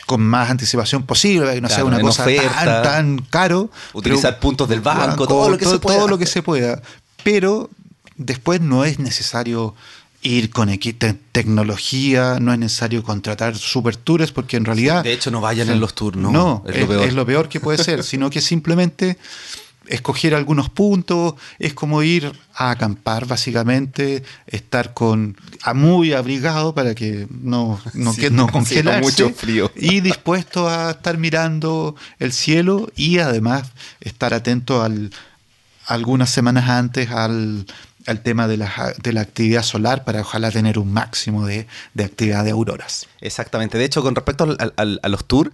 con 0.06 0.22
más 0.22 0.50
anticipación 0.50 1.04
posible, 1.04 1.54
que 1.54 1.62
no 1.62 1.70
sea 1.70 1.86
una 1.86 2.00
cosa 2.00 2.26
tan, 2.26 2.84
tan, 2.84 3.18
caro. 3.30 3.70
Utilizar 3.94 4.40
puntos 4.40 4.68
del 4.68 4.82
banco, 4.82 5.28
todo, 5.28 5.50
lo 5.50 5.58
que 5.58 5.66
se 5.66 5.80
pueda. 5.80 5.98
Todo 5.98 6.08
lo 6.08 6.18
que 6.18 6.26
se 6.26 6.42
pueda. 6.42 6.82
Pero 7.24 7.70
después 8.18 8.62
no 8.62 8.84
es 8.84 9.00
necesario 9.00 9.76
ir 10.22 10.52
con 10.52 10.70
tecnología, 11.32 12.38
no 12.40 12.54
es 12.54 12.60
necesario 12.60 13.04
contratar 13.04 13.58
super 13.58 13.96
tours 13.96 14.32
porque 14.32 14.58
en 14.58 14.66
realidad... 14.66 15.04
de 15.04 15.14
hecho, 15.14 15.32
no 15.32 15.42
vayan 15.42 15.70
en 15.70 15.80
los 15.80 15.96
tours, 15.96 16.18
no. 16.18 16.32
No, 16.32 16.64
es, 16.68 16.80
lo 16.80 16.88
peor. 16.88 17.08
es, 17.08 17.14
lo 17.14 17.26
peor. 17.26 17.50
que 17.50 17.60
puede 17.60 17.84
ser, 17.84 18.04
sino 18.12 18.30
que 18.30 18.42
simplemente 18.42 19.18
escoger 19.88 20.36
algunos 20.36 20.70
puntos, 20.70 21.34
es 21.60 21.74
como 21.74 22.02
ir 22.04 22.32
a 22.54 22.72
acampar 22.72 23.26
básicamente, 23.26 24.24
estar 24.48 24.94
con 24.94 25.36
muy 25.74 26.14
abrigado 26.14 26.74
para 26.74 26.96
que 26.96 27.28
no, 27.30 27.80
no, 27.94 28.14
no 28.32 28.48
congelarse 28.52 29.02
mucho 29.02 29.30
frío. 29.32 29.72
y 29.76 30.00
dispuesto 30.00 30.70
a 30.70 30.92
estar 30.92 31.18
mirando 31.18 31.96
el 32.20 32.32
cielo 32.32 32.92
y 32.96 33.18
además 33.18 33.72
estar 34.00 34.34
atento 34.34 34.82
al, 34.82 35.12
algunas 35.88 36.30
semanas 36.30 36.70
antes 36.70 37.10
al, 37.10 37.66
tema 38.22 38.48
de 38.48 38.58
la, 38.58 38.94
de 39.02 39.14
la, 39.14 39.22
actividad 39.22 39.64
solar 39.64 40.04
para 40.04 40.22
ojalá 40.22 40.52
tener 40.52 40.80
un 40.80 40.92
máximo 40.92 41.46
de, 41.46 41.68
actividad 42.00 42.44
de 42.44 42.52
auroras. 42.52 43.08
Exactamente. 43.20 43.78
De 43.78 43.86
hecho, 43.86 44.02
con 44.02 44.16
respecto 44.16 44.56
a 44.78 45.10
los 45.10 45.26
tours, 45.26 45.52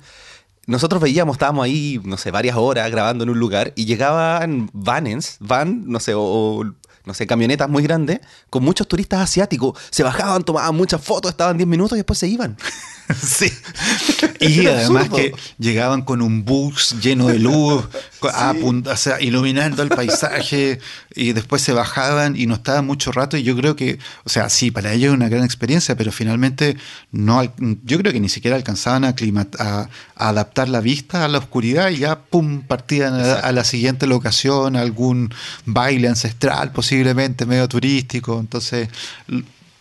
nosotros 0.68 1.02
veíamos, 1.02 1.36
estábamos 1.36 1.64
ahí, 1.64 2.00
no 2.04 2.18
sé, 2.18 2.30
varias 2.30 2.58
horas 2.58 2.91
grabando 2.91 3.24
en 3.24 3.30
un 3.30 3.39
lugar 3.39 3.72
y 3.76 3.86
llegaban 3.86 4.70
vanes, 4.74 5.38
van, 5.39 5.89
no 5.89 6.00
sé, 6.02 6.12
o, 6.16 6.64
no 7.06 7.14
sé, 7.14 7.26
camionetas 7.26 7.70
muy 7.70 7.84
grandes 7.84 8.20
con 8.50 8.64
muchos 8.64 8.88
turistas 8.88 9.22
asiáticos. 9.22 9.80
Se 9.89 10.04
bajaban, 10.04 10.43
tomaban 10.43 10.76
muchas 10.76 11.02
fotos, 11.02 11.32
estaban 11.32 11.58
10 11.58 11.68
minutos 11.68 11.95
y 11.95 12.00
después 12.00 12.20
se 12.20 12.28
iban. 12.28 12.58
sí. 13.16 13.51
Y 14.39 14.68
además 14.68 15.10
que 15.10 15.34
llegaban 15.58 16.03
con 16.03 16.22
un 16.22 16.45
bus 16.45 16.95
lleno 17.01 17.28
de 17.28 17.39
luz, 17.39 17.88
iluminando 19.20 19.82
el 19.82 19.89
paisaje, 19.89 20.80
y 21.16 21.34
después 21.34 21.62
se 21.62 21.74
bajaban 21.74 22.36
y 22.36 22.45
no 22.45 22.55
estaban 22.55 22.86
mucho 22.86 23.12
rato. 23.12 23.38
Y 23.38 23.43
yo 23.43 23.55
creo 23.55 23.76
que, 23.76 23.99
o 24.26 24.30
sea, 24.30 24.49
sí, 24.49 24.70
para 24.70 24.93
ellos 24.93 25.10
es 25.12 25.16
una 25.16 25.30
gran 25.30 25.43
experiencia, 25.43 25.95
pero 25.95 26.12
finalmente 26.12 26.78
no, 27.12 27.43
yo 27.84 27.97
creo 27.97 28.14
que 28.14 28.20
ni 28.20 28.30
siquiera 28.30 28.55
alcanzaban 28.55 29.05
a, 29.05 29.16
a, 29.60 29.89
adaptar 30.16 30.70
la 30.70 30.82
vista 30.82 31.26
a 31.26 31.28
la 31.28 31.39
oscuridad 31.39 31.89
y 31.89 31.97
ya, 31.97 32.20
pum, 32.20 32.62
partían 32.62 33.16
a, 33.16 33.51
la 33.51 33.64
siguiente 33.64 34.05
locación, 34.08 34.76
algún 34.76 35.34
baile 35.66 36.08
ancestral, 36.08 36.72
posiblemente 36.72 37.45
medio 37.45 37.68
turístico. 37.68 38.39
Entonces, 38.39 38.89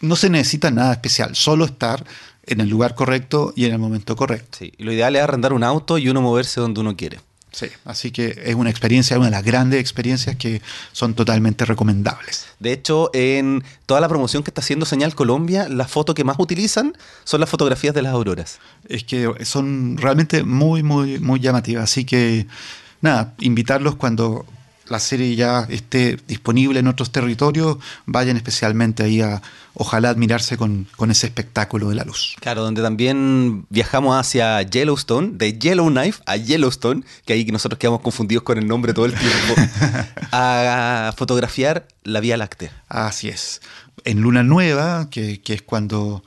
no 0.01 0.17
se 0.17 0.31
necesita 0.31 0.71
nada 0.71 0.93
especial, 0.93 1.35
solo 1.35 1.65
estar 1.67 2.05
en 2.47 2.61
el 2.61 2.69
lugar 2.69 2.95
correcto 2.95 3.53
y 3.57 3.65
en 3.65 3.73
el 3.73 3.79
momento 3.79 4.17
correcto. 4.17 4.59
Sí, 4.59 4.73
lo 4.79 4.93
ideal 4.93 5.17
es 5.17 5.23
arrendar 5.23 5.53
un 5.53 5.65
auto 5.65 5.99
y 5.99 6.09
uno 6.09 6.23
moverse 6.23 6.61
donde 6.61 6.81
uno 6.81 6.97
quiere. 6.97 7.19
Sí, 7.57 7.69
así 7.87 8.11
que 8.11 8.43
es 8.45 8.55
una 8.55 8.69
experiencia, 8.69 9.17
una 9.17 9.27
de 9.27 9.31
las 9.31 9.43
grandes 9.43 9.81
experiencias 9.81 10.37
que 10.37 10.61
son 10.93 11.15
totalmente 11.15 11.65
recomendables. 11.65 12.47
De 12.59 12.71
hecho, 12.71 13.09
en 13.15 13.65
toda 13.87 14.03
la 14.03 14.11
promoción 14.11 14.43
que 14.43 14.51
está 14.51 14.61
haciendo 14.61 14.85
Señal 14.85 15.15
Colombia, 15.15 15.67
la 15.71 15.89
foto 15.89 16.13
que 16.13 16.23
más 16.23 16.37
utilizan 16.39 16.95
son 17.25 17.41
las 17.41 17.49
fotografías 17.49 17.95
de 17.95 18.03
las 18.03 18.13
auroras. 18.13 18.59
Es 18.91 19.05
que 19.05 19.33
son 19.47 19.97
realmente 19.97 20.45
muy, 20.45 20.83
muy, 20.83 21.19
muy 21.19 21.41
llamativas. 21.41 21.85
Así 21.85 22.05
que, 22.05 22.47
nada, 23.01 23.35
invitarlos 23.39 23.97
cuando 23.97 24.45
la 24.89 24.99
serie 24.99 25.35
ya 25.37 25.67
esté 25.69 26.19
disponible 26.27 26.81
en 26.81 26.89
otros 26.89 27.11
territorios, 27.11 27.79
vayan 28.07 28.37
especialmente 28.37 29.03
ahí 29.03 29.21
a, 29.21 29.43
ojalá, 29.75 30.11
admirarse 30.11 30.57
con, 30.57 30.89
ese 31.11 31.27
espectáculo 31.27 31.89
de 31.89 31.95
la 31.95 32.05
luz. 32.05 32.37
Claro, 32.41 32.63
donde 32.63 32.83
también 32.83 33.67
viajamos 33.69 34.19
hacia 34.19 34.63
Yellowstone, 34.63 35.33
de 35.35 35.59
Yellowknife 35.59 36.23
a 36.27 36.37
Yellowstone, 36.37 37.03
que 37.25 37.33
ahí 37.33 37.45
nosotros 37.47 37.79
quedamos 37.79 38.01
confundidos 38.01 38.43
con 38.45 38.59
el 38.59 38.67
nombre 38.67 38.95
todo 38.95 39.07
el 39.07 39.15
tiempo, 39.15 39.55
a 40.33 41.13
fotografiar 41.17 41.87
la 42.05 42.21
Vía 42.21 42.37
Láctea. 42.37 42.73
Así 42.89 43.29
es. 43.29 43.61
En 44.05 44.21
luna 44.21 44.43
nueva, 44.43 45.09
que, 45.11 45.41
que 45.41 45.55
es 45.55 45.63
cuando 45.63 46.23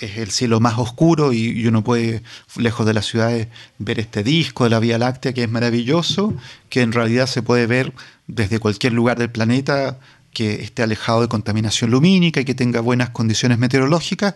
es 0.00 0.18
el 0.18 0.30
cielo 0.30 0.60
más 0.60 0.78
oscuro 0.78 1.32
y, 1.32 1.66
uno 1.66 1.82
puede, 1.82 2.22
lejos 2.56 2.86
de 2.86 2.94
las 2.94 3.06
ciudades, 3.06 3.48
ver 3.78 4.00
este 4.00 4.22
disco 4.22 4.64
de 4.64 4.70
la 4.70 4.80
Vía 4.80 4.98
Láctea 4.98 5.32
que 5.32 5.44
es 5.44 5.50
maravilloso, 5.50 6.34
que 6.68 6.82
en 6.82 6.92
realidad 6.92 7.26
se 7.26 7.42
puede 7.42 7.66
ver 7.66 7.92
desde 8.26 8.58
cualquier 8.58 8.92
lugar 8.92 9.18
del 9.18 9.30
planeta 9.30 9.98
que 10.32 10.62
esté 10.62 10.82
alejado 10.82 11.20
de 11.22 11.28
contaminación 11.28 11.90
lumínica 11.90 12.40
y 12.40 12.44
que 12.44 12.54
tenga 12.54 12.80
buenas 12.80 13.10
condiciones 13.10 13.58
meteorológicas, 13.58 14.34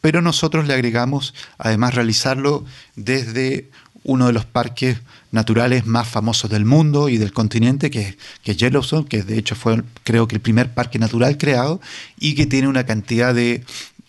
pero 0.00 0.20
nosotros 0.20 0.66
le 0.66 0.74
agregamos 0.74 1.34
además 1.58 1.94
realizarlo 1.94 2.64
desde 2.96 3.70
uno 4.04 4.28
de 4.28 4.32
los 4.32 4.44
parques 4.44 4.98
naturales 5.32 5.84
más 5.84 6.06
famosos 6.06 6.48
del 6.48 6.64
mundo 6.64 7.08
y 7.08 7.18
del 7.18 7.32
continente, 7.32 7.90
que, 7.90 8.16
que 8.44 8.52
es 8.52 8.56
Yellowstone, 8.56 9.06
que 9.06 9.22
de 9.22 9.36
hecho 9.36 9.56
fue 9.56 9.82
creo 10.04 10.28
que 10.28 10.36
el 10.36 10.40
primer 10.40 10.72
parque 10.72 11.00
natural 11.00 11.36
creado 11.38 11.80
y 12.18 12.36
que 12.36 12.46
tiene 12.46 12.68
una 12.68 12.86
cantidad 12.86 13.34
de 13.34 13.64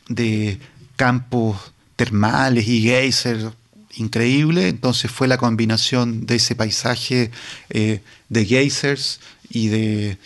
de 0.09 0.59
campos 0.95 1.73
termales 1.95 2.67
y 2.67 2.81
geysers 2.81 3.45
increíble. 3.97 4.67
Entonces 4.69 5.11
fue 5.11 5.27
la 5.27 5.37
combinación 5.37 6.25
de 6.25 6.35
ese 6.35 6.55
paisaje 6.55 7.31
eh, 7.69 8.01
de 8.29 8.45
geysers 8.45 9.19
y 9.49 9.67
de, 9.67 10.17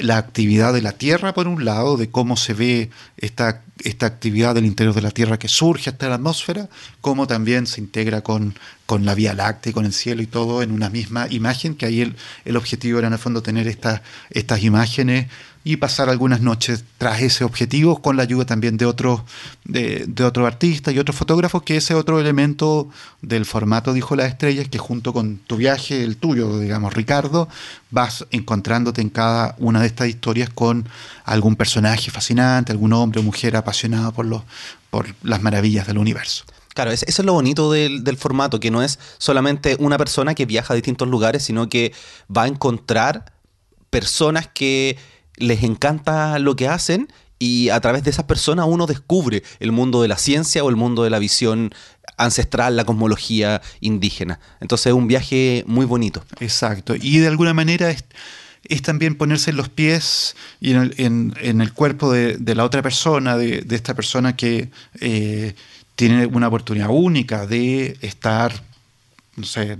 la 0.00 0.16
actividad 0.16 0.72
de 0.72 0.80
la 0.80 0.92
Tierra, 0.92 1.34
por 1.34 1.48
un 1.48 1.64
lado, 1.64 1.96
de 1.96 2.08
cómo 2.08 2.36
se 2.36 2.54
ve 2.54 2.90
esta, 3.16 3.62
esta 3.82 4.06
actividad 4.06 4.54
del 4.54 4.64
interior 4.64 4.94
de 4.94 5.02
la 5.02 5.10
Tierra 5.10 5.38
que 5.38 5.48
surge 5.48 5.90
hasta 5.90 6.08
la 6.08 6.14
atmósfera, 6.14 6.68
cómo 7.00 7.26
también 7.26 7.66
se 7.66 7.80
integra 7.80 8.22
con, 8.22 8.54
con 8.86 9.04
la 9.04 9.14
Vía 9.14 9.34
Láctea 9.34 9.70
y 9.70 9.72
con 9.74 9.84
el 9.84 9.92
cielo 9.92 10.22
y 10.22 10.26
todo 10.26 10.62
en 10.62 10.72
una 10.72 10.88
misma 10.88 11.26
imagen, 11.30 11.74
que 11.74 11.86
ahí 11.86 12.00
el, 12.00 12.16
el 12.44 12.56
objetivo 12.56 12.98
era 12.98 13.08
en 13.08 13.14
el 13.14 13.18
fondo 13.18 13.42
tener 13.42 13.66
estas 13.66 14.62
imágenes 14.62 15.26
y 15.66 15.78
pasar 15.78 16.08
algunas 16.08 16.40
noches 16.40 16.84
tras 16.96 17.20
ese 17.22 17.42
objetivo 17.42 18.00
con 18.00 18.16
la 18.16 18.22
ayuda 18.22 18.44
también 18.46 18.76
de 18.76 18.86
otros 18.86 19.22
de, 19.64 20.06
otros 20.24 20.46
artistas 20.46 20.94
y 20.94 21.00
otros 21.00 21.16
fotógrafos, 21.16 21.64
que 21.64 21.76
ese 21.76 21.92
otro 21.96 22.20
elemento 22.20 22.88
del 23.20 23.44
formato 23.44 23.92
Dijo 23.92 24.14
las 24.14 24.28
Estrellas, 24.28 24.68
que 24.68 24.78
junto 24.78 25.12
con 25.12 25.38
tu 25.38 25.56
viaje, 25.56 26.04
el 26.04 26.18
tuyo, 26.18 26.60
digamos, 26.60 26.94
Ricardo, 26.94 27.48
vas 27.90 28.24
encontrándote 28.30 29.00
en 29.00 29.10
cada 29.10 29.56
una 29.58 29.80
de 29.80 29.88
estas 29.88 30.06
historias 30.06 30.50
con 30.50 30.88
algún 31.24 31.56
personaje 31.56 32.12
fascinante, 32.12 32.70
algún 32.70 32.92
hombre 32.92 33.18
o 33.18 33.24
mujer 33.24 33.56
apasionado 33.56 34.12
por, 34.12 34.24
los, 34.24 34.42
por 34.90 35.08
las 35.24 35.42
maravillas 35.42 35.88
del 35.88 35.98
universo. 35.98 36.44
Claro, 36.74 36.92
eso 36.92 37.04
es 37.08 37.18
lo 37.18 37.32
bonito 37.32 37.72
del, 37.72 38.04
del, 38.04 38.16
formato, 38.16 38.60
que 38.60 38.70
no 38.70 38.84
es 38.84 39.00
solamente 39.18 39.76
una 39.80 39.98
persona 39.98 40.36
que 40.36 40.46
viaja 40.46 40.74
a 40.74 40.76
distintos 40.76 41.08
lugares, 41.08 41.42
sino 41.42 41.68
que 41.68 41.92
va 42.34 42.44
a 42.44 42.46
encontrar 42.46 43.32
personas 43.90 44.46
que 44.46 44.96
les 45.36 45.62
encanta 45.62 46.38
lo 46.38 46.56
que 46.56 46.68
hacen 46.68 47.08
y 47.38 47.68
a 47.68 47.80
través 47.80 48.02
de 48.04 48.10
esas 48.10 48.24
personas 48.24 48.66
uno 48.68 48.86
descubre 48.86 49.42
el 49.60 49.72
mundo 49.72 50.02
de 50.02 50.08
la 50.08 50.16
ciencia 50.16 50.64
o 50.64 50.70
el 50.70 50.76
mundo 50.76 51.04
de 51.04 51.10
la 51.10 51.18
visión 51.18 51.74
ancestral, 52.16 52.76
la 52.76 52.84
cosmología 52.84 53.60
indígena. 53.80 54.40
Entonces 54.60 54.86
es 54.86 54.92
un 54.94 55.06
viaje 55.06 55.64
muy 55.66 55.84
bonito. 55.84 56.24
Exacto. 56.40 56.94
Y 56.98 57.18
de 57.18 57.26
alguna 57.26 57.52
manera 57.52 57.90
es, 57.90 58.82
también 58.82 59.16
ponerse 59.16 59.50
en 59.50 59.56
los 59.56 59.68
pies 59.68 60.34
y 60.60 60.72
en 60.72 61.34
el, 61.40 61.72
cuerpo 61.74 62.10
de, 62.10 62.54
la 62.54 62.64
otra 62.64 62.82
persona, 62.82 63.36
de, 63.36 63.66
esta 63.70 63.94
persona 63.94 64.34
que 64.34 64.70
eh, 65.00 65.54
tiene 65.94 66.26
una 66.26 66.48
oportunidad 66.48 66.88
única 66.90 67.46
de 67.46 67.98
estar, 68.00 68.62
no 69.36 69.44
sé, 69.44 69.76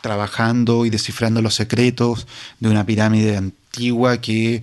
trabajando 0.00 0.86
y 0.86 0.90
descifrando 0.90 1.42
los 1.42 1.54
secretos 1.54 2.26
de 2.60 2.68
una 2.70 2.86
pirámide 2.86 3.36
antigua 3.36 3.59
que 3.70 4.62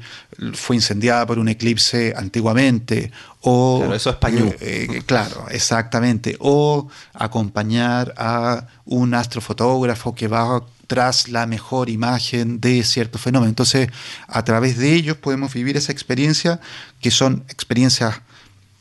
fue 0.54 0.76
incendiada 0.76 1.26
por 1.26 1.40
un 1.40 1.48
eclipse 1.48 2.14
antiguamente. 2.16 3.12
O, 3.42 3.80
claro, 3.80 3.96
eso 3.96 4.10
es 4.10 4.16
español. 4.16 4.56
Eh, 4.60 4.88
eh, 4.90 5.02
claro, 5.06 5.46
exactamente. 5.50 6.36
O 6.40 6.90
acompañar 7.14 8.14
a 8.18 8.68
un 8.86 9.14
astrofotógrafo 9.14 10.14
que 10.14 10.28
va 10.28 10.64
tras 10.88 11.28
la 11.28 11.46
mejor 11.46 11.90
imagen 11.90 12.60
de 12.60 12.84
cierto 12.84 13.18
fenómeno. 13.18 13.50
Entonces, 13.50 13.90
a 14.28 14.44
través 14.44 14.78
de 14.78 14.94
ellos 14.94 15.18
podemos 15.18 15.54
vivir 15.54 15.78
esa 15.78 15.92
experiencia, 15.92 16.60
que 17.02 17.12
son 17.12 17.44
experiencias 17.50 18.22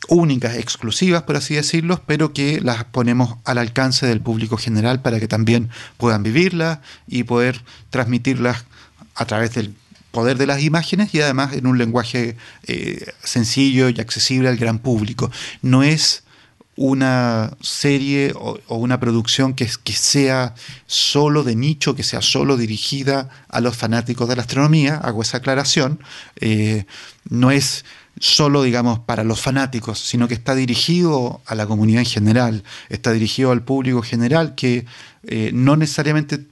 únicas, 0.08 0.56
exclusivas, 0.56 1.22
por 1.22 1.36
así 1.36 1.54
decirlo, 1.54 2.00
pero 2.06 2.32
que 2.32 2.60
las 2.60 2.84
ponemos 2.84 3.36
al 3.44 3.58
alcance 3.58 4.06
del 4.06 4.20
público 4.20 4.56
general 4.56 5.02
para 5.02 5.18
que 5.18 5.26
también 5.26 5.70
puedan 5.96 6.22
vivirlas 6.22 6.78
y 7.08 7.24
poder 7.24 7.60
transmitirlas 7.90 8.64
a 9.16 9.24
través 9.24 9.54
del 9.54 9.74
poder 10.16 10.38
de 10.38 10.46
las 10.46 10.62
imágenes 10.62 11.14
y 11.14 11.20
además 11.20 11.52
en 11.52 11.66
un 11.66 11.76
lenguaje 11.76 12.36
eh, 12.66 13.12
sencillo 13.22 13.90
y 13.90 14.00
accesible 14.00 14.48
al 14.48 14.56
gran 14.56 14.78
público. 14.78 15.30
No 15.60 15.82
es 15.82 16.24
una 16.74 17.52
serie 17.60 18.32
o, 18.34 18.58
una 18.76 18.98
producción 18.98 19.52
que, 19.54 19.68
que, 19.84 19.92
sea 19.92 20.54
solo 20.86 21.44
de 21.44 21.54
nicho, 21.54 21.94
que 21.94 22.02
sea 22.02 22.22
solo 22.22 22.56
dirigida 22.56 23.28
a 23.48 23.60
los 23.60 23.76
fanáticos 23.76 24.28
de 24.28 24.36
la 24.36 24.42
astronomía, 24.42 24.96
hago 24.96 25.20
esa 25.20 25.38
aclaración, 25.38 26.00
eh, 26.40 26.86
no 27.28 27.50
es 27.50 27.84
solo, 28.18 28.62
digamos, 28.62 29.00
para 29.00 29.22
los 29.22 29.40
fanáticos, 29.40 29.98
sino 29.98 30.28
que 30.28 30.34
está 30.34 30.54
dirigido 30.54 31.42
a 31.44 31.54
la 31.54 31.66
comunidad 31.66 32.00
en 32.00 32.06
general, 32.06 32.64
está 32.88 33.12
dirigido 33.12 33.52
al 33.52 33.62
público 33.62 34.00
general 34.00 34.54
que 34.54 34.86
eh, 35.24 35.50
no 35.52 35.76
necesariamente 35.76 36.46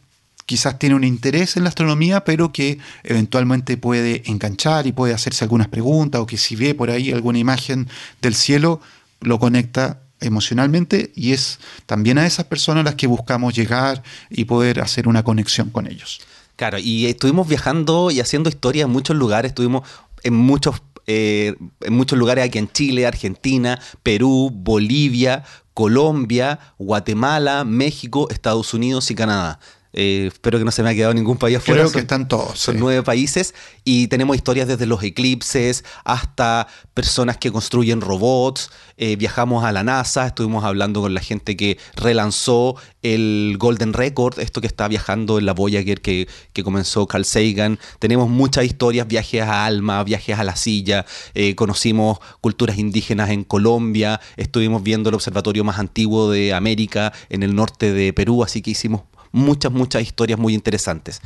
quizás 0.47 0.79
tiene 0.79 0.95
un 0.95 1.05
interés 1.05 1.57
en 1.57 1.65
la 1.65 1.69
astronomía, 1.71 2.25
pero 2.25 2.53
que 2.53 2.79
eventualmente 3.03 3.77
puede 3.77 4.23
enganchar 4.27 4.87
y 4.87 4.93
puede 4.93 5.15
hacerse 5.15 5.45
algunas 5.45 5.69
preguntas, 5.69 6.21
o 6.21 6.27
que 6.27 6.37
si 6.37 6.57
ve 6.57 6.75
por 6.75 6.91
ahí 6.91 7.13
alguna 7.13 7.39
imagen 7.39 7.89
del 8.21 8.35
cielo, 8.35 8.81
lo 9.21 9.39
conecta 9.39 10.01
emocionalmente 10.21 11.13
y 11.15 11.33
es 11.33 11.59
también 11.87 12.19
a 12.19 12.27
esas 12.27 12.47
personas 12.47 12.83
a 12.83 12.85
las 12.85 12.95
que 12.95 13.07
buscamos 13.07 13.55
llegar 13.55 14.03
y 14.31 14.45
poder 14.45 14.81
hacer 14.81 15.09
una 15.09 15.23
conexión 15.23 15.71
con 15.71 15.87
ellos. 15.87 16.21
Claro, 16.57 16.79
y 16.79 17.07
estuvimos 17.07 17.49
viajando 17.49 18.11
y 18.11 18.21
haciendo 18.21 18.49
historia 18.49 18.85
en 18.85 18.91
muchos 18.91 19.17
lugares, 19.17 19.51
estuvimos 19.51 19.89
en 20.23 20.35
muchos 20.35 20.83
eh, 21.07 21.55
en 21.83 21.93
muchos 21.93 22.19
lugares 22.19 22.45
aquí 22.45 22.57
en 22.59 22.71
Chile, 22.73 23.07
Argentina, 23.07 23.79
Perú, 24.03 24.51
Bolivia, 24.51 25.45
Colombia, 25.75 26.59
Guatemala, 26.79 27.65
México, 27.65 28.29
Estados 28.31 28.73
Unidos 28.73 29.11
y 29.11 29.15
Canadá. 29.15 29.61
Eh, 29.95 30.27
espero 30.33 30.59
que 30.59 30.65
no 30.65 30.73
se 30.73 30.83
me 30.83 30.91
haya 30.91 30.97
quedado 30.97 31.15
ningún 31.15 31.37
país 31.37 31.59
afuera. 31.59 31.83
Creo 31.83 31.93
que 31.93 32.01
están 32.01 32.27
todos. 32.29 32.59
Son 32.59 32.79
nueve 32.79 33.03
países 33.03 33.55
y 33.85 34.09
tenemos 34.09 34.37
historias 34.37 34.67
desde 34.67 34.87
los 34.87 35.03
eclipses 35.03 35.85
hasta 36.05 36.67
personas 36.95 37.37
que 37.39 37.53
construyen 37.53 38.01
robots. 38.01 38.71
Eh, 38.97 39.17
viajamos 39.17 39.65
a 39.65 39.73
la 39.73 39.85
NASA, 39.85 40.27
estuvimos 40.27 40.65
hablando 40.65 41.01
con 41.01 41.15
la 41.15 41.21
gente 41.21 41.57
que 41.57 41.79
relanzó 41.95 42.77
el 43.03 43.57
Golden 43.59 43.93
Record, 43.93 44.39
esto 44.41 44.61
que 44.61 44.67
está 44.67 44.89
viajando 44.89 45.39
en 45.39 45.47
la 45.47 45.53
Voyager 45.53 46.01
que, 46.01 46.29
que 46.53 46.65
comenzó 46.65 47.07
Carl 47.07 47.25
Sagan. 47.25 47.79
Tenemos 48.01 48.29
muchas 48.29 48.65
historias, 48.65 49.07
viajes 49.07 49.43
a 49.43 49.65
Alma, 49.65 50.03
viajes 50.03 50.39
a 50.39 50.45
la 50.45 50.57
silla. 50.57 51.07
Eh, 51.35 51.55
conocimos 51.55 52.19
culturas 52.41 52.79
indígenas 52.79 53.31
en 53.31 53.45
Colombia. 53.45 54.21
Estuvimos 54.37 54.83
viendo 54.83 55.09
el 55.09 55.15
observatorio 55.15 55.63
más 55.63 55.79
antiguo 55.79 56.31
de 56.31 56.53
América 56.53 57.13
en 57.29 57.45
el 57.45 57.55
norte 57.55 57.93
de 57.93 58.13
Perú, 58.13 58.43
así 58.43 58.61
que 58.63 58.73
hicimos 58.73 59.03
muchas, 59.35 59.73
muchas 59.73 60.03
historias 60.03 60.39
muy 60.39 60.55
interesantes. 60.55 61.21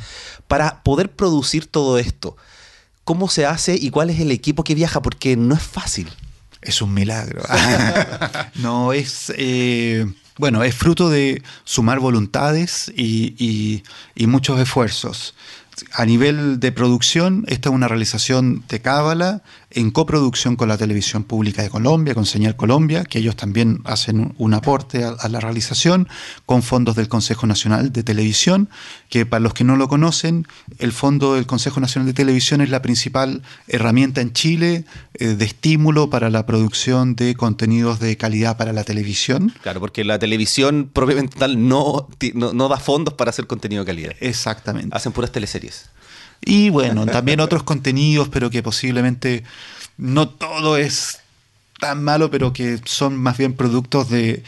Para 0.47 0.81
poder 0.83 1.11
producir 1.11 1.67
todo 1.67 1.99
esto, 1.99 2.35
¿cómo 3.03 3.29
se 3.29 3.45
hace 3.45 3.75
y 3.75 3.91
cuál 3.91 4.09
es 4.09 4.19
el 4.19 4.31
equipo 4.31 4.63
que 4.63 4.75
viaja? 4.75 5.01
Porque 5.01 5.37
no 5.37 5.53
es 5.53 5.61
fácil. 5.61 6.09
Es 6.61 6.81
un 6.81 6.93
milagro. 6.93 7.43
no, 8.55 8.91
es... 8.91 9.31
Eh, 9.37 10.05
bueno, 10.37 10.63
es 10.63 10.73
fruto 10.73 11.09
de 11.09 11.43
sumar 11.65 11.99
voluntades 11.99 12.89
y, 12.95 13.83
y 14.15 14.27
muchos 14.27 14.59
esfuerzos. 14.59 15.35
A 15.91 16.05
nivel 16.05 16.61
de 16.61 16.71
producción, 16.71 17.43
esta 17.47 17.69
es 17.69 17.75
una 17.75 17.89
realización 17.89 18.63
de 18.69 18.81
Cábala 18.81 19.43
en 19.71 19.91
coproducción 19.91 20.55
con 20.55 20.67
la 20.67 20.77
Televisión 20.77 21.23
Pública 21.23 21.61
de 21.61 21.69
Colombia, 21.69 22.15
con 22.15 22.25
Señal 22.25 22.55
Colombia, 22.55 23.03
que 23.03 23.19
ellos 23.19 23.35
también 23.35 23.81
hacen 23.85 24.33
un 24.37 24.53
aporte 24.53 25.03
a, 25.03 25.29
la 25.29 25.39
realización, 25.39 26.07
con 26.45 26.63
fondos 26.63 26.95
del 26.95 27.07
Consejo 27.07 27.45
Nacional 27.45 27.91
de 27.91 28.03
Televisión, 28.03 28.69
que 29.09 29.25
para 29.25 29.41
los 29.41 29.53
que 29.53 29.63
no 29.63 29.75
lo 29.75 29.87
conocen, 29.87 30.47
el 30.79 30.91
fondo 30.91 31.35
del 31.35 31.45
Consejo 31.45 31.79
Nacional 31.79 32.07
de 32.07 32.13
Televisión 32.13 32.61
es 32.61 32.69
la 32.69 32.81
principal 32.81 33.43
herramienta 33.67 34.21
en 34.21 34.33
Chile 34.33 34.85
eh, 35.13 35.27
de 35.27 35.45
estímulo 35.45 36.09
para 36.09 36.29
la 36.29 36.45
producción 36.45 37.15
de 37.15 37.35
contenidos 37.35 37.99
de 37.99 38.17
calidad 38.17 38.57
para 38.57 38.73
la 38.73 38.83
televisión. 38.83 39.53
Claro, 39.61 39.79
porque 39.79 40.03
la 40.03 40.17
televisión 40.17 40.89
propiamente 40.91 41.37
tal 41.37 41.67
no, 41.67 42.07
no, 42.33 42.53
no 42.53 42.67
da 42.69 42.77
fondos 42.77 43.13
para 43.13 43.29
hacer 43.29 43.45
contenido 43.45 43.83
de 43.83 43.87
calidad. 43.87 44.15
Exactamente. 44.19 44.95
Hacen 44.95 45.11
puras 45.11 45.31
teleseries. 45.31 45.89
Y 46.45 46.69
bueno, 46.69 47.05
también 47.05 47.39
otros 47.39 47.63
contenidos, 47.63 48.29
pero 48.29 48.49
que 48.49 48.63
posiblemente 48.63 49.43
no 49.97 50.29
todo 50.29 50.77
es 50.77 51.19
tan 51.79 52.03
malo, 52.03 52.29
pero 52.29 52.53
que 52.53 52.79
son 52.85 53.17
más 53.17 53.37
bien 53.37 53.53
productos 53.53 54.09
de, 54.09 54.43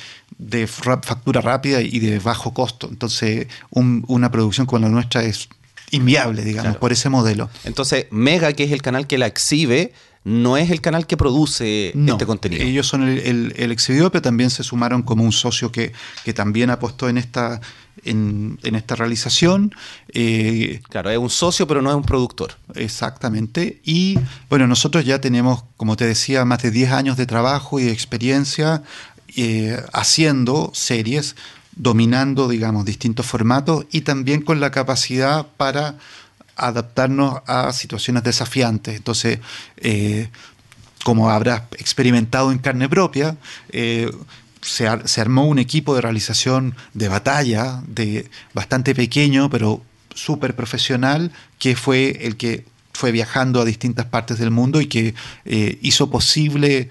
factura 0.67 1.41
rápida 1.41 1.81
y 1.81 1.99
de 1.99 2.19
bajo 2.19 2.53
costo. 2.53 2.87
Entonces, 2.89 3.47
una 3.71 4.31
producción 4.31 4.65
como 4.65 4.79
la 4.79 4.89
nuestra 4.89 5.23
es 5.23 5.49
inviable, 5.91 6.43
digamos, 6.43 6.77
por 6.77 6.91
ese 6.91 7.09
modelo. 7.09 7.49
Entonces, 7.63 8.07
Mega, 8.11 8.53
que 8.53 8.63
es 8.63 8.71
el 8.71 8.81
canal 8.81 9.07
que 9.07 9.17
la 9.17 9.27
exhibe, 9.27 9.93
no 10.23 10.57
es 10.57 10.69
el 10.69 10.81
canal 10.81 11.07
que 11.07 11.17
produce 11.17 11.93
este 11.95 12.25
contenido. 12.25 12.63
Ellos 12.63 12.87
son 12.87 13.07
el, 13.07 13.53
el, 13.57 13.71
exhibidor, 13.71 14.11
pero 14.11 14.21
también 14.21 14.49
se 14.49 14.63
sumaron 14.63 15.01
como 15.01 15.23
un 15.23 15.31
socio 15.31 15.71
que, 15.71 15.93
que 16.23 16.33
también 16.33 16.69
apostó 16.69 17.09
en 17.09 17.17
esta, 17.17 17.59
en, 18.05 18.59
esta 18.63 18.95
realización. 18.95 19.73
Eh, 20.13 20.81
claro, 20.89 21.09
es 21.09 21.17
un 21.17 21.29
socio, 21.29 21.67
pero 21.67 21.81
no 21.81 21.89
es 21.89 21.95
un 21.95 22.03
productor. 22.03 22.53
Exactamente. 22.75 23.81
Y 23.83 24.17
bueno, 24.49 24.67
nosotros 24.67 25.05
ya 25.05 25.21
tenemos, 25.21 25.63
como 25.77 25.95
te 25.95 26.05
decía, 26.05 26.45
más 26.45 26.61
de 26.61 26.71
10 26.71 26.91
años 26.91 27.17
de 27.17 27.25
trabajo 27.25 27.79
y 27.79 27.83
de 27.83 27.91
experiencia 27.91 28.83
eh, 29.35 29.81
haciendo 29.93 30.71
series, 30.73 31.35
dominando, 31.75 32.49
digamos, 32.49 32.85
distintos 32.85 33.25
formatos 33.25 33.85
y 33.91 34.01
también 34.01 34.41
con 34.41 34.59
la 34.59 34.71
capacidad 34.71 35.47
para 35.57 35.95
adaptarnos 36.57 37.41
a 37.47 37.71
situaciones 37.71 38.23
desafiantes. 38.23 38.95
Entonces, 38.95 39.39
eh, 39.77 40.29
como 41.03 41.29
habrás 41.29 41.63
experimentado 41.77 42.51
en 42.51 42.59
carne 42.59 42.89
propia, 42.89 43.37
eh, 43.69 44.11
se, 44.61 44.87
armó 44.87 45.45
un 45.45 45.59
equipo 45.59 45.95
de 45.95 46.01
realización 46.01 46.75
de 46.93 47.07
batalla, 47.07 47.81
de 47.87 48.29
bastante 48.53 48.95
pequeño, 48.95 49.49
pero 49.49 49.81
súper 50.13 50.55
profesional, 50.55 51.31
que 51.57 51.75
fue 51.75 52.25
el 52.25 52.37
que 52.37 52.65
fue 52.93 53.11
viajando 53.11 53.61
a 53.61 53.65
distintas 53.65 54.05
partes 54.05 54.37
del 54.37 54.51
mundo 54.51 54.81
y 54.81 54.87
que 54.87 55.15
eh, 55.45 55.79
hizo 55.81 56.09
posible 56.09 56.89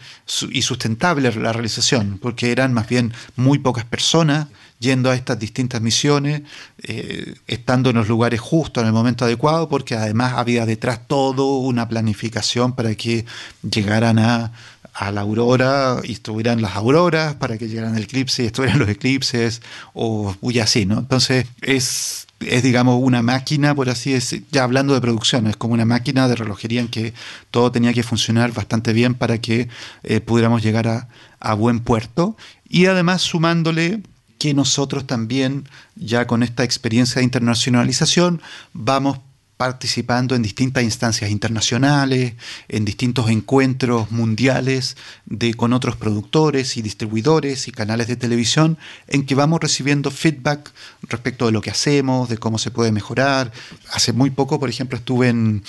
y 0.50 0.62
sustentable 0.62 1.30
la 1.32 1.52
realización, 1.52 2.18
porque 2.20 2.52
eran 2.52 2.72
más 2.72 2.88
bien 2.88 3.12
muy 3.36 3.58
pocas 3.58 3.84
personas 3.84 4.48
yendo 4.80 5.10
a 5.10 5.14
estas 5.14 5.38
distintas 5.38 5.82
misiones, 5.82 6.42
eh, 6.82 7.34
estando 7.46 7.90
en 7.90 7.96
los 7.96 8.08
lugares 8.08 8.40
justos 8.40 8.80
en 8.80 8.88
el 8.88 8.94
momento 8.94 9.26
adecuado, 9.26 9.68
porque 9.68 9.94
además 9.94 10.32
había 10.36 10.64
detrás 10.64 11.06
todo 11.06 11.58
una 11.58 11.86
planificación 11.86 12.74
para 12.74 12.94
que 12.94 13.26
llegaran 13.62 14.18
a, 14.18 14.52
la 14.98 15.20
aurora 15.22 16.00
y 16.04 16.12
estuvieran 16.12 16.60
las 16.62 16.76
auroras, 16.76 17.34
para 17.34 17.56
que 17.58 17.68
llegaran 17.68 17.96
el 17.96 18.04
eclipse 18.04 18.42
y 18.42 18.46
estuvieran 18.46 18.78
los 18.78 18.88
eclipses, 18.88 19.62
o 19.94 20.34
y 20.42 20.58
así, 20.58 20.86
¿no? 20.86 20.98
Entonces 20.98 21.46
es, 21.62 22.26
es, 22.40 22.62
digamos, 22.62 23.00
una 23.02 23.22
máquina, 23.22 23.74
por 23.74 23.88
así 23.88 24.12
decir, 24.12 24.44
ya 24.50 24.64
hablando 24.64 24.94
de 24.94 25.00
producción, 25.00 25.46
es 25.46 25.56
como 25.56 25.74
una 25.74 25.84
máquina 25.84 26.28
de 26.28 26.36
relojería 26.36 26.80
en 26.80 26.88
que 26.88 27.14
todo 27.50 27.72
tenía 27.72 27.92
que 27.92 28.02
funcionar 28.02 28.52
bastante 28.52 28.92
bien 28.92 29.14
para 29.14 29.38
que 29.38 29.68
eh, 30.02 30.20
pudiéramos 30.20 30.62
llegar 30.62 30.88
a, 30.88 31.08
a 31.38 31.54
buen 31.54 31.80
puerto. 31.80 32.36
Y 32.68 32.86
además 32.86 33.22
sumándole 33.22 34.02
que 34.38 34.54
nosotros 34.54 35.06
también, 35.06 35.68
ya 35.96 36.26
con 36.26 36.42
esta 36.42 36.64
experiencia 36.64 37.20
de 37.20 37.24
internacionalización, 37.24 38.40
vamos 38.72 39.18
participando 39.60 40.34
en 40.34 40.40
distintas 40.40 40.84
instancias 40.84 41.30
internacionales, 41.30 42.32
en 42.70 42.86
distintos 42.86 43.28
encuentros 43.28 44.10
mundiales 44.10 44.96
de, 45.26 45.52
con 45.52 45.74
otros 45.74 45.96
productores 45.96 46.78
y 46.78 46.80
distribuidores 46.80 47.68
y 47.68 47.70
canales 47.70 48.08
de 48.08 48.16
televisión, 48.16 48.78
en 49.06 49.26
que 49.26 49.34
vamos 49.34 49.60
recibiendo 49.60 50.10
feedback 50.10 50.72
respecto 51.02 51.44
de 51.44 51.52
lo 51.52 51.60
que 51.60 51.68
hacemos, 51.68 52.30
de 52.30 52.38
cómo 52.38 52.56
se 52.56 52.70
puede 52.70 52.90
mejorar. 52.90 53.52
Hace 53.92 54.14
muy 54.14 54.30
poco, 54.30 54.58
por 54.58 54.70
ejemplo, 54.70 54.96
estuve 54.96 55.28
en, 55.28 55.62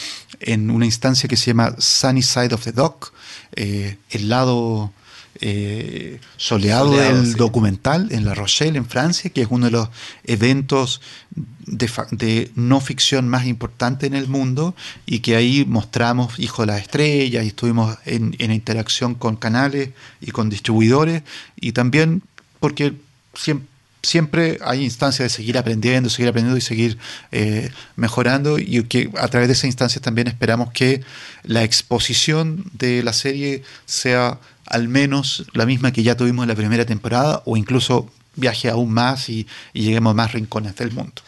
una 0.72 0.86
instancia 0.86 1.28
que 1.28 1.36
se 1.36 1.48
llama 1.48 1.76
Sunny 1.78 2.22
Side 2.22 2.54
of 2.54 2.64
the 2.64 2.72
Dock, 2.72 3.12
eh, 3.58 3.98
el 4.12 4.30
lado 4.30 4.94
eh, 5.40 6.20
soleado, 6.38 6.92
del 6.92 7.34
documental 7.34 8.10
en 8.12 8.26
La 8.26 8.34
Rochelle, 8.34 8.78
en 8.78 8.86
Francia, 8.86 9.30
que 9.30 9.42
es 9.42 9.48
uno 9.50 9.66
de 9.66 9.72
los 9.72 9.90
eventos 10.26 11.02
de, 11.66 12.52
no 12.56 12.82
ficción 12.82 13.30
más 13.30 13.46
importantes 13.46 14.08
en 14.08 14.16
el 14.16 14.28
mundo 14.28 14.76
y 15.06 15.20
que 15.20 15.36
ahí 15.36 15.66
mostramos 15.66 16.38
Hijo 16.38 16.64
de 16.64 16.68
las 16.68 16.82
Estrellas 16.82 17.46
y 17.46 17.48
estuvimos 17.48 17.98
en, 18.06 18.36
interacción 18.40 19.16
con 19.16 19.38
canales 19.38 19.92
y 20.20 20.32
con 20.32 20.50
distribuidores 20.50 21.24
y 21.56 21.72
también 21.72 22.24
porque 22.60 22.94
siempre 24.04 24.60
hay 24.64 24.84
instancias 24.84 25.32
de 25.32 25.36
seguir 25.36 25.58
aprendiendo, 25.58 26.10
seguir 26.10 26.30
aprendiendo 26.30 26.58
y 26.58 26.62
seguir 26.62 26.98
eh, 27.32 27.72
mejorando 27.96 28.60
y 28.60 28.84
que 28.84 29.10
a 29.18 29.28
través 29.28 29.48
de 29.48 29.54
esa 29.54 29.68
instancia 29.68 30.02
también 30.02 30.28
esperamos 30.28 30.72
que 30.72 31.02
la 31.44 31.64
exposición 31.64 32.66
de 32.74 33.04
la 33.04 33.14
serie 33.14 33.64
sea 33.86 34.40
al 34.72 34.88
menos 34.88 35.46
la 35.54 35.66
misma 35.66 35.92
que 35.92 36.02
ya 36.02 36.16
tuvimos 36.16 36.44
en 36.44 36.50
la 36.50 36.56
primera 36.56 36.86
temporada 36.86 37.44
o 37.46 37.58
incluso 37.58 38.08
viaje 38.36 38.70
aún 38.70 38.92
más 38.94 39.28
y, 39.28 39.46
lleguemos 39.74 40.12
a 40.12 40.14
más 40.14 40.32
rincones 40.32 40.76
del 40.78 40.92
mundo. 40.92 41.22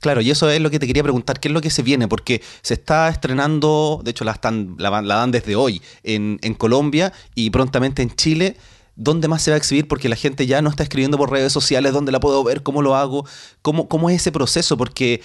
Claro, 0.00 0.20
y 0.20 0.30
eso 0.30 0.50
es 0.50 0.60
lo 0.60 0.70
que 0.70 0.78
te 0.78 0.86
quería 0.86 1.02
preguntar, 1.02 1.40
¿qué 1.40 1.48
es 1.48 1.54
lo 1.54 1.62
que 1.62 1.70
se 1.70 1.82
viene? 1.82 2.06
Porque 2.06 2.42
se 2.60 2.74
está 2.74 3.08
estrenando, 3.08 4.02
de 4.04 4.10
hecho 4.10 4.24
la, 4.24 4.32
están, 4.32 4.74
la, 4.76 4.90
dan 5.00 5.30
desde 5.30 5.56
hoy 5.56 5.80
en, 6.02 6.38
Colombia 6.54 7.12
y 7.34 7.50
prontamente 7.50 8.02
en 8.02 8.14
Chile. 8.14 8.56
¿Dónde 8.94 9.26
más 9.26 9.40
se 9.40 9.50
va 9.50 9.54
a 9.54 9.58
exhibir? 9.58 9.88
Porque 9.88 10.10
la 10.10 10.16
gente 10.16 10.46
ya 10.46 10.60
no 10.60 10.68
está 10.68 10.82
escribiendo 10.82 11.16
por 11.16 11.30
redes 11.30 11.50
sociales, 11.50 11.94
¿dónde 11.94 12.12
la 12.12 12.20
puedo 12.20 12.44
ver? 12.44 12.62
¿Cómo 12.62 12.82
lo 12.82 12.94
hago? 12.94 13.24
¿Cómo, 13.62 13.88
cómo 13.88 14.10
es 14.10 14.16
ese 14.16 14.32
proceso? 14.32 14.76
Porque 14.76 15.22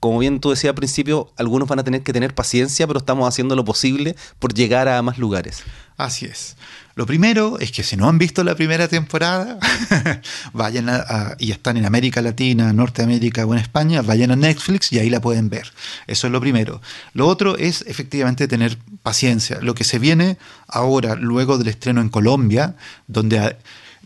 como 0.00 0.18
bien 0.18 0.40
tú 0.40 0.50
decías 0.50 0.70
al 0.70 0.76
principio, 0.76 1.30
algunos 1.36 1.68
van 1.68 1.78
a 1.78 1.84
tener 1.84 2.02
que 2.02 2.12
tener 2.12 2.34
paciencia, 2.34 2.86
pero 2.86 2.98
estamos 2.98 3.28
haciendo 3.28 3.54
lo 3.54 3.64
posible 3.64 4.16
por 4.38 4.54
llegar 4.54 4.88
a 4.88 5.02
más 5.02 5.18
lugares. 5.18 5.62
Así 5.98 6.24
es. 6.24 6.56
Lo 6.94 7.06
primero 7.06 7.58
es 7.58 7.70
que 7.70 7.82
si 7.82 7.96
no 7.96 8.08
han 8.08 8.18
visto 8.18 8.42
la 8.42 8.54
primera 8.54 8.88
temporada, 8.88 9.58
vayan 10.54 10.88
a, 10.88 11.36
y 11.38 11.52
están 11.52 11.76
en 11.76 11.84
América 11.84 12.22
Latina, 12.22 12.72
Norteamérica 12.72 13.44
o 13.44 13.52
en 13.52 13.60
España, 13.60 14.02
vayan 14.02 14.30
a 14.30 14.36
Netflix 14.36 14.92
y 14.92 14.98
ahí 14.98 15.10
la 15.10 15.20
pueden 15.20 15.50
ver. 15.50 15.70
Eso 16.06 16.26
es 16.26 16.32
lo 16.32 16.40
primero. 16.40 16.80
Lo 17.12 17.26
otro 17.26 17.56
es 17.58 17.84
efectivamente 17.86 18.48
tener 18.48 18.78
paciencia. 19.02 19.58
Lo 19.60 19.74
que 19.74 19.84
se 19.84 19.98
viene 19.98 20.38
ahora, 20.66 21.14
luego 21.14 21.58
del 21.58 21.68
estreno 21.68 22.00
en 22.00 22.08
Colombia, 22.08 22.74
donde 23.06 23.56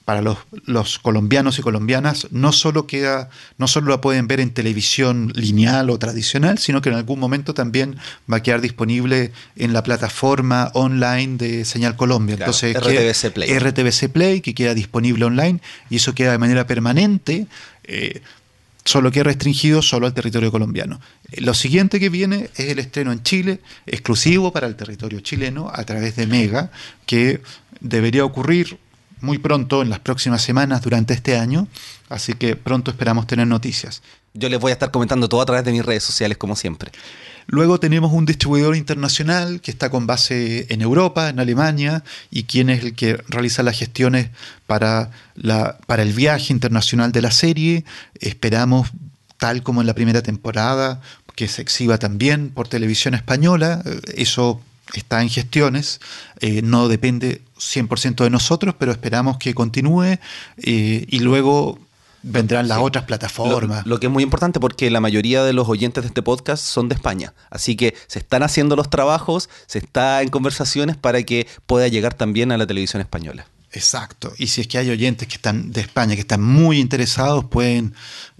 para 0.05 0.21
los, 0.21 0.39
los, 0.67 0.99
colombianos 0.99 1.59
y 1.59 1.63
colombianas 1.63 2.29
no 2.31 2.53
solo 2.53 2.87
queda, 2.87 3.31
no 3.57 3.67
solo 3.69 3.91
la 3.91 4.01
pueden 4.01 4.27
ver 4.27 4.41
en 4.41 4.53
televisión 4.53 5.33
lineal 5.35 5.89
o 5.89 5.99
tradicional, 5.99 6.59
sino 6.59 6.83
que 6.83 6.91
en 6.91 6.97
algún 6.97 7.19
momento 7.19 7.55
también 7.55 7.97
va 8.31 8.39
a 8.39 8.43
quedar 8.43 8.61
disponible 8.61 9.33
en 9.57 9.73
la 9.73 9.83
plataforma 9.83 10.71
online 10.75 11.39
de 11.39 11.65
Señal 11.65 11.97
Colombia. 11.97 12.37
Entonces, 12.39 12.77
RTBC 12.77 13.33
Play. 13.33 13.59
RTBC 13.59 14.13
Play, 14.13 14.41
que 14.43 14.55
queda 14.55 14.75
disponible 14.75 15.25
online, 15.25 15.61
y 15.89 15.97
eso 15.97 16.15
queda 16.15 16.33
de 16.33 16.39
manera 16.39 16.67
permanente. 16.67 17.47
Eh, 17.85 18.21
solo 18.85 19.11
queda 19.11 19.25
restringido 19.25 19.81
solo 19.81 20.07
al 20.07 20.13
territorio 20.13 20.51
colombiano. 20.51 21.01
Lo 21.39 21.55
siguiente 21.55 21.99
que 21.99 22.11
viene 22.11 22.51
es 22.57 22.69
el 22.69 22.79
estreno 22.79 23.13
en 23.13 23.23
Chile, 23.23 23.61
exclusivo 23.87 24.53
para 24.53 24.67
el 24.67 24.77
territorio 24.77 25.21
chileno, 25.21 25.71
a 25.73 25.85
través 25.85 26.17
de 26.17 26.27
Mega, 26.27 26.71
que 27.07 27.41
debería 27.81 28.25
ocurrir 28.25 28.79
muy 29.25 29.39
pronto, 29.39 29.83
en 29.83 29.91
las 29.91 29.99
próximas 29.99 30.43
semanas, 30.43 30.83
durante 30.83 31.15
este 31.15 31.37
año, 31.37 31.67
así 32.09 32.35
que 32.35 32.57
pronto 32.57 32.91
esperamos 32.91 33.27
tener 33.27 33.47
noticias. 33.47 34.03
Yo 34.35 34.49
les 34.49 34.61
voy 34.61 34.71
a 34.71 34.75
estar 34.75 34.91
comentando 34.91 35.29
todo 35.29 35.41
a 35.41 35.47
través 35.47 35.65
de 35.65 35.73
mis 35.73 35.85
redes 35.85 36.03
sociales, 36.03 36.39
como 36.39 36.57
siempre. 36.57 36.91
Luego 37.47 37.79
tenemos 37.79 38.13
un 38.13 38.25
distribuidor 38.25 38.75
internacional 38.75 39.61
que 39.61 39.71
está 39.71 39.91
con 39.91 40.07
base 40.07 40.67
en 40.71 40.81
Europa, 40.81 41.29
en 41.29 41.39
Alemania, 41.39 42.03
y 42.31 42.45
quien 42.45 42.71
es 42.71 42.83
el 42.83 42.95
que 42.95 43.17
realiza 43.29 43.63
las 43.63 43.79
gestiones 43.79 44.31
para, 44.67 45.11
la, 45.35 45.79
para 45.87 46.03
el 46.03 46.13
viaje 46.13 46.53
internacional 46.53 47.13
de 47.13 47.23
la 47.23 47.31
serie. 47.31 47.85
Esperamos, 48.19 48.91
tal 49.37 49.63
como 49.63 49.83
en 49.83 49.87
la 49.87 49.95
primera 49.95 50.23
temporada, 50.23 51.01
que 51.37 51.49
se 51.49 51.63
exhiba 51.63 51.99
también 51.99 52.51
por 52.51 52.67
televisión 52.69 53.15
española. 53.15 53.83
Eso 54.17 54.61
está 54.95 55.23
en 55.23 55.29
gestiones, 55.29 56.01
eh, 56.41 56.63
no 56.63 56.89
depende 56.89 57.43
100% 57.73 58.25
de 58.25 58.31
nosotros, 58.31 58.75
pero 58.79 58.93
esperamos 58.93 59.39
que 59.39 59.55
continúe 59.55 60.19
eh, 60.59 61.07
y 61.09 61.19
luego 61.21 61.79
vendrán 62.25 62.69
las 62.69 62.79
otras 62.79 63.05
plataformas. 63.05 63.87
Lo, 63.87 64.01
que 64.01 64.07
es 64.07 64.13
muy 64.13 64.23
importante 64.23 64.59
porque 64.59 64.91
la 64.91 65.01
mayoría 65.01 65.45
de 65.45 65.53
los 65.53 65.69
oyentes 65.69 66.03
de 66.03 66.09
este 66.09 66.23
podcast 66.23 66.65
son 66.65 66.89
de 66.89 66.95
España, 66.95 67.35
así 67.51 67.77
que 67.77 67.95
se 68.07 68.19
están 68.19 68.43
haciendo 68.43 68.77
los 68.77 68.91
trabajos, 68.91 69.49
se 69.67 69.79
está 69.79 70.23
en 70.23 70.29
conversaciones 70.29 70.97
para 70.97 71.23
que 71.23 71.47
pueda 71.67 71.89
llegar 71.89 72.15
también 72.15 72.51
a 72.51 72.59
la 72.59 72.67
televisión 72.67 73.01
española. 73.01 73.47
Exacto. 73.75 74.33
Y 74.39 74.47
si 74.47 74.61
es 74.61 74.69
que 74.69 74.79
hay 74.79 74.89
oyentes 74.89 75.27
que 75.27 75.35
están 75.35 75.73
de 75.73 75.81
España 75.81 76.15
que 76.15 76.21
están 76.21 76.41
muy 76.41 76.79
interesados, 76.79 77.45
pueden 77.47 77.93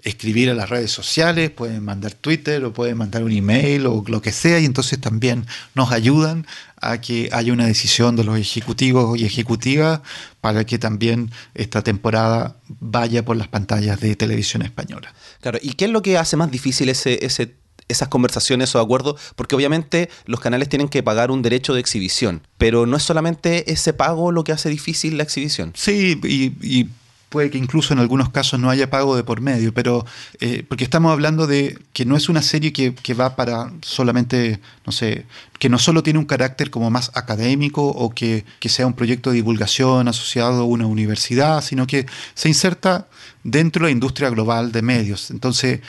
escribir 0.03 0.49
a 0.49 0.55
las 0.55 0.71
redes 0.71 0.93
sociales, 0.93 1.51
pueden 1.51 1.85
mandar 1.85 2.13
Twitter 2.13 2.65
o 2.65 2.73
pueden 2.73 2.97
mandar 2.97 3.25
un 3.25 3.33
email 3.33 3.87
o 3.87 4.05
lo 4.07 4.23
que 4.23 4.31
sea 4.31 4.61
y 4.61 4.65
entonces 4.65 5.01
también 5.01 5.45
nos 5.75 5.91
ayudan 5.91 6.47
a 6.91 7.01
que 7.01 7.29
haya 7.33 7.53
una 7.53 7.67
decisión 7.67 8.17
de 8.17 8.25
los 8.25 8.39
ejecutivos 8.39 9.19
y 9.19 9.25
ejecutivas 9.25 10.01
para 10.41 10.65
que 10.65 10.79
también 10.79 11.31
esta 11.55 11.83
temporada 11.83 12.57
vaya 12.69 13.25
por 13.25 13.37
las 13.37 13.49
pantallas 13.49 14.01
de 14.01 14.17
televisión 14.17 14.63
española. 14.63 15.15
Claro, 15.41 15.59
¿y 15.63 15.73
qué 15.75 15.87
es 15.87 15.91
lo 15.91 16.03
que 16.03 16.19
hace 16.19 16.37
más 16.37 16.51
difícil 16.51 16.89
ese, 16.89 17.25
ese 17.25 17.57
esas 17.89 18.09
conversaciones 18.09 18.75
o 18.75 18.81
acuerdos, 18.81 19.21
porque 19.37 19.55
obviamente 19.55 20.09
los 20.27 20.41
canales 20.41 20.69
tienen 20.69 20.89
que 20.89 21.03
pagar 21.03 21.31
un 21.31 21.43
derecho 21.43 21.75
de 21.75 21.81
exhibición, 21.81 22.47
pero 22.59 22.87
no 22.87 22.97
es 22.97 23.03
solamente 23.03 23.71
ese 23.73 23.93
pago 23.93 24.33
lo 24.33 24.45
que 24.45 24.53
hace 24.53 24.69
difícil 24.69 25.17
la 25.19 25.25
exhibición. 25.25 25.73
Sí, 25.75 26.19
y, 26.25 26.89
puede 27.35 27.51
que 27.51 27.59
incluso 27.59 27.93
en 27.93 27.99
algunos 27.99 28.29
casos 28.29 28.61
no 28.61 28.71
haya 28.71 28.91
pago 28.91 29.17
de 29.17 29.25
por 29.25 29.41
medio, 29.41 29.75
pero 29.75 30.07
eh, 30.39 30.65
porque 30.69 30.85
estamos 30.85 31.11
hablando 31.11 31.49
de 31.49 31.77
que 31.93 32.05
no 32.05 32.17
es 32.17 32.29
una 32.29 32.43
serie 32.43 32.73
que, 32.73 33.15
va 33.15 33.35
para 33.35 33.73
solamente, 33.83 34.61
no 34.87 34.93
sé, 34.93 35.27
que 35.59 35.69
no 35.69 35.81
solo 35.81 36.05
tiene 36.05 36.21
un 36.21 36.27
carácter 36.27 36.71
como 36.71 36.93
más 36.93 37.11
académico 37.15 37.89
o 37.89 38.15
que, 38.15 38.45
que 38.61 38.69
sea 38.69 38.87
un 38.87 38.93
proyecto 38.93 39.31
de 39.31 39.37
divulgación 39.37 40.07
asociado 40.07 40.63
a 40.63 40.65
una 40.65 40.87
universidad, 40.87 41.61
sino 41.61 41.89
que 41.89 42.07
se 42.35 42.47
inserta 42.47 43.09
dentro 43.43 43.85
de 43.85 43.91
la 43.91 43.95
industria 43.95 44.31
global 44.31 44.71
de 44.71 44.83
medios. 44.83 45.33
Entonces, 45.33 45.81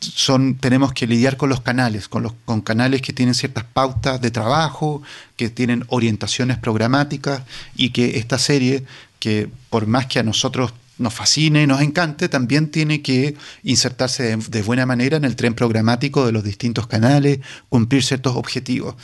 son, 0.00 0.54
tenemos 0.54 0.92
que 0.92 1.06
lidiar 1.06 1.36
con 1.36 1.48
los 1.48 1.60
canales, 1.60 2.08
con, 2.08 2.22
los, 2.22 2.32
con 2.44 2.60
canales 2.60 3.02
que 3.02 3.12
tienen 3.12 3.34
ciertas 3.34 3.64
pautas 3.64 4.20
de 4.20 4.30
trabajo, 4.30 5.02
que 5.36 5.50
tienen 5.50 5.84
orientaciones 5.88 6.58
programáticas 6.58 7.42
y 7.76 7.90
que 7.90 8.18
esta 8.18 8.38
serie, 8.38 8.84
que 9.18 9.48
por 9.70 9.86
más 9.86 10.06
que 10.06 10.18
a 10.18 10.22
nosotros 10.22 10.72
nos 10.98 11.14
fascine, 11.14 11.66
nos 11.66 11.80
encante, 11.80 12.28
también 12.28 12.70
tiene 12.70 13.02
que 13.02 13.36
insertarse 13.62 14.36
de, 14.36 14.62
buena 14.62 14.84
manera 14.84 15.16
en 15.16 15.24
el 15.24 15.36
tren 15.36 15.54
programático 15.54 16.26
de 16.26 16.32
los 16.32 16.42
distintos 16.44 16.86
canales, 16.86 17.38
cumplir 17.68 18.02
ciertos 18.02 18.36
objetivos. 18.36 18.96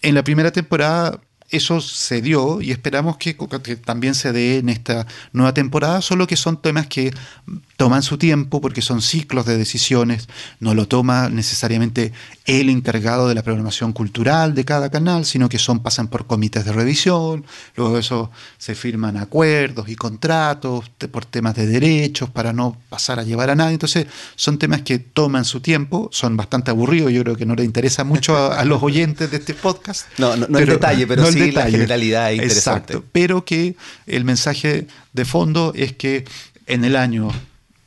En 0.00 0.14
la 0.14 0.22
primera 0.22 0.52
temporada 0.52 1.20
eso 1.52 1.82
se 1.82 2.22
dio 2.22 2.62
y 2.62 2.70
esperamos 2.70 3.18
que, 3.18 3.36
que, 3.36 3.76
también 3.76 4.14
se 4.14 4.32
dé 4.32 4.56
en 4.56 4.70
esta 4.70 5.06
nueva 5.32 5.52
temporada, 5.52 6.00
solo 6.00 6.26
que 6.26 6.36
son 6.36 6.60
temas 6.60 6.86
que 6.86 7.12
toman 7.76 8.02
su 8.02 8.16
tiempo 8.16 8.62
porque 8.62 8.80
son 8.80 9.02
ciclos 9.02 9.44
de 9.44 9.58
decisiones, 9.58 10.28
no 10.60 10.74
lo 10.74 10.88
toma 10.88 11.28
necesariamente 11.28 12.12
el 12.46 12.70
encargado 12.70 13.28
de 13.28 13.34
la 13.34 13.42
programación 13.42 13.92
cultural 13.92 14.54
de 14.54 14.64
cada 14.64 14.90
canal, 14.90 15.26
sino 15.26 15.50
que 15.50 15.58
son 15.58 15.80
pasan 15.80 16.08
por 16.08 16.26
comités 16.26 16.64
de 16.64 16.72
revisión, 16.72 17.44
luego 17.76 17.94
de 17.94 18.00
eso 18.00 18.30
se 18.56 18.74
firman 18.74 19.18
acuerdos 19.18 19.90
y 19.90 19.94
contratos 19.94 20.90
por 21.10 21.26
temas 21.26 21.54
de 21.54 21.66
derechos 21.66 22.30
para 22.30 22.54
no 22.54 22.78
pasar 22.88 23.18
a 23.18 23.24
llevar 23.24 23.50
a 23.50 23.54
nadie, 23.54 23.74
entonces 23.74 24.06
son 24.36 24.58
temas 24.58 24.82
que 24.82 24.98
toman 24.98 25.44
su 25.44 25.60
tiempo, 25.60 26.08
son 26.12 26.34
bastante 26.36 26.70
aburridos, 26.70 27.12
yo 27.12 27.22
creo 27.22 27.36
que 27.36 27.44
no 27.44 27.54
le 27.54 27.64
interesa 27.64 28.04
mucho 28.04 28.52
a, 28.52 28.64
los 28.64 28.82
oyentes 28.82 29.30
de 29.30 29.36
este 29.36 29.54
podcast. 29.54 30.06
No, 30.18 30.34
no, 30.36 30.58
el 30.58 30.66
detalle, 30.66 31.06
pero 31.06 31.26
sí 31.26 31.41
la 31.50 31.70
generalidad 31.70 32.32
es 32.32 32.38
interesante. 32.38 32.92
Exacto, 32.92 33.08
pero 33.10 33.44
que 33.44 33.74
el 34.06 34.24
mensaje 34.24 34.86
de 35.12 35.24
fondo 35.24 35.72
es 35.74 35.92
que 35.92 36.24
en 36.66 36.84
el 36.84 36.94
año 36.94 37.30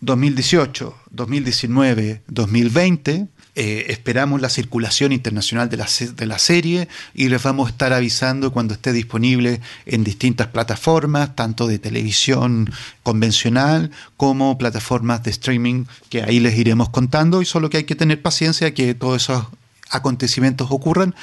2018, 0.01 0.95
2019, 1.11 2.21
2020, 2.27 3.27
esperamos 3.55 4.41
la 4.41 4.49
circulación 4.49 5.13
internacional 5.13 5.69
de 5.69 5.77
la, 5.77 5.87
de 6.15 6.25
la, 6.25 6.37
serie 6.37 6.89
y 7.13 7.29
les 7.29 7.41
vamos 7.41 7.67
a 7.67 7.71
estar 7.71 7.93
avisando 7.93 8.51
cuando 8.51 8.73
esté 8.73 8.91
disponible 8.91 9.61
en 9.85 10.03
distintas 10.03 10.47
plataformas, 10.47 11.35
tanto 11.35 11.65
de 11.65 11.79
televisión 11.79 12.69
convencional 13.01 13.91
como 14.17 14.57
plataformas 14.57 15.23
de 15.23 15.31
streaming, 15.31 15.85
que 16.09 16.23
ahí 16.23 16.41
les 16.41 16.57
iremos 16.57 16.89
contando. 16.89 17.41
Y 17.41 17.45
solo 17.45 17.69
que 17.69 17.77
hay 17.77 17.83
que 17.85 17.95
tener 17.95 18.21
paciencia 18.21 18.73
que 18.73 18.93
todos 18.93 19.23
esos 19.23 19.45
acontecimientos 19.89 20.67
ocurran 20.71 21.15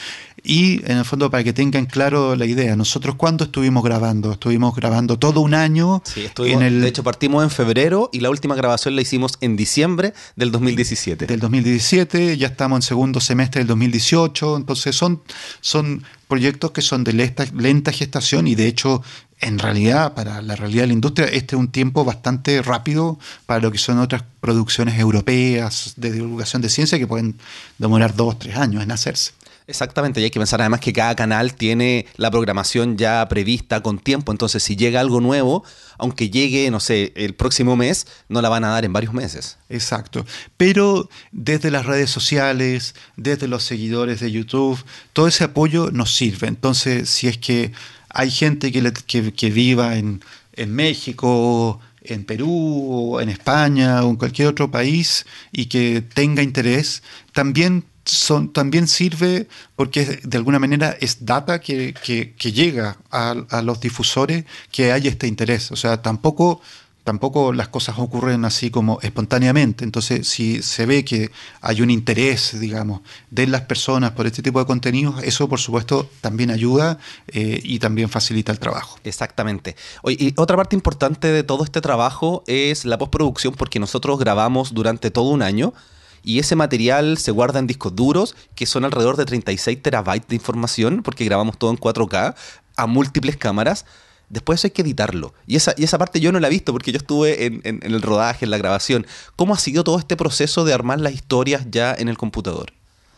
y 0.45 0.85
en 0.91 0.99
el 0.99 1.05
fondo 1.05 1.31
para 1.31 1.45
que 1.45 1.53
tengan 1.53 1.87
claro 1.87 2.35
la 2.35 2.47
idea, 2.47 2.75
nosotros 2.75 3.15
cuando 3.15 3.45
estuvimos 3.45 3.85
grabando, 3.85 4.33
estuvimos 4.33 4.75
grabando 4.75 5.19
todo 5.19 5.41
un 5.41 5.55
año. 5.55 6.03
Sí, 6.05 6.29
en 6.39 6.63
el, 6.63 6.81
de 6.81 6.89
hecho 6.89 7.05
partimos 7.05 7.45
en 7.45 7.51
febrero 7.51 8.11
y 8.13 8.21
la 8.21 8.31
última 8.31 8.55
grabación 8.55 8.97
la 8.97 9.03
hicimos 9.03 9.35
en 9.41 9.57
diciembre 9.57 10.15
del 10.35 10.51
2017. 10.51 11.27
Del 11.27 11.41
2017, 11.41 12.37
ya 12.37 12.49
estamos 12.49 12.79
en 12.79 12.83
segundo 12.83 13.21
semestre 13.21 13.61
del 13.61 13.69
2018, 13.69 14.57
entonces 14.57 14.97
son, 14.97 15.23
son 15.61 16.03
proyectos 16.27 16.73
que 16.73 16.83
son 16.83 17.05
de 17.05 17.13
lenta, 17.13 17.45
lenta 17.55 17.93
gestación 17.93 18.47
y 18.49 18.55
de 18.55 18.67
hecho 18.67 19.03
en 19.43 19.59
realidad, 19.59 20.15
para 20.15 20.41
la 20.41 20.55
realidad 20.55 20.85
de 20.85 20.87
la 20.87 20.93
industria, 20.93 21.27
este 21.27 21.57
es 21.57 21.61
un 21.61 21.67
tiempo 21.67 22.05
bastante 22.05 22.63
rápido 22.63 23.19
para 23.45 23.59
lo 23.59 23.73
que 23.73 23.79
son 23.79 23.99
otras 23.99 24.23
producciones 24.41 24.99
europeas 25.01 25.95
de 25.97 26.13
divulgación 26.13 26.63
de 26.63 26.69
ciencia 26.69 26.97
que 26.97 27.09
pueden 27.09 27.37
demorar 27.77 28.15
dos 28.15 28.35
o 28.35 28.39
tres 28.39 28.57
años 28.57 28.85
en 28.85 28.93
hacerse. 28.93 29.33
Exactamente, 29.67 30.21
y 30.21 30.25
hay 30.25 30.31
que 30.31 30.41
pensar 30.41 30.61
además 30.61 30.81
que 30.81 30.93
cada 30.93 31.15
canal 31.15 31.55
tiene 31.55 32.07
la 32.17 32.31
programación 32.31 32.97
ya 32.97 33.27
prevista 33.29 33.83
con 33.83 33.99
tiempo, 33.99 34.33
entonces 34.33 34.63
si 34.63 34.77
llega 34.77 35.01
algo 35.01 35.21
nuevo, 35.21 35.65
aunque 35.99 36.31
llegue, 36.31 36.71
no 36.71 36.81
sé, 36.81 37.13
el 37.15 37.35
próximo 37.35 37.77
mes, 37.77 38.07
no 38.29 38.43
la 38.43 38.49
van 38.49 38.65
a 38.65 38.69
dar 38.69 38.85
en 38.85 38.93
varios 38.93 39.15
meses. 39.15 39.59
Exacto, 39.69 40.27
pero 40.57 41.09
desde 41.31 41.71
las 41.71 41.87
redes 41.87 42.11
sociales, 42.11 42.95
desde 43.17 43.47
los 43.47 43.63
seguidores 43.63 44.21
de 44.21 44.33
YouTube, 44.33 44.83
todo 45.13 45.29
ese 45.29 45.45
apoyo 45.45 45.91
nos 45.91 46.15
sirve. 46.15 46.49
Entonces, 46.49 47.09
si 47.09 47.29
es 47.29 47.39
que 47.39 47.73
hay 48.09 48.31
gente 48.31 48.73
que, 48.73 48.93
que, 49.33 49.51
viva 49.51 49.97
en, 49.97 50.23
en 50.55 50.75
México, 50.75 51.81
en 52.05 52.25
Perú 52.25 53.19
en 53.21 53.29
España 53.29 54.05
o 54.05 54.11
en 54.11 54.17
cualquier 54.17 54.49
otro 54.49 54.71
país 54.71 55.25
y 55.53 55.67
que 55.67 56.03
tenga 56.03 56.43
interés, 56.43 57.03
también, 57.33 57.85
son, 58.05 58.53
también 58.53 58.89
sirve 58.89 59.49
porque 59.77 60.21
de 60.23 60.37
alguna 60.37 60.59
manera 60.59 60.97
es 61.01 61.25
data 61.25 61.61
que, 61.61 61.95
llega 62.39 62.97
a, 63.11 63.35
a, 63.51 63.63
los 63.63 63.81
difusores 63.81 64.45
que 64.71 64.93
hay 64.93 65.09
este 65.09 65.27
interés. 65.27 65.71
O 65.73 65.77
sea, 65.77 66.03
tampoco 66.03 66.61
tampoco 67.05 67.53
las 67.53 67.69
cosas 67.69 67.97
ocurren 67.99 68.45
así 68.45 68.71
como 68.71 68.99
espontáneamente. 69.03 69.85
Entonces, 69.85 70.29
si 70.29 70.63
se 70.63 70.87
ve 70.87 71.05
que 71.05 71.31
hay 71.61 71.83
un 71.83 71.91
interés, 71.91 72.59
digamos, 72.59 73.01
de 73.31 73.47
las 73.47 73.63
personas 73.63 74.13
por 74.13 74.27
este 74.27 74.43
tipo 74.43 74.59
de 74.59 74.67
contenidos, 74.67 75.23
eso 75.23 75.49
por 75.49 75.61
supuesto 75.61 76.09
también 76.21 76.51
ayuda 76.51 76.99
eh, 77.29 77.61
y 77.63 77.79
también 77.79 78.09
facilita 78.09 78.53
el 78.53 78.59
trabajo. 78.59 78.99
Exactamente. 79.05 79.77
y 80.07 80.33
otra 80.37 80.57
parte 80.57 80.77
importante 80.77 81.29
de 81.29 81.43
todo 81.43 81.65
este 81.65 81.81
trabajo 81.81 82.45
es 82.47 82.85
la 82.85 82.99
postproducción, 82.99 83.55
porque 83.55 83.79
nosotros 83.79 84.19
grabamos 84.19 84.75
durante 84.75 85.11
todo 85.11 85.31
un 85.31 85.43
año 85.43 85.75
y 86.23 86.39
ese 86.39 86.57
material 86.57 87.19
se 87.19 87.31
guarda 87.31 87.59
en 87.59 87.67
discos 87.67 87.95
duros 87.95 88.37
que 88.55 88.67
son 88.67 88.85
alrededor 88.85 89.17
de 89.17 89.25
36 89.25 89.83
terabytes 89.83 90.29
de 90.29 90.37
información 90.37 91.03
porque 91.03 91.25
grabamos 91.25 91.59
todo 91.59 91.71
en 91.71 91.79
4K 91.79 92.35
a 92.77 92.87
múltiples 92.87 93.37
cámaras 93.37 93.85
después 94.33 94.61
eso 94.61 94.67
hay 94.67 94.71
que 94.73 94.83
editarlo. 94.83 95.35
Y 95.47 95.57
esa, 95.57 95.75
y 95.77 95.85
esa 95.85 95.99
parte 95.99 96.19
yo 96.19 96.33
no 96.33 96.41
la 96.41 96.49
he 96.49 96.51
visto 96.51 96.73
porque 96.73 96.91
yo 96.91 96.97
estuve 96.97 97.45
en, 97.45 97.81
el 97.83 98.03
rodaje, 98.03 98.47
en 98.47 98.51
la 98.51 98.59
grabación. 98.59 99.07
¿Cómo 99.37 99.55
ha 99.55 99.59
sido 99.59 99.85
todo 99.85 99.99
este 99.99 100.17
proceso 100.17 100.65
de 100.65 100.73
armar 100.73 101.01
las 101.01 101.13
historias 101.13 101.67
ya 101.71 101.95
en 101.95 102.09
el 102.09 102.17
computador? 102.17 102.73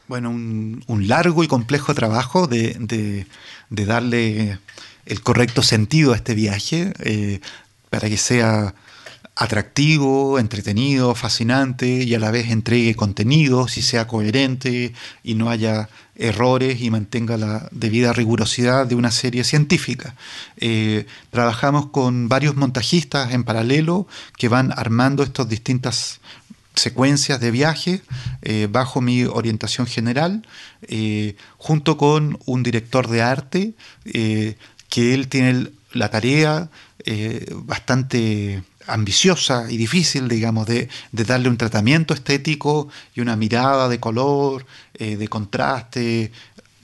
Bueno, 0.09 0.31
un, 0.31 0.83
largo 1.09 1.45
y 1.45 1.49
complejo 1.49 1.95
trabajo 1.95 2.47
de, 2.47 3.27
darle 3.71 4.59
el 5.07 5.23
correcto 5.23 5.63
sentido 5.63 6.13
a 6.13 6.17
este 6.17 6.35
viaje 6.35 6.93
eh, 6.99 7.41
para 7.91 8.09
que 8.09 8.19
sea 8.19 8.75
atractivo, 9.37 10.39
entretenido, 10.39 11.15
fascinante 11.15 12.05
y 12.05 12.15
a 12.15 12.21
la 12.21 12.31
vez 12.31 12.51
entregue 12.51 12.95
contenido, 12.95 13.67
si 13.67 13.83
sea 13.83 14.07
coherente 14.07 14.93
y 15.25 15.35
no 15.35 15.51
haya 15.51 15.89
errores 16.17 16.81
y 16.81 16.91
mantenga 16.91 17.37
la 17.37 17.69
debida 17.73 18.13
rigurosidad 18.13 18.87
de 18.87 18.95
una 18.95 19.11
serie 19.11 19.43
científica. 19.43 20.15
Eh, 20.57 21.07
trabajamos 21.31 21.87
con 21.87 22.29
varios 22.29 22.55
montajistas 22.55 23.33
en 23.33 23.43
paralelo 23.43 24.07
que 24.37 24.49
van 24.49 24.73
armando 24.77 25.25
estas 25.25 25.49
distintas 25.49 26.21
secuencias 26.77 27.41
de 27.41 27.51
viaje 27.51 28.03
eh, 28.43 28.69
bajo 28.71 29.01
mi 29.01 29.25
orientación 29.25 29.87
general, 29.87 30.47
eh, 30.83 31.37
junto 31.57 31.97
con 31.97 32.39
un 32.47 32.63
director 32.63 33.09
de 33.09 33.23
arte 33.23 33.75
que 34.05 35.15
él 35.15 35.29
tiene 35.29 35.71
la 35.93 36.11
tarea 36.11 36.71
bastante 37.65 38.63
ambiciosa 38.87 39.71
y 39.71 39.77
difícil, 39.77 40.29
digamos, 40.29 40.67
de, 40.67 40.89
darle 41.13 41.49
un 41.49 41.57
tratamiento 41.57 42.15
estético 42.15 42.89
y 43.15 43.21
una 43.21 43.37
mirada 43.37 43.89
de 43.89 44.01
color, 44.01 44.67
eh, 44.95 45.17
de 45.17 45.29
contraste, 45.29 46.33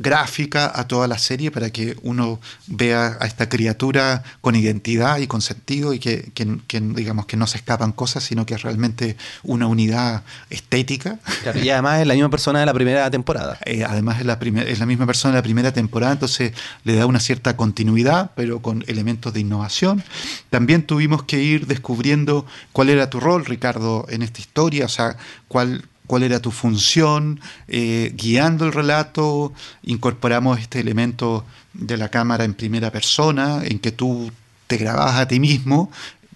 gráfica 0.00 0.72
a 0.74 0.88
toda 0.88 1.06
la 1.06 1.18
serie 1.18 1.50
para 1.50 1.70
que 1.70 1.94
uno 2.02 2.40
vea 2.66 3.18
a 3.20 3.26
esta 3.26 3.50
criatura 3.50 4.22
con 4.40 4.56
identidad 4.56 5.18
y 5.18 5.26
con 5.26 5.42
sentido 5.42 5.92
y 5.92 5.98
que, 5.98 6.32
digamos 6.72 7.26
que 7.26 7.36
no 7.36 7.46
se 7.46 7.58
escapan 7.58 7.92
cosas, 7.92 8.24
sino 8.24 8.46
que 8.46 8.54
es 8.54 8.62
realmente 8.62 9.18
una 9.42 9.66
unidad 9.66 10.22
estética. 10.48 11.18
y 11.62 11.68
además 11.68 12.00
es 12.00 12.06
la 12.06 12.14
misma 12.14 12.30
persona 12.30 12.60
de 12.60 12.66
la 12.66 12.74
primera 12.74 13.10
temporada. 13.10 13.58
Eh, 13.70 13.84
además 13.84 14.18
es 14.18 14.26
la, 14.26 14.38
es 14.66 14.80
la 14.80 14.86
misma 14.86 15.06
persona 15.06 15.34
de 15.34 15.38
la 15.38 15.42
primera 15.42 15.72
temporada, 15.72 16.12
entonces 16.12 16.52
le 16.82 16.96
da 16.96 17.06
una 17.06 17.20
cierta 17.20 17.56
continuidad, 17.56 18.32
pero 18.34 18.60
con 18.62 18.82
elementos 18.88 19.32
de 19.32 19.40
innovación. 19.40 20.02
También 20.48 20.82
tuvimos 20.82 21.22
que 21.22 21.40
ir 21.40 21.66
descubriendo 21.66 22.46
cuál 22.72 22.88
era 22.88 23.10
tu 23.10 23.20
rol, 23.20 23.44
Ricardo, 23.44 24.06
en 24.08 24.22
esta 24.22 24.40
historia, 24.40 24.86
o 24.86 24.88
sea, 24.88 25.16
cuál, 25.46 25.84
cuál 26.10 26.24
era 26.24 26.42
tu 26.42 26.50
función, 26.50 27.38
eh, 27.68 28.12
guiando 28.16 28.66
el 28.66 28.72
relato, 28.72 29.52
incorporamos 29.84 30.58
este 30.58 30.80
elemento 30.80 31.44
de 31.72 31.96
la 31.96 32.08
cámara 32.08 32.42
en 32.42 32.54
primera 32.54 32.90
persona, 32.90 33.60
en 33.64 33.78
que 33.78 33.92
tú 33.92 34.32
te 34.66 34.76
grababas 34.76 35.20
a 35.20 35.28
ti 35.28 35.38
mismo 35.38 35.88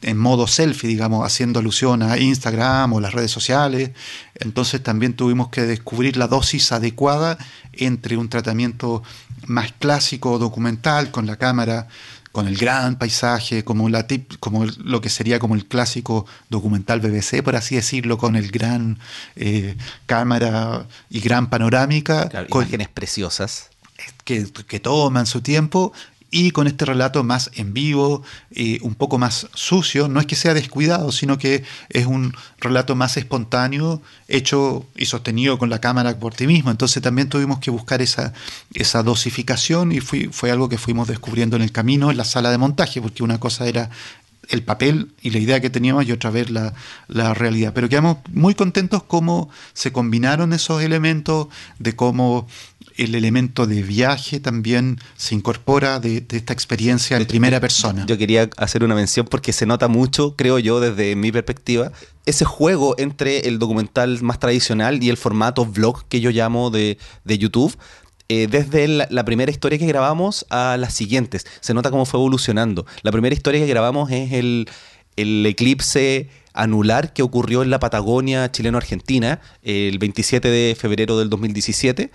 en 0.02 0.16
modo 0.16 0.46
selfie, 0.46 0.88
digamos, 0.88 1.26
haciendo 1.26 1.58
alusión 1.58 2.04
a 2.04 2.18
Instagram 2.18 2.92
o 2.92 3.00
las 3.00 3.14
redes 3.14 3.32
sociales. 3.32 3.90
Entonces 4.36 4.80
también 4.80 5.14
tuvimos 5.14 5.48
que 5.48 5.62
descubrir 5.62 6.16
la 6.18 6.28
dosis 6.28 6.70
adecuada 6.70 7.36
entre 7.72 8.16
un 8.16 8.28
tratamiento 8.28 9.02
más 9.48 9.72
clásico 9.72 10.38
documental 10.38 11.10
con 11.10 11.26
la 11.26 11.34
cámara 11.34 11.88
con 12.35 12.49
el 12.49 12.57
gran 12.57 12.99
paisaje, 12.99 13.62
como, 13.62 13.89
la 13.89 14.09
como 14.41 14.66
lo 14.66 15.01
que 15.01 15.09
sería 15.09 15.39
como 15.39 15.55
el 15.55 15.66
clásico 15.66 16.26
documental 16.51 16.99
BBC, 16.99 17.45
por 17.45 17.55
así 17.55 17.76
decirlo, 17.76 18.18
con 18.18 18.35
el 18.35 18.51
gran 18.51 18.99
eh, 19.37 19.76
cámara 20.07 20.89
y 21.09 21.20
gran 21.20 21.49
panorámica. 21.49 22.28
con, 22.51 22.62
imágenes 22.62 22.89
preciosas. 22.89 23.70
Que, 24.24 24.49
que 24.66 24.80
toman 24.80 25.26
su 25.26 25.43
tiempo 25.43 25.93
y 26.35 26.51
con 26.51 26.66
este 26.66 26.85
relato 26.85 27.22
más 27.22 27.49
en 27.55 27.72
vivo, 27.72 28.24
eh, 28.51 28.80
un 28.82 28.97
poco 28.97 29.18
más 29.18 29.47
sucio, 29.55 30.09
no 30.09 30.18
es 30.18 30.26
que 30.26 30.35
sea 30.35 30.53
descuidado, 30.53 31.12
sino 31.12 31.39
que 31.39 31.62
es 31.91 32.07
un 32.07 32.35
relato 32.59 32.97
más 32.97 33.16
espontáneo, 33.16 34.03
hecho 34.26 34.85
y 34.97 35.07
sostenido 35.07 35.59
con 35.59 35.70
la 35.70 35.80
cámara 35.80 36.18
por 36.18 36.35
ti 36.35 36.49
mismo. 36.49 36.72
Entonces 36.72 37.01
también 37.01 37.28
tuvimos 37.28 37.61
que 37.61 37.70
buscar 37.70 38.03
esa, 38.03 38.32
esa 38.72 39.05
dosificación 39.05 39.93
y 39.93 40.01
fue 40.01 40.51
algo 40.51 40.68
que 40.68 40.76
fuimos 40.76 41.07
descubriendo 41.07 41.55
en 41.55 41.62
el 41.62 41.70
camino, 41.70 42.11
en 42.11 42.16
la 42.16 42.24
sala 42.24 42.51
de 42.51 42.59
montaje, 42.59 43.01
porque 43.01 43.22
una 43.22 43.39
cosa 43.39 43.68
era 43.68 43.91
el 44.49 44.62
papel 44.62 45.12
y 45.22 45.30
la 45.30 45.39
idea 45.39 45.61
que 45.61 45.70
teníamos 45.70 46.07
y 46.07 46.12
otra 46.12 46.30
vez 46.30 46.51
la, 46.51 46.74
la, 47.09 47.35
realidad. 47.35 47.72
Pero 47.74 47.89
quedamos 47.89 48.18
muy 48.32 48.55
contentos 48.55 49.03
cómo 49.05 49.49
se 49.72 49.93
combinaron 49.93 50.53
esos 50.53 50.82
elementos, 50.82 51.49
de 51.78 51.95
cómo 51.95 52.47
el 52.97 53.14
elemento 53.14 53.66
de 53.66 53.82
viaje 53.82 54.40
también 54.40 54.99
se 55.16 55.34
incorpora 55.34 55.99
de, 55.99 56.24
esta 56.30 56.53
experiencia 56.53 57.16
en 57.16 57.26
primera 57.26 57.61
persona. 57.61 58.05
Yo 58.07 58.16
quería 58.16 58.49
hacer 58.57 58.84
una 58.84 58.95
mención 58.95 59.26
porque 59.28 59.53
se 59.53 59.66
nota 59.66 59.88
mucho, 59.88 60.36
creo 60.36 60.59
yo, 60.59 60.80
desde 60.80 61.16
mi 61.16 61.32
perspectiva, 61.32 61.92
ese 62.26 62.45
juego 62.45 62.95
entre 62.99 63.49
el 63.49 63.59
documental 63.59 64.22
más 64.22 64.38
tradicional 64.38 65.03
y 65.03 65.11
el 65.11 65.16
formato 65.16 65.66
vlog 65.66 66.05
que 66.09 66.20
yo 66.20 66.30
llamo 66.30 66.70
de, 66.70 66.99
YouTube. 67.24 67.76
Eh, 68.28 68.47
desde 68.51 68.88
la, 68.88 69.24
primera 69.24 69.51
historia 69.51 69.78
que 69.78 69.86
grabamos 69.86 70.47
a 70.49 70.76
las 70.78 70.95
siguientes. 70.95 71.47
Se 71.61 71.74
nota 71.74 71.90
cómo 71.90 72.07
fue 72.07 72.20
evolucionando. 72.20 72.86
La 73.03 73.12
primera 73.12 73.34
historia 73.34 73.61
que 73.61 73.66
grabamos 73.66 74.11
es 74.11 74.32
el, 74.32 74.68
el 75.16 75.45
eclipse 75.45 76.28
anular 76.55 77.12
que 77.12 77.22
ocurrió 77.22 77.62
en 77.62 77.70
la 77.70 77.80
Patagonia 77.80 78.51
chileno-argentina 78.51 79.40
el 79.62 79.99
27 79.99 80.49
de 80.49 80.76
febrero 80.78 81.18
del 81.18 81.28
2017 81.28 82.12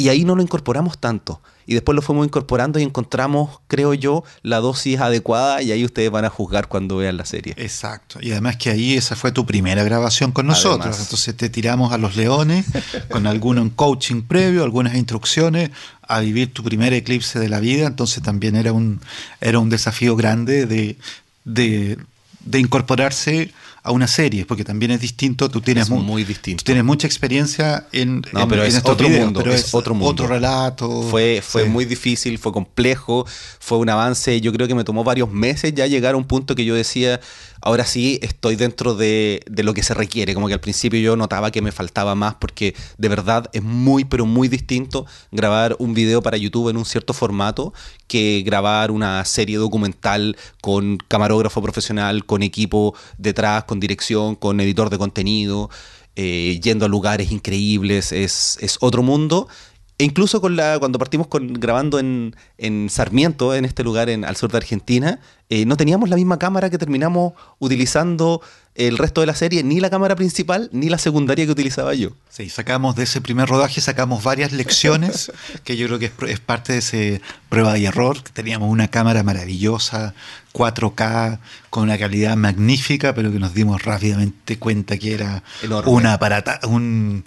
y 0.00 0.08
ahí 0.08 0.24
no 0.24 0.34
lo 0.34 0.42
incorporamos 0.42 0.96
tanto. 0.96 1.42
Y 1.66 1.74
después 1.74 1.94
lo 1.94 2.00
fuimos 2.00 2.26
incorporando 2.26 2.78
y 2.78 2.82
encontramos, 2.82 3.60
creo 3.68 3.92
yo, 3.92 4.24
la 4.42 4.58
dosis 4.60 4.98
adecuada 4.98 5.60
y 5.60 5.72
ahí 5.72 5.84
ustedes 5.84 6.10
van 6.10 6.24
a 6.24 6.30
juzgar 6.30 6.68
cuando 6.68 6.96
vean 6.96 7.18
la 7.18 7.26
serie. 7.26 7.52
Exacto. 7.58 8.18
Y 8.22 8.32
además 8.32 8.56
que 8.56 8.70
ahí 8.70 8.94
esa 8.94 9.14
fue 9.14 9.30
tu 9.30 9.44
primera 9.44 9.84
grabación 9.84 10.32
con 10.32 10.46
nosotros. 10.46 10.98
Entonces 10.98 11.36
te 11.36 11.50
tiramos 11.50 11.92
a 11.92 11.98
los 11.98 12.16
leones 12.16 12.64
con 13.10 13.26
algún 13.26 13.68
coaching 13.68 14.22
previo, 14.22 14.64
algunas 14.64 14.94
instrucciones 14.94 15.70
a 16.00 16.20
vivir 16.20 16.50
tu 16.52 16.64
primer 16.64 16.94
eclipse 16.94 17.38
de 17.38 17.50
la 17.50 17.60
vida. 17.60 17.86
Entonces 17.86 18.22
también 18.22 18.56
era 18.56 18.72
un, 18.72 19.00
era 19.42 19.58
un 19.58 19.68
desafío 19.68 20.16
grande 20.16 20.64
de, 20.64 20.96
de, 21.44 21.98
de 22.40 22.58
incorporarse 22.58 23.52
a 23.82 23.92
una 23.92 24.06
serie, 24.06 24.44
porque 24.44 24.64
también 24.64 24.90
es 24.90 25.00
distinto, 25.00 25.48
tú 25.48 25.60
tienes, 25.60 25.88
muy 25.88 26.24
distinto. 26.24 26.64
tienes 26.64 26.84
mucha 26.84 27.06
experiencia 27.06 27.86
en, 27.92 28.22
no, 28.32 28.46
pero 28.46 28.62
es 28.62 28.80
otro 28.84 29.08
mundo, 29.08 29.40
pero 29.40 29.54
es, 29.54 29.74
otro 29.74 29.94
mundo. 29.94 30.10
Otro 30.10 30.26
relato. 30.26 31.02
Fue, 31.02 31.42
fue 31.42 31.64
muy 31.64 31.86
difícil, 31.86 32.38
fue 32.38 32.52
complejo, 32.52 33.26
fue 33.58 33.78
un 33.78 33.88
avance, 33.88 34.40
yo 34.40 34.52
creo 34.52 34.68
que 34.68 34.74
me 34.74 34.84
tomó 34.84 35.02
varios 35.02 35.30
meses 35.30 35.74
ya 35.74 35.86
llegar 35.86 36.14
a 36.14 36.16
un 36.18 36.24
punto 36.24 36.54
que 36.54 36.64
yo 36.64 36.74
decía, 36.74 37.20
ahora 37.60 37.84
sí 37.84 38.18
estoy 38.22 38.56
dentro 38.56 38.94
de, 38.94 39.42
lo 39.46 39.74
que 39.74 39.82
se 39.82 39.94
requiere. 39.94 40.34
Como 40.34 40.48
que 40.48 40.54
al 40.54 40.60
principio 40.60 41.00
yo 41.00 41.16
notaba 41.16 41.50
que 41.50 41.62
me 41.62 41.72
faltaba 41.72 42.14
más 42.14 42.34
porque 42.34 42.74
de 42.98 43.08
verdad 43.08 43.48
es 43.52 43.62
muy, 43.62 44.04
pero 44.04 44.26
muy 44.26 44.48
distinto 44.48 45.06
grabar 45.30 45.76
un 45.78 45.94
video 45.94 46.22
para 46.22 46.36
YouTube 46.36 46.68
en 46.70 46.76
un 46.76 46.84
cierto 46.84 47.12
formato 47.12 47.72
que 48.06 48.42
grabar 48.44 48.90
una 48.90 49.24
serie 49.24 49.58
documental 49.58 50.36
con 50.60 50.98
camarógrafo 51.08 51.62
profesional, 51.62 52.24
con 52.24 52.42
equipo 52.42 52.94
detrás, 53.18 53.64
con 53.64 53.80
dirección, 53.80 54.34
con 54.34 54.60
editor 54.60 54.90
de 54.90 54.98
contenido. 54.98 55.70
Eh, 56.16 56.58
yendo 56.60 56.84
a 56.84 56.88
lugares 56.88 57.30
increíbles, 57.30 58.10
es, 58.10 58.58
es 58.60 58.78
otro 58.80 59.02
mundo 59.02 59.48
e 60.00 60.04
incluso 60.04 60.40
con 60.40 60.56
la, 60.56 60.78
cuando 60.78 60.98
partimos 60.98 61.26
con, 61.26 61.52
grabando 61.52 61.98
en, 61.98 62.88
Sarmiento, 62.88 63.54
en 63.54 63.66
este 63.66 63.84
lugar 63.84 64.08
en, 64.08 64.24
al 64.24 64.34
sur 64.34 64.50
de 64.50 64.56
Argentina, 64.56 65.20
eh, 65.50 65.66
no 65.66 65.76
teníamos 65.76 66.08
la 66.08 66.16
misma 66.16 66.38
cámara 66.38 66.70
que 66.70 66.78
terminamos 66.78 67.34
utilizando 67.58 68.40
el 68.76 68.96
resto 68.96 69.20
de 69.20 69.26
la 69.26 69.34
serie, 69.34 69.62
ni 69.62 69.78
la 69.78 69.90
cámara 69.90 70.16
principal, 70.16 70.70
ni 70.72 70.88
la 70.88 70.96
secundaria 70.96 71.44
que 71.44 71.52
utilizaba 71.52 71.92
yo. 71.92 72.12
Sí, 72.30 72.48
sacamos 72.48 72.96
de 72.96 73.02
ese 73.02 73.20
primer 73.20 73.46
rodaje, 73.46 73.82
sacamos 73.82 74.24
varias 74.24 74.52
lecciones, 74.52 75.32
que 75.64 75.76
yo 75.76 75.86
creo 75.86 75.98
que 75.98 76.10
es, 76.32 76.40
parte 76.40 76.72
de 76.72 76.78
ese 76.78 77.20
prueba 77.50 77.76
y 77.76 77.84
error. 77.84 78.22
Teníamos 78.22 78.70
una 78.70 78.88
cámara 78.88 79.22
maravillosa, 79.22 80.14
4K, 80.54 81.40
con 81.68 81.82
una 81.82 81.98
calidad 81.98 82.38
magnífica, 82.38 83.14
pero 83.14 83.30
que 83.30 83.38
nos 83.38 83.52
dimos 83.52 83.82
rápidamente 83.82 84.58
cuenta 84.58 84.96
que 84.96 85.12
era 85.12 85.42
una 85.84 86.14
aparata, 86.14 86.60
un 86.66 87.22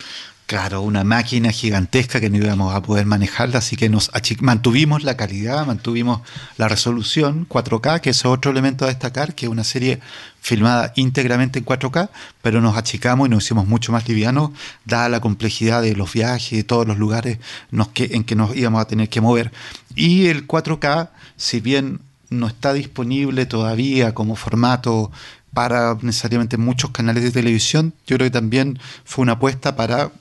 Claro, 0.54 0.84
una 0.84 1.04
máquina 1.04 1.52
gigantesca 1.52 2.20
que 2.20 2.30
no 2.30 2.38
íbamos 2.38 2.76
a 2.76 2.84
poder 2.84 3.08
manejarla, 3.08 3.58
así 3.58 3.76
que 3.76 3.90
nos 3.90 4.12
mantuvimos 4.40 5.04
la 5.04 5.18
calidad, 5.18 5.66
mantuvimos 5.66 6.22
la 6.58 6.68
resolución 6.68 7.48
4K, 7.50 8.02
que 8.02 8.12
es 8.12 8.24
otro 8.24 8.52
elemento 8.52 8.86
a 8.86 8.90
destacar, 8.90 9.34
que 9.34 9.48
es 9.48 9.52
una 9.52 9.64
serie 9.64 10.00
filmada 10.42 10.94
íntegramente 10.96 11.58
en 11.58 11.66
4K, 11.66 12.12
pero 12.44 12.62
nos 12.62 12.78
achicamos 12.78 13.26
y 13.26 13.32
nos 13.32 13.44
hicimos 13.44 13.66
mucho 13.66 13.92
más 13.92 14.08
livianos, 14.08 14.52
dada 14.86 15.10
la 15.10 15.22
complejidad 15.22 15.82
de 15.82 15.96
los 15.96 16.14
viajes 16.14 16.52
de 16.52 16.64
todos 16.64 16.88
los 16.88 17.00
lugares 17.00 17.40
en 17.72 18.24
que 18.24 18.36
nos 18.36 18.56
íbamos 18.56 18.80
a 18.80 18.86
tener 18.86 19.10
que 19.10 19.22
mover. 19.22 19.52
Y 19.96 20.28
el 20.28 20.46
4K, 20.46 21.10
si 21.36 21.62
bien 21.62 22.00
no 22.30 22.46
está 22.46 22.74
disponible 22.74 23.48
todavía 23.48 24.14
como 24.14 24.36
formato 24.36 25.12
para 25.52 25.98
necesariamente 26.04 26.58
muchos 26.58 26.92
canales 26.92 27.24
de 27.24 27.32
televisión, 27.32 27.96
yo 28.06 28.18
creo 28.18 28.28
que 28.28 28.34
también 28.34 28.78
fue 29.04 29.24
una 29.24 29.32
apuesta 29.32 29.76
para 29.76 30.12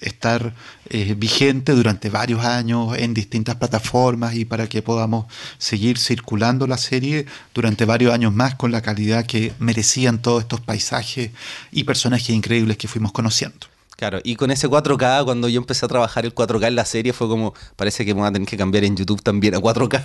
estar 0.00 0.54
eh, 0.88 1.14
vigente 1.16 1.72
durante 1.72 2.10
varios 2.10 2.44
años 2.44 2.96
en 2.96 3.14
distintas 3.14 3.56
plataformas 3.56 4.34
y 4.34 4.44
para 4.44 4.68
que 4.68 4.82
podamos 4.82 5.26
seguir 5.58 5.98
circulando 5.98 6.66
la 6.66 6.78
serie 6.78 7.26
durante 7.54 7.84
varios 7.84 8.12
años 8.12 8.34
más 8.34 8.54
con 8.54 8.72
la 8.72 8.82
calidad 8.82 9.26
que 9.26 9.52
merecían 9.58 10.22
todos 10.22 10.42
estos 10.42 10.60
paisajes 10.60 11.30
y 11.72 11.84
personajes 11.84 12.30
increíbles 12.30 12.76
que 12.76 12.88
fuimos 12.88 13.12
conociendo. 13.12 13.69
Claro, 14.00 14.18
y 14.24 14.36
con 14.36 14.50
ese 14.50 14.66
4K, 14.66 15.26
cuando 15.26 15.46
yo 15.46 15.60
empecé 15.60 15.84
a 15.84 15.88
trabajar 15.88 16.24
el 16.24 16.34
4K 16.34 16.68
en 16.68 16.74
la 16.74 16.86
serie, 16.86 17.12
fue 17.12 17.28
como, 17.28 17.52
parece 17.76 18.06
que 18.06 18.14
me 18.14 18.20
voy 18.20 18.30
a 18.30 18.32
tener 18.32 18.48
que 18.48 18.56
cambiar 18.56 18.84
en 18.84 18.96
YouTube 18.96 19.22
también 19.22 19.54
a 19.54 19.58
4K. 19.58 20.02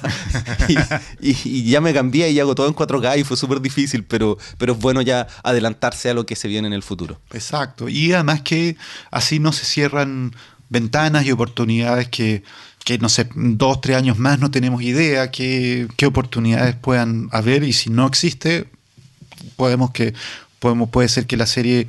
y, 1.22 1.64
ya 1.64 1.80
me 1.80 1.94
cambié 1.94 2.30
y 2.30 2.42
hago 2.42 2.56
todo 2.56 2.68
en 2.68 2.76
4K 2.76 3.20
y 3.20 3.24
fue 3.24 3.38
súper 3.38 3.62
difícil, 3.62 4.04
pero, 4.04 4.38
pero 4.58 4.74
es 4.74 4.80
bueno 4.80 5.02
ya 5.02 5.28
adelantarse 5.44 6.10
a 6.10 6.14
lo 6.14 6.26
que 6.26 6.36
se 6.36 6.50
viene 6.50 6.68
en 6.68 6.74
el 6.74 6.84
futuro. 6.84 7.22
Exacto, 7.32 7.88
y 7.88 8.12
además 8.12 8.42
que 8.42 8.76
así 9.12 9.40
no 9.40 9.54
se 9.54 9.64
cierran 9.64 10.36
ventanas 10.68 11.26
y 11.26 11.32
oportunidades 11.32 12.10
que, 12.10 12.44
que 12.84 12.98
no 12.98 13.08
sé, 13.08 13.30
dos, 13.34 13.80
tres 13.80 13.96
años 13.96 14.20
más 14.20 14.40
no 14.40 14.52
tenemos 14.52 14.82
idea 14.82 15.32
qué, 15.32 15.88
qué 15.96 16.06
oportunidades 16.06 16.76
puedan 16.76 17.30
haber 17.32 17.64
y 17.64 17.72
si 17.72 17.92
no 17.92 18.06
existe, 18.08 18.70
podemos 19.56 19.92
que 19.92 20.14
podemos, 20.60 20.90
puede 20.90 21.08
ser 21.08 21.28
que 21.28 21.38
la 21.38 21.46
serie 21.46 21.88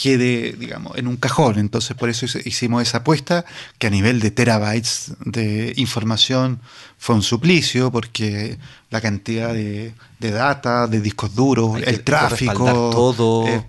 quede, 0.00 0.52
digamos, 0.52 0.96
en 0.96 1.06
un 1.06 1.16
cajón. 1.16 1.58
Entonces, 1.58 1.94
por 1.96 2.08
eso 2.08 2.26
hicimos 2.44 2.82
esa 2.82 2.98
apuesta, 2.98 3.44
que 3.78 3.88
a 3.88 3.90
nivel 3.90 4.20
de 4.20 4.30
terabytes 4.30 5.12
de 5.24 5.74
información 5.76 6.60
fue 6.96 7.16
un 7.16 7.22
suplicio, 7.22 7.90
porque 7.92 8.58
la 8.88 9.00
cantidad 9.00 9.52
de, 9.52 9.92
data, 10.18 10.86
de 10.86 11.00
discos 11.00 11.34
duros, 11.34 11.80
el 11.84 12.02
tráfico, 12.02 12.90
todo. 12.90 13.46
Eh, 13.46 13.62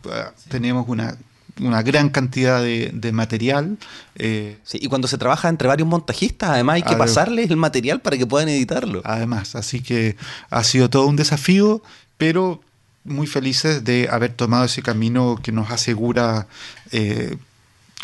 tenemos 0.47 0.88
una 0.88 1.17
una 1.59 1.84
gran 1.84 2.09
cantidad 2.09 2.61
de, 2.63 3.11
material. 3.11 3.77
Eh, 4.15 4.57
sí, 4.63 4.79
y 4.82 4.88
cuando 4.88 5.07
se 5.07 5.17
trabaja 5.17 5.49
entre 5.49 5.67
varios 5.67 5.88
montajistas, 5.88 6.49
además 6.49 6.77
hay 6.77 6.84
que 6.84 6.95
pasarles 6.95 7.51
el 7.51 7.57
material 7.57 8.01
para 8.01 8.17
que 8.17 8.25
puedan 8.25 8.49
editarlo. 8.49 9.01
Además, 9.03 9.55
así 9.55 9.82
que 9.82 10.15
ha 10.49 10.63
sido 10.63 10.89
todo 10.89 11.05
un 11.05 11.17
desafío, 11.17 11.84
pero 12.17 12.61
muy 13.04 13.28
felices 13.28 13.84
de 13.84 14.08
haber 14.10 14.34
tomado 14.34 14.66
ese 14.66 14.82
camino 14.82 15.39
que 15.41 15.52
nos 15.52 15.72
asegura 15.72 16.47
eh, 16.91 17.38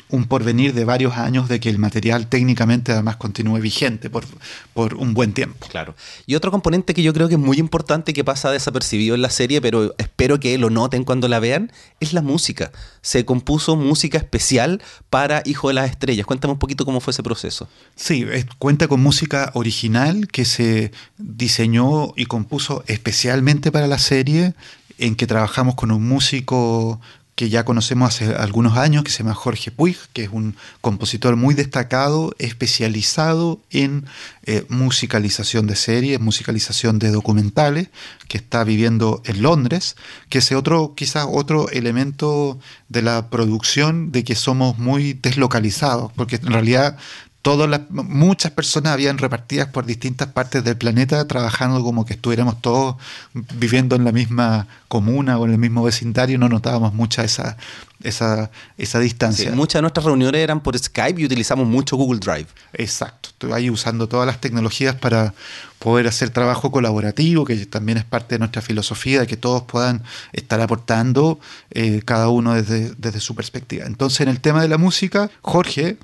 un 0.09 0.25
porvenir 0.25 0.73
de 0.73 0.85
varios 0.85 1.17
años 1.17 1.49
de 1.49 1.59
que 1.59 1.69
el 1.69 1.79
material 1.79 2.27
técnicamente 2.27 2.93
además 2.93 3.17
continúe 3.17 3.59
vigente 3.59 4.09
por, 4.09 4.25
por, 4.73 4.93
un 4.95 5.13
buen 5.13 5.33
tiempo. 5.33 5.67
Claro. 5.67 5.95
Y 6.25 6.35
otro 6.35 6.51
componente 6.51 6.93
que 6.93 7.03
yo 7.03 7.13
creo 7.13 7.27
que 7.27 7.33
es 7.35 7.39
muy 7.39 7.57
importante 7.57 8.13
que 8.13 8.23
pasa 8.23 8.51
desapercibido 8.51 9.15
en 9.15 9.21
la 9.21 9.29
serie, 9.29 9.59
pero 9.59 9.93
espero 9.97 10.39
que 10.39 10.57
lo 10.57 10.69
noten 10.69 11.03
cuando 11.03 11.27
la 11.27 11.39
vean, 11.39 11.71
es 11.99 12.13
la 12.13 12.21
música. 12.21 12.71
Se 13.01 13.25
compuso 13.25 13.75
música 13.75 14.17
especial 14.17 14.81
para 15.09 15.41
Hijo 15.45 15.67
de 15.67 15.73
las 15.73 15.89
Estrellas. 15.89 16.25
Cuéntame 16.25 16.53
un 16.53 16.59
poquito 16.59 16.85
cómo 16.85 17.01
fue 17.01 17.11
ese 17.11 17.23
proceso. 17.23 17.67
Sí, 17.95 18.25
cuenta 18.59 18.87
con 18.87 19.01
música 19.01 19.51
original 19.55 20.27
que 20.27 20.45
se 20.45 20.91
diseñó 21.17 22.13
y 22.15 22.25
compuso 22.25 22.83
especialmente 22.87 23.71
para 23.71 23.87
la 23.87 23.99
serie 23.99 24.53
en 24.97 25.15
que 25.15 25.27
trabajamos 25.27 25.75
con 25.75 25.91
un 25.91 26.07
músico 26.07 26.99
que 27.37 27.49
ya 27.49 27.63
conocemos 27.65 28.09
hace 28.15 28.33
algunos 28.33 28.77
años, 28.77 29.03
que 29.03 29.11
se 29.11 29.19
llama 29.19 29.35
Jorge 29.35 29.69
Puig, 29.69 29.95
que 30.11 30.23
es 30.23 30.29
un 30.31 30.55
compositor 30.81 31.35
muy 31.35 31.53
destacado, 31.53 32.33
especializado 32.39 33.59
en 33.69 34.07
eh, 34.47 34.65
musicalización 34.69 35.67
de 35.67 35.75
series, 35.75 36.19
musicalización 36.19 36.97
de 36.97 37.11
documentales, 37.11 37.89
que 38.27 38.39
está 38.39 38.63
viviendo 38.63 39.21
en 39.25 39.43
Londres, 39.43 39.97
que 40.29 40.39
es 40.39 40.51
otro, 40.51 40.95
quizás 40.95 41.27
otro 41.29 41.69
elemento 41.69 42.57
de 42.89 43.03
la 43.03 43.29
producción 43.29 44.11
de 44.11 44.23
que 44.23 44.33
somos 44.33 44.79
muy 44.79 45.13
deslocalizados, 45.13 46.11
porque 46.13 46.37
en 46.37 46.51
realidad 46.51 46.97
todas 47.41 47.69
las, 47.69 47.81
muchas 47.89 48.51
personas 48.51 48.93
habían 48.93 49.17
repartidas 49.17 49.67
por 49.67 49.85
distintas 49.85 50.27
partes 50.29 50.63
del 50.63 50.77
planeta 50.77 51.25
trabajando 51.27 51.81
como 51.83 52.05
que 52.05 52.13
estuviéramos 52.13 52.61
todos 52.61 52.95
viviendo 53.33 53.95
en 53.95 54.03
la 54.03 54.11
misma 54.11 54.67
comuna 54.87 55.37
o 55.37 55.45
en 55.45 55.53
el 55.53 55.57
mismo 55.57 55.83
vecindario, 55.83 56.37
no 56.37 56.49
notábamos 56.49 56.93
mucha 56.93 57.23
esa, 57.23 57.57
esa, 58.03 58.51
esa 58.77 58.99
distancia. 58.99 59.51
muchas 59.51 59.79
de 59.79 59.81
nuestras 59.81 60.05
reuniones 60.05 60.41
eran 60.41 60.61
por 60.61 60.77
Skype 60.77 61.21
y 61.21 61.25
utilizamos 61.25 61.67
mucho 61.67 61.95
Google 61.95 62.19
Drive. 62.19 62.47
Exacto, 62.73 63.53
ahí 63.53 63.69
usando 63.69 64.07
todas 64.07 64.27
las 64.27 64.41
tecnologías 64.41 64.95
para 64.95 65.33
poder 65.79 66.07
hacer 66.07 66.31
trabajo 66.31 66.71
colaborativo, 66.71 67.45
que 67.45 67.65
también 67.65 67.97
es 67.97 68.03
parte 68.03 68.35
de 68.35 68.39
nuestra 68.39 68.61
filosofía, 68.61 69.21
de 69.21 69.27
que 69.27 69.37
todos 69.37 69.63
puedan 69.63 70.03
estar 70.33 70.59
aportando 70.59 71.39
eh, 71.71 72.01
cada 72.03 72.29
uno 72.29 72.53
desde, 72.53 72.93
desde 72.97 73.19
su 73.19 73.35
perspectiva. 73.35 73.85
Entonces, 73.85 74.21
en 74.21 74.29
el 74.29 74.41
tema 74.41 74.61
de 74.61 74.67
la 74.67 74.77
música, 74.77 75.29
Jorge 75.41 75.97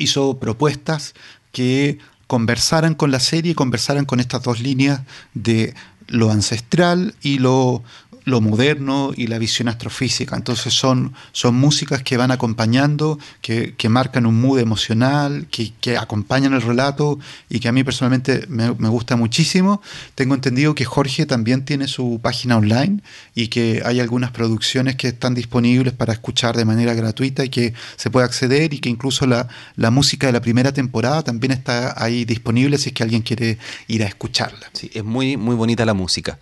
hizo 0.00 0.38
propuestas 0.38 1.14
que 1.52 1.98
conversaran 2.26 2.94
con 2.94 3.10
la 3.10 3.20
serie, 3.20 3.54
conversaran 3.54 4.04
con 4.04 4.20
estas 4.20 4.42
dos 4.42 4.60
líneas 4.60 5.02
de 5.34 5.74
lo 6.06 6.30
ancestral 6.30 7.14
y 7.22 7.38
lo 7.38 7.82
lo 8.30 8.40
moderno 8.40 9.12
y 9.16 9.26
la 9.26 9.38
visión 9.38 9.68
astrofísica. 9.68 10.36
Entonces 10.36 10.72
son, 10.72 11.12
son 11.32 11.54
músicas 11.54 12.02
que 12.02 12.16
van 12.16 12.30
acompañando, 12.30 13.18
que, 13.42 13.74
marcan 13.88 14.24
un 14.24 14.40
mood 14.40 14.60
emocional, 14.60 15.46
que, 15.50 15.98
acompañan 15.98 16.54
el 16.54 16.62
relato 16.62 17.18
y 17.48 17.60
que 17.60 17.68
a 17.68 17.72
mí 17.72 17.84
personalmente 17.84 18.46
me, 18.48 18.70
gusta 18.70 19.16
muchísimo. 19.16 19.82
Tengo 20.14 20.34
entendido 20.34 20.74
que 20.74 20.84
Jorge 20.84 21.26
también 21.26 21.64
tiene 21.64 21.88
su 21.88 22.20
página 22.22 22.56
online 22.56 23.02
y 23.34 23.48
que 23.48 23.82
hay 23.84 24.00
algunas 24.00 24.30
producciones 24.30 24.96
que 24.96 25.08
están 25.08 25.34
disponibles 25.34 25.92
para 25.92 26.12
escuchar 26.12 26.56
de 26.56 26.64
manera 26.64 26.94
gratuita 26.94 27.44
y 27.44 27.48
que 27.48 27.74
se 27.96 28.10
puede 28.10 28.26
acceder 28.26 28.72
y 28.72 28.78
que 28.78 28.88
incluso 28.88 29.26
la, 29.26 29.48
la 29.76 29.90
música 29.90 30.26
de 30.28 30.32
la 30.32 30.40
primera 30.40 30.72
temporada 30.72 31.22
también 31.22 31.52
está 31.52 31.94
ahí 32.02 32.24
disponible 32.24 32.78
si 32.78 32.90
es 32.90 32.94
que 32.94 33.02
alguien 33.02 33.22
quiere 33.22 33.58
ir 33.88 34.04
a 34.04 34.06
escucharla. 34.06 34.70
Sí, 34.72 34.90
es 34.94 35.04
muy, 35.04 35.36
muy 35.36 35.56
bonita 35.56 35.84
la 35.84 35.94
música. 35.94 36.38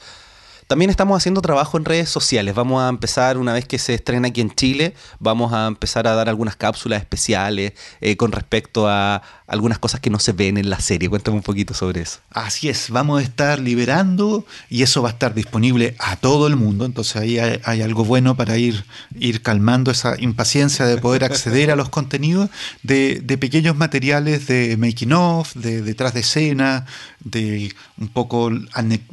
También 0.69 0.91
estamos 0.91 1.17
haciendo 1.17 1.41
trabajo 1.41 1.79
en 1.79 1.87
redes 1.87 2.11
sociales. 2.11 2.55
Vamos 2.55 2.83
a 2.83 2.91
empezar, 2.91 3.39
una 3.39 3.55
vez 3.55 3.65
que 3.65 3.79
se 3.79 3.95
estrena 3.95 4.29
aquí 4.29 4.43
en 4.43 4.55
Chile, 4.55 4.95
vamos 5.19 5.55
a 5.55 5.67
empezar 5.67 6.07
a 6.07 6.15
dar 6.15 6.29
algunas 6.29 6.57
cápsulas 6.57 7.01
especiales 7.01 7.73
eh, 8.03 8.19
con 8.19 8.33
respecto 8.33 8.87
a 8.87 9.23
algunas 9.47 9.79
cosas 9.79 10.01
que 10.01 10.11
no 10.11 10.19
se 10.19 10.33
ven 10.33 10.59
en 10.59 10.69
la 10.69 10.79
serie. 10.79 11.09
Cuéntame 11.09 11.39
un 11.39 11.43
poquito 11.43 11.73
sobre 11.73 12.03
eso. 12.03 12.19
Así 12.33 12.69
es, 12.69 12.91
vamos 12.91 13.21
a 13.21 13.23
estar 13.23 13.61
liberando 13.61 14.45
y 14.69 14.83
eso 14.83 15.01
va 15.01 15.09
a 15.09 15.13
estar 15.13 15.33
disponible 15.33 15.97
a 15.99 16.17
todo 16.17 16.47
el 16.47 16.57
mundo. 16.57 16.85
Entonces 16.85 17.17
ahí 17.17 17.39
hay, 17.39 17.81
algo 17.81 18.05
bueno 18.05 18.37
para 18.37 18.59
ir, 18.59 18.85
ir 19.19 19.41
calmando 19.41 19.91
esa 19.91 20.21
impaciencia 20.21 20.85
de 20.85 20.99
poder 20.99 21.25
acceder 21.25 21.71
a 21.71 21.77
los 21.77 21.89
contenidos 21.89 22.51
de, 22.83 23.23
pequeños 23.41 23.75
materiales 23.75 24.47
de 24.49 24.77
making 24.77 25.15
of, 25.15 25.55
de 25.55 25.81
detrás 25.81 26.13
de 26.13 26.21
escena, 26.21 26.85
de 27.21 27.73
un 27.97 28.09
poco 28.09 28.51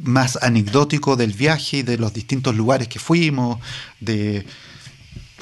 más 0.00 0.38
anecdótico 0.42 1.16
del 1.16 1.32
viaje 1.32 1.45
de 1.82 1.96
los 1.98 2.12
distintos 2.12 2.56
lugares 2.56 2.88
que 2.88 2.98
fuimos, 2.98 3.60
de 4.00 4.44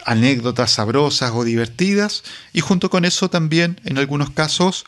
anécdotas 0.05 0.71
sabrosas 0.71 1.33
o 1.35 1.45
divertidas 1.45 2.25
y 2.53 2.61
junto 2.61 2.91
con 2.91 3.07
eso 3.07 3.31
también 3.31 3.81
en 3.85 3.97
algunos 3.97 4.31
casos 4.31 4.85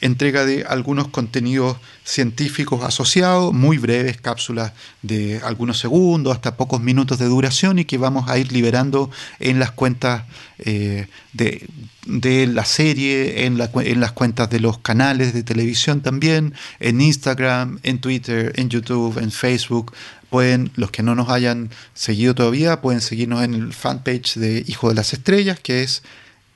entrega 0.00 0.44
de 0.44 0.64
algunos 0.64 1.08
contenidos 1.08 1.76
científicos 2.04 2.84
asociados, 2.84 3.52
muy 3.52 3.78
breves, 3.78 4.20
cápsulas 4.20 4.72
de 5.02 5.40
algunos 5.44 5.78
segundos 5.78 6.34
hasta 6.34 6.56
pocos 6.56 6.80
minutos 6.80 7.18
de 7.18 7.26
duración 7.26 7.78
y 7.78 7.84
que 7.84 7.98
vamos 7.98 8.28
a 8.28 8.38
ir 8.38 8.52
liberando 8.52 9.10
en 9.40 9.58
las 9.58 9.72
cuentas 9.72 10.24
eh, 10.58 11.08
de, 11.32 11.66
de, 12.06 12.46
la 12.46 12.64
serie, 12.64 13.46
en, 13.46 13.60
en 13.60 14.00
las 14.00 14.12
cuentas 14.12 14.50
de 14.50 14.60
los 14.60 14.78
canales 14.78 15.34
de 15.34 15.42
televisión 15.42 16.00
también, 16.00 16.54
en 16.78 17.00
Instagram, 17.00 17.80
en 17.82 18.00
Twitter, 18.00 18.52
en 18.56 18.68
YouTube, 18.68 19.18
en 19.18 19.32
Facebook. 19.32 19.92
Pueden, 20.32 20.72
los 20.76 20.90
que 20.90 21.02
no 21.02 21.14
nos 21.14 21.28
hayan 21.28 21.68
seguido 21.92 22.34
todavía, 22.34 22.80
pueden 22.80 23.02
seguirnos 23.02 23.44
en 23.44 23.52
el 23.52 23.74
fanpage 23.74 24.36
de 24.36 24.64
Hijo 24.66 24.88
de 24.88 24.94
las 24.94 25.12
Estrellas, 25.12 25.60
que 25.60 25.82
es 25.82 26.02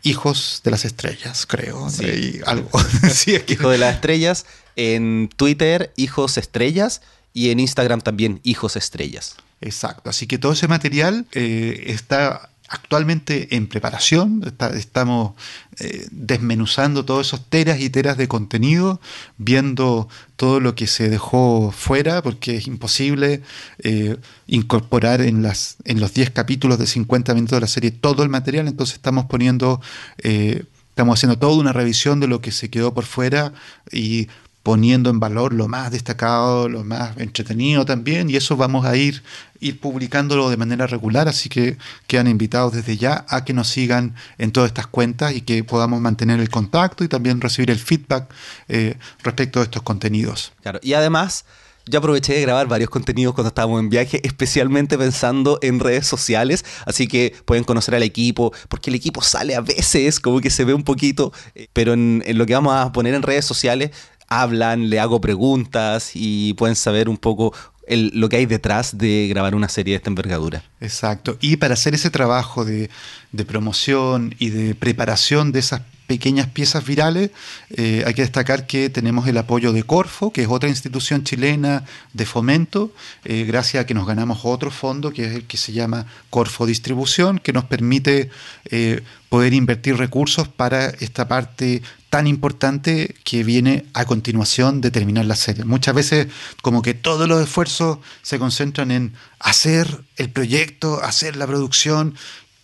Hijos 0.02 0.62
de 0.64 0.70
las 0.70 0.86
Estrellas, 0.86 1.44
creo. 1.44 1.90
Sí. 1.90 2.40
algo. 2.46 2.70
Hijo 3.48 3.68
de 3.68 3.76
las 3.76 3.96
Estrellas. 3.96 4.46
En 4.76 5.28
Twitter, 5.36 5.92
Hijos 5.96 6.38
Estrellas. 6.38 7.02
Y 7.34 7.50
en 7.50 7.60
Instagram 7.60 8.00
también, 8.00 8.40
Hijos 8.44 8.76
Estrellas. 8.76 9.36
Exacto. 9.60 10.08
Así 10.08 10.26
que 10.26 10.38
todo 10.38 10.52
ese 10.52 10.68
material 10.68 11.26
eh, 11.32 11.84
está 11.88 12.48
actualmente 12.68 13.54
en 13.56 13.68
preparación, 13.68 14.42
estamos 14.74 15.34
eh, 15.78 16.06
desmenuzando 16.10 17.04
todos 17.04 17.28
esos 17.28 17.48
teras 17.48 17.80
y 17.80 17.90
teras 17.90 18.16
de 18.16 18.28
contenido, 18.28 19.00
viendo 19.38 20.08
todo 20.36 20.60
lo 20.60 20.74
que 20.74 20.86
se 20.86 21.08
dejó 21.08 21.72
fuera, 21.72 22.22
porque 22.22 22.56
es 22.56 22.66
imposible 22.66 23.42
eh, 23.78 24.16
incorporar 24.46 25.20
en, 25.20 25.42
las, 25.42 25.76
en 25.84 26.00
los 26.00 26.12
10 26.14 26.30
capítulos 26.30 26.78
de 26.78 26.86
50 26.86 27.34
minutos 27.34 27.56
de 27.56 27.60
la 27.60 27.66
serie 27.68 27.90
todo 27.90 28.22
el 28.22 28.28
material, 28.28 28.68
entonces 28.68 28.96
estamos 28.96 29.26
poniendo, 29.26 29.80
eh, 30.18 30.64
estamos 30.90 31.18
haciendo 31.18 31.38
toda 31.38 31.56
una 31.56 31.72
revisión 31.72 32.20
de 32.20 32.26
lo 32.26 32.40
que 32.40 32.52
se 32.52 32.70
quedó 32.70 32.94
por 32.94 33.04
fuera 33.04 33.52
y 33.92 34.28
poniendo 34.66 35.10
en 35.10 35.20
valor 35.20 35.52
lo 35.52 35.68
más 35.68 35.92
destacado, 35.92 36.68
lo 36.68 36.82
más 36.82 37.16
entretenido 37.18 37.84
también, 37.84 38.28
y 38.28 38.34
eso 38.34 38.56
vamos 38.56 38.84
a 38.84 38.96
ir, 38.96 39.22
ir 39.60 39.78
publicándolo 39.78 40.50
de 40.50 40.56
manera 40.56 40.88
regular, 40.88 41.28
así 41.28 41.48
que 41.48 41.78
quedan 42.08 42.26
invitados 42.26 42.72
desde 42.72 42.96
ya 42.96 43.24
a 43.28 43.44
que 43.44 43.52
nos 43.52 43.68
sigan 43.68 44.16
en 44.38 44.50
todas 44.50 44.66
estas 44.70 44.88
cuentas 44.88 45.36
y 45.36 45.42
que 45.42 45.62
podamos 45.62 46.00
mantener 46.00 46.40
el 46.40 46.50
contacto 46.50 47.04
y 47.04 47.08
también 47.08 47.40
recibir 47.40 47.70
el 47.70 47.78
feedback 47.78 48.28
eh, 48.66 48.96
respecto 49.22 49.60
a 49.60 49.62
estos 49.62 49.82
contenidos. 49.82 50.52
Claro, 50.62 50.80
y 50.82 50.94
además... 50.94 51.44
Yo 51.88 52.00
aproveché 52.00 52.34
de 52.34 52.40
grabar 52.40 52.66
varios 52.66 52.90
contenidos 52.90 53.32
cuando 53.32 53.46
estábamos 53.46 53.78
en 53.78 53.88
viaje, 53.88 54.20
especialmente 54.24 54.98
pensando 54.98 55.60
en 55.62 55.78
redes 55.78 56.04
sociales, 56.04 56.64
así 56.84 57.06
que 57.06 57.32
pueden 57.44 57.62
conocer 57.62 57.94
al 57.94 58.02
equipo, 58.02 58.52
porque 58.68 58.90
el 58.90 58.96
equipo 58.96 59.22
sale 59.22 59.54
a 59.54 59.60
veces, 59.60 60.18
como 60.18 60.40
que 60.40 60.50
se 60.50 60.64
ve 60.64 60.74
un 60.74 60.82
poquito, 60.82 61.32
eh, 61.54 61.68
pero 61.72 61.92
en 61.92 62.24
lo 62.26 62.44
que 62.44 62.54
vamos 62.54 62.74
a 62.74 62.90
poner 62.90 63.14
en 63.14 63.22
redes 63.22 63.44
sociales 63.44 63.92
hablan, 64.28 64.90
le 64.90 65.00
hago 65.00 65.20
preguntas 65.20 66.12
y 66.14 66.54
pueden 66.54 66.76
saber 66.76 67.08
un 67.08 67.16
poco 67.16 67.52
lo 67.88 68.28
que 68.28 68.36
hay 68.36 68.46
detrás 68.46 68.98
de 68.98 69.28
grabar 69.28 69.54
una 69.54 69.68
serie 69.68 69.92
de 69.92 69.96
esta 69.98 70.10
envergadura. 70.10 70.64
Exacto. 70.80 71.38
Y 71.40 71.56
para 71.56 71.74
hacer 71.74 71.94
ese 71.94 72.10
trabajo 72.10 72.64
de, 72.64 72.90
de 73.32 73.44
promoción 73.44 74.34
y 74.38 74.50
de 74.50 74.74
preparación 74.74 75.52
de 75.52 75.60
esas 75.60 75.82
pequeñas 76.06 76.46
piezas 76.48 76.84
virales, 76.84 77.30
eh, 77.70 78.04
hay 78.06 78.14
que 78.14 78.22
destacar 78.22 78.66
que 78.66 78.90
tenemos 78.90 79.26
el 79.28 79.36
apoyo 79.36 79.72
de 79.72 79.82
Corfo, 79.82 80.32
que 80.32 80.42
es 80.42 80.48
otra 80.48 80.68
institución 80.68 81.24
chilena 81.24 81.84
de 82.12 82.26
fomento, 82.26 82.92
eh, 83.24 83.44
gracias 83.44 83.82
a 83.82 83.86
que 83.86 83.94
nos 83.94 84.06
ganamos 84.06 84.40
otro 84.44 84.70
fondo, 84.70 85.12
que 85.12 85.26
es 85.26 85.34
el 85.34 85.44
que 85.44 85.56
se 85.56 85.72
llama 85.72 86.06
Corfo 86.30 86.66
Distribución, 86.66 87.38
que 87.38 87.52
nos 87.52 87.64
permite 87.64 88.30
eh, 88.70 89.02
poder 89.28 89.52
invertir 89.52 89.96
recursos 89.96 90.48
para 90.48 90.86
esta 90.86 91.28
parte 91.28 91.82
tan 92.10 92.26
importante 92.26 93.14
que 93.24 93.44
viene 93.44 93.84
a 93.92 94.04
continuación 94.04 94.80
de 94.80 94.90
terminar 94.90 95.24
la 95.26 95.36
serie. 95.36 95.64
Muchas 95.64 95.94
veces 95.94 96.28
como 96.62 96.80
que 96.80 96.94
todos 96.94 97.28
los 97.28 97.42
esfuerzos 97.42 97.98
se 98.22 98.38
concentran 98.38 98.90
en 98.90 99.12
hacer 99.40 100.00
el 100.16 100.30
proyecto, 100.30 101.02
hacer 101.02 101.36
la 101.36 101.46
producción 101.46 102.14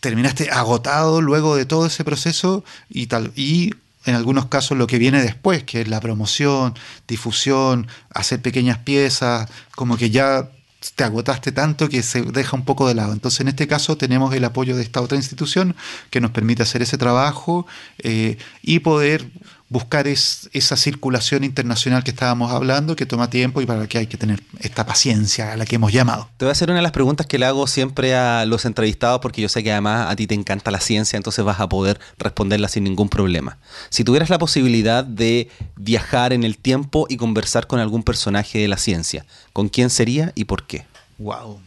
terminaste 0.03 0.50
agotado 0.50 1.22
luego 1.22 1.55
de 1.55 1.64
todo 1.64 1.86
ese 1.86 2.03
proceso 2.03 2.64
y 2.90 3.07
tal. 3.07 3.32
Y 3.36 3.70
en 4.05 4.16
algunos 4.16 4.46
casos 4.46 4.76
lo 4.76 4.88
que 4.88 4.98
viene 4.98 5.22
después, 5.22 5.62
que 5.62 5.82
es 5.82 5.88
la 5.88 6.00
promoción, 6.00 6.74
difusión, 7.07 7.86
hacer 8.11 8.42
pequeñas 8.42 8.78
piezas, 8.78 9.48
como 9.76 9.96
que 9.96 10.11
ya 10.11 10.50
te 10.96 11.05
agotaste 11.05 11.53
tanto 11.53 11.88
que 11.88 12.03
se 12.03 12.22
deja 12.22 12.57
un 12.57 12.64
poco 12.64 12.88
de 12.88 12.96
lado. 12.96 13.12
Entonces, 13.12 13.40
en 13.42 13.48
este 13.48 13.68
caso, 13.68 13.96
tenemos 13.96 14.34
el 14.34 14.44
apoyo 14.44 14.76
de 14.76 14.82
esta 14.82 15.00
otra 15.00 15.16
institución 15.16 15.76
que 16.11 16.20
nos 16.20 16.32
permite 16.32 16.64
hacer 16.64 16.82
ese 16.82 16.98
trabajo 16.98 17.64
eh, 17.98 18.38
y 18.61 18.80
poder 18.80 19.30
buscar 19.72 20.06
esa 20.06 20.76
circulación 20.76 21.44
internacional 21.44 22.04
que 22.04 22.10
estábamos 22.10 22.52
hablando, 22.52 22.94
que 22.94 23.06
toma 23.06 23.30
tiempo 23.30 23.62
y 23.62 23.66
para 23.66 23.80
la 23.80 23.86
que 23.86 23.96
hay 23.96 24.06
que 24.06 24.18
tener 24.18 24.42
esta 24.60 24.84
paciencia 24.84 25.52
a 25.52 25.56
la 25.56 25.64
que 25.64 25.76
hemos 25.76 25.90
llamado. 25.90 26.28
Te 26.36 26.44
voy 26.44 26.50
a 26.50 26.52
hacer 26.52 26.68
una 26.68 26.76
de 26.76 26.82
las 26.82 26.92
preguntas 26.92 27.26
que 27.26 27.38
le 27.38 27.46
hago 27.46 27.66
siempre 27.66 28.14
a 28.14 28.44
los 28.44 28.66
entrevistados, 28.66 29.20
porque 29.20 29.40
yo 29.40 29.48
sé 29.48 29.62
que 29.62 29.72
además 29.72 30.10
a 30.10 30.14
ti 30.14 30.26
te 30.26 30.34
encanta 30.34 30.70
la 30.70 30.78
ciencia, 30.78 31.16
entonces 31.16 31.42
vas 31.42 31.58
a 31.58 31.70
poder 31.70 31.98
responderla 32.18 32.68
sin 32.68 32.84
ningún 32.84 33.08
problema. 33.08 33.56
Si 33.88 34.04
tuvieras 34.04 34.28
la 34.28 34.38
posibilidad 34.38 35.04
de 35.04 35.48
viajar 35.76 36.34
en 36.34 36.44
el 36.44 36.58
tiempo 36.58 37.06
y 37.08 37.16
conversar 37.16 37.66
con 37.66 37.80
algún 37.80 38.02
personaje 38.02 38.58
de 38.58 38.68
la 38.68 38.76
ciencia, 38.76 39.24
¿con 39.54 39.70
quién 39.70 39.88
sería 39.88 40.32
y 40.34 40.44
por 40.44 40.66
qué? 40.66 40.84
¡Wow! 41.16 41.60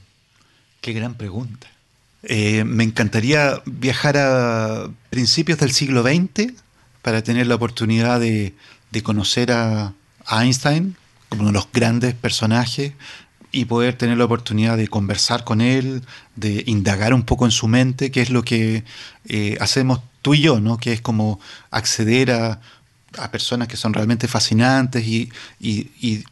¡Qué 0.80 0.94
gran 0.94 1.16
pregunta! 1.16 1.68
Eh, 2.22 2.64
me 2.66 2.84
encantaría 2.84 3.64
viajar 3.66 4.18
a 4.18 4.90
principios 5.10 5.58
del 5.58 5.72
siglo 5.72 6.04
XX 6.04 6.65
para 7.06 7.22
tener 7.22 7.46
la 7.46 7.54
oportunidad 7.54 8.20
de, 8.20 8.56
conocer 9.04 9.52
a, 9.52 9.94
Einstein 10.28 10.96
como 11.30 11.44
uno 11.44 11.52
de 11.52 11.54
los 11.54 11.68
grandes 11.72 12.16
personajes 12.16 12.94
y 13.52 13.66
poder 13.66 13.96
tener 13.96 14.18
la 14.18 14.26
oportunidad 14.26 14.76
de 14.76 14.88
conversar 14.88 15.44
con 15.44 15.62
él, 15.62 16.02
de 16.36 16.64
indagar 16.66 17.14
un 17.14 17.22
poco 17.22 17.46
en 17.46 17.52
su 17.52 17.68
mente, 17.68 18.10
que 18.10 18.24
es 18.24 18.32
lo 18.32 18.42
que 18.42 18.84
eh, 19.30 19.56
hacemos 19.62 20.00
tú 20.24 20.34
y 20.34 20.42
yo, 20.42 20.60
¿no? 20.60 20.78
que 20.78 20.94
es 20.94 21.02
como 21.02 21.40
acceder 21.70 22.32
a, 22.32 22.60
personas 23.32 23.68
que 23.68 23.78
son 23.78 23.94
realmente 23.94 24.28
fascinantes 24.28 25.06
y, 25.06 25.32
y, 25.60 26.24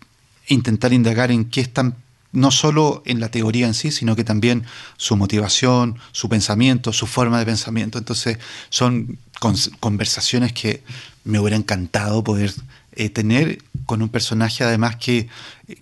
intentar 0.48 0.92
indagar 0.92 1.30
en 1.30 1.46
qué 1.46 1.62
están 1.62 1.96
no 2.32 2.50
solo 2.50 3.04
en 3.06 3.20
la 3.20 3.30
teoría 3.30 3.68
en 3.68 3.76
sí, 3.76 3.92
sino 3.92 4.16
que 4.16 4.24
también 4.24 4.66
su 4.98 5.16
motivación, 5.18 6.00
su 6.14 6.30
pensamiento, 6.30 6.92
su 6.92 7.06
forma 7.06 7.38
de 7.38 7.46
pensamiento. 7.46 8.00
Entonces 8.00 8.40
son 8.70 9.20
conversaciones 9.80 10.54
que 10.54 10.84
me 11.24 11.40
hubiera 11.40 11.56
encantado 11.56 12.24
poder 12.24 12.54
eh, 12.96 13.10
tener 13.10 13.60
con 13.86 14.02
un 14.02 14.10
personaje 14.10 14.64
además 14.64 14.96
que, 14.98 15.28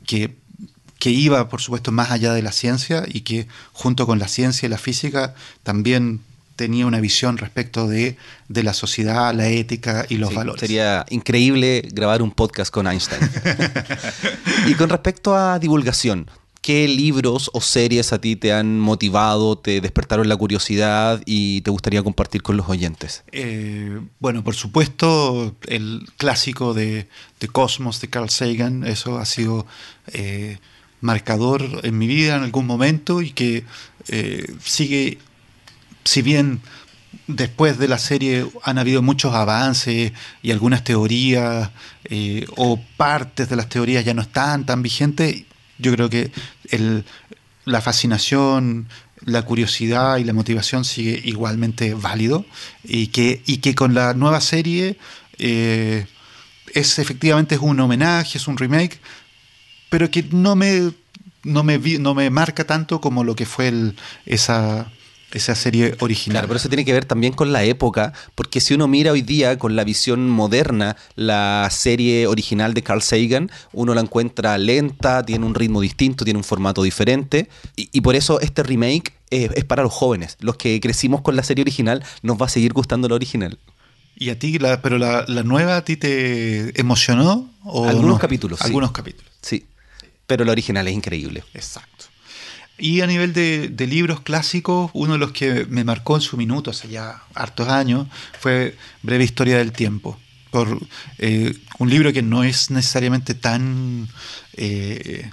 que, 0.05 1.09
iba, 1.09 1.49
por 1.49 1.61
supuesto, 1.61 1.91
más 1.91 2.11
allá 2.11 2.33
de 2.33 2.41
la 2.41 2.51
ciencia 2.51 3.03
y 3.07 3.21
que 3.21 3.47
junto 3.73 4.05
con 4.05 4.19
la 4.19 4.27
ciencia 4.27 4.67
y 4.67 4.69
la 4.69 4.77
física 4.77 5.33
también 5.63 6.21
tenía 6.55 6.85
una 6.85 6.99
visión 6.99 7.37
respecto 7.37 7.87
de, 7.87 8.17
de 8.47 8.63
la 8.63 8.73
sociedad, 8.73 9.33
la 9.33 9.47
ética 9.47 10.05
y 10.09 10.17
los 10.17 10.33
valores. 10.33 10.59
Sería 10.59 11.05
increíble 11.09 11.81
grabar 11.91 12.21
un 12.21 12.31
podcast 12.31 12.71
con 12.71 12.87
Einstein. 12.87 13.21
y 14.67 14.75
con 14.75 14.89
respecto 14.89 15.35
a 15.35 15.57
divulgación, 15.57 16.29
¿Qué 16.61 16.87
libros 16.87 17.49
o 17.53 17.59
series 17.59 18.13
a 18.13 18.21
ti 18.21 18.35
te 18.35 18.53
han 18.53 18.79
motivado, 18.79 19.57
te 19.57 19.81
despertaron 19.81 20.29
la 20.29 20.35
curiosidad 20.35 21.19
y 21.25 21.61
te 21.61 21.71
gustaría 21.71 22.03
compartir 22.03 22.43
con 22.43 22.55
los 22.55 22.69
oyentes? 22.69 23.23
Eh, 23.31 23.99
bueno, 24.19 24.43
por 24.43 24.53
supuesto, 24.53 25.55
el 25.65 26.07
clásico 26.17 26.75
de, 26.75 27.07
Cosmos 27.51 27.99
de 27.99 28.11
Carl 28.11 28.29
Sagan, 28.29 28.83
eso 28.83 29.17
ha 29.17 29.25
sido 29.25 29.65
eh, 30.13 30.59
marcador 30.99 31.79
en 31.81 31.97
mi 31.97 32.05
vida 32.05 32.35
en 32.35 32.43
algún 32.43 32.67
momento 32.67 33.23
y 33.23 33.31
que 33.31 33.65
eh, 34.09 34.53
sigue, 34.63 35.17
si 36.03 36.21
bien 36.21 36.61
después 37.25 37.79
de 37.79 37.87
la 37.87 37.97
serie 37.97 38.45
han 38.61 38.77
habido 38.77 39.01
muchos 39.01 39.33
avances 39.33 40.13
y 40.43 40.51
algunas 40.51 40.83
teorías 40.83 41.71
o 42.55 42.79
partes 42.97 43.49
de 43.49 43.55
las 43.55 43.67
teorías 43.67 44.05
ya 44.05 44.13
no 44.13 44.21
están 44.21 44.67
tan 44.67 44.83
vigentes, 44.83 45.45
yo 45.81 45.91
creo 45.93 46.09
que 46.09 46.31
la 47.65 47.81
fascinación, 47.81 48.87
la 49.25 49.43
curiosidad 49.43 50.17
y 50.17 50.23
la 50.23 50.33
motivación 50.33 50.85
sigue 50.85 51.21
igualmente 51.23 51.93
válido 51.93 52.45
y 52.83 53.07
que, 53.07 53.41
y 53.45 53.57
que 53.57 53.75
con 53.75 53.93
la 53.93 54.13
nueva 54.13 54.41
serie 54.41 54.97
eh, 55.37 56.05
es 56.73 56.99
efectivamente 56.99 57.55
es 57.55 57.61
un 57.61 57.79
homenaje, 57.79 58.37
es 58.37 58.47
un 58.47 58.57
remake, 58.57 58.99
pero 59.89 60.09
que 60.09 60.23
no 60.31 60.55
me, 60.55 60.91
no 61.43 61.63
me, 61.63 61.77
no 61.77 62.13
me 62.13 62.29
marca 62.29 62.65
tanto 62.65 63.01
como 63.01 63.23
lo 63.23 63.35
que 63.35 63.45
fue 63.45 63.67
el, 63.67 63.95
esa 64.25 64.91
esa 65.33 65.55
serie 65.55 65.95
original. 65.99 66.33
Claro, 66.33 66.47
pero 66.47 66.57
eso 66.57 66.69
tiene 66.69 66.85
que 66.85 66.93
ver 66.93 67.05
también 67.05 67.33
con 67.33 67.51
la 67.51 67.63
época, 67.63 68.13
porque 68.35 68.59
si 68.61 68.73
uno 68.73 68.87
mira 68.87 69.11
hoy 69.11 69.21
día 69.21 69.57
con 69.57 69.75
la 69.75 69.83
visión 69.83 70.29
moderna 70.29 70.95
la 71.15 71.67
serie 71.71 72.27
original 72.27 72.73
de 72.73 72.83
Carl 72.83 73.01
Sagan, 73.01 73.51
uno 73.73 73.93
la 73.93 74.01
encuentra 74.01 74.57
lenta, 74.57 75.23
tiene 75.23 75.45
un 75.45 75.55
ritmo 75.55 75.81
distinto, 75.81 76.23
tiene 76.23 76.37
un 76.37 76.43
formato 76.43 76.83
diferente, 76.83 77.49
y, 77.75 78.01
por 78.01 78.15
eso 78.15 78.39
este 78.39 78.63
remake 78.63 79.13
es, 79.29 79.63
para 79.65 79.83
los 79.83 79.93
jóvenes. 79.93 80.37
Los 80.39 80.57
que 80.57 80.79
crecimos 80.79 81.21
con 81.21 81.35
la 81.35 81.43
serie 81.43 81.61
original 81.61 82.03
nos 82.21 82.41
va 82.41 82.47
a 82.47 82.49
seguir 82.49 82.73
gustando 82.73 83.07
la 83.07 83.15
original. 83.15 83.59
¿Y 84.15 84.29
a 84.29 84.37
ti, 84.37 84.59
pero 84.83 84.97
la, 84.97 85.25
nueva 85.43 85.77
a 85.77 85.85
ti 85.85 85.97
te 85.97 86.79
emocionó? 86.79 87.49
O 87.63 87.85
Algunos 87.85 88.19
capítulos. 88.19 88.61
Algunos 88.61 88.91
capítulos. 88.91 89.31
Sí, 89.41 89.65
pero 90.27 90.45
la 90.45 90.51
original 90.51 90.87
es 90.87 90.93
increíble. 90.93 91.43
Exacto. 91.53 92.10
Y 92.81 93.01
a 93.01 93.07
nivel 93.07 93.31
de, 93.31 93.87
libros 93.87 94.21
clásicos, 94.21 94.89
uno 94.93 95.13
de 95.13 95.19
los 95.19 95.31
que 95.33 95.67
me 95.69 95.83
marcó 95.83 96.15
en 96.15 96.21
su 96.21 96.35
minuto, 96.35 96.71
hace 96.71 96.89
ya 96.89 97.21
hartos 97.35 97.67
años, 97.67 98.07
fue 98.39 98.75
Breve 99.03 99.23
Historia 99.23 99.59
del 99.59 99.71
Tiempo. 99.71 100.17
Por, 100.49 100.79
eh, 101.19 101.55
un 101.77 101.89
libro 101.91 102.11
que 102.11 102.23
no 102.23 102.43
es 102.43 102.71
necesariamente 102.71 103.35
tan 103.35 104.09
eh, 104.53 105.29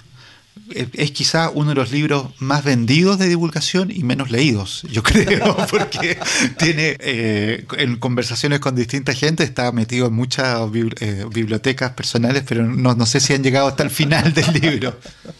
es 0.75 1.11
quizá 1.11 1.49
uno 1.49 1.69
de 1.69 1.75
los 1.75 1.91
libros 1.91 2.27
más 2.39 2.63
vendidos 2.63 3.17
de 3.19 3.27
divulgación 3.27 3.91
y 3.91 4.03
menos 4.03 4.31
leídos, 4.31 4.83
yo 4.91 5.03
creo, 5.03 5.55
porque 5.69 6.17
tiene 6.57 6.95
eh, 6.99 7.65
en 7.77 7.97
conversaciones 7.97 8.59
con 8.59 8.75
distinta 8.75 9.13
gente, 9.13 9.43
está 9.43 9.71
metido 9.71 10.07
en 10.07 10.13
muchas 10.13 10.59
eh, 10.99 11.25
bibliotecas 11.31 11.91
personales, 11.91 12.43
pero 12.47 12.65
no, 12.65 12.95
no, 12.95 13.05
sé 13.05 13.19
si 13.19 13.33
han 13.33 13.43
llegado 13.43 13.67
hasta 13.67 13.83
el 13.83 13.89
final 13.89 14.33
del 14.33 14.53
libro. 14.53 14.97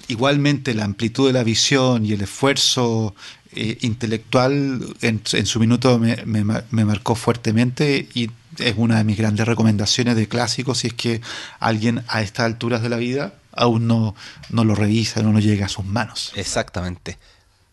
Igualmente 0.08 0.74
la 0.74 0.86
amplitud 0.86 1.28
de 1.28 1.34
la 1.34 1.44
visión 1.44 2.06
y 2.06 2.14
el 2.14 2.22
esfuerzo 2.22 3.16
eh, 3.52 3.78
intelectual 3.82 4.80
en, 5.02 5.22
su 5.26 5.60
minuto 5.60 5.98
me, 5.98 6.24
me, 6.26 6.86
marcó 6.86 7.16
fuertemente 7.16 8.08
y 8.14 8.30
es 8.60 8.76
una 8.78 8.98
de 8.98 9.04
mis 9.04 9.18
grandes 9.18 9.48
recomendaciones 9.48 10.16
de 10.16 10.28
clásicos 10.28 10.80
si 10.80 10.88
es 10.88 10.94
que 10.94 11.22
alguien 11.60 12.04
a 12.08 12.22
estas 12.22 12.46
alturas 12.46 12.84
de 12.84 12.90
la 12.90 12.98
vida 12.98 13.34
aún 13.52 13.88
no, 13.88 14.16
no 14.50 14.64
lo 14.64 14.76
revisa, 14.76 15.22
no, 15.22 15.32
no 15.34 15.40
llega 15.40 15.66
a 15.66 15.70
sus 15.70 15.86
manos. 15.86 16.32
Exactamente. 16.36 17.18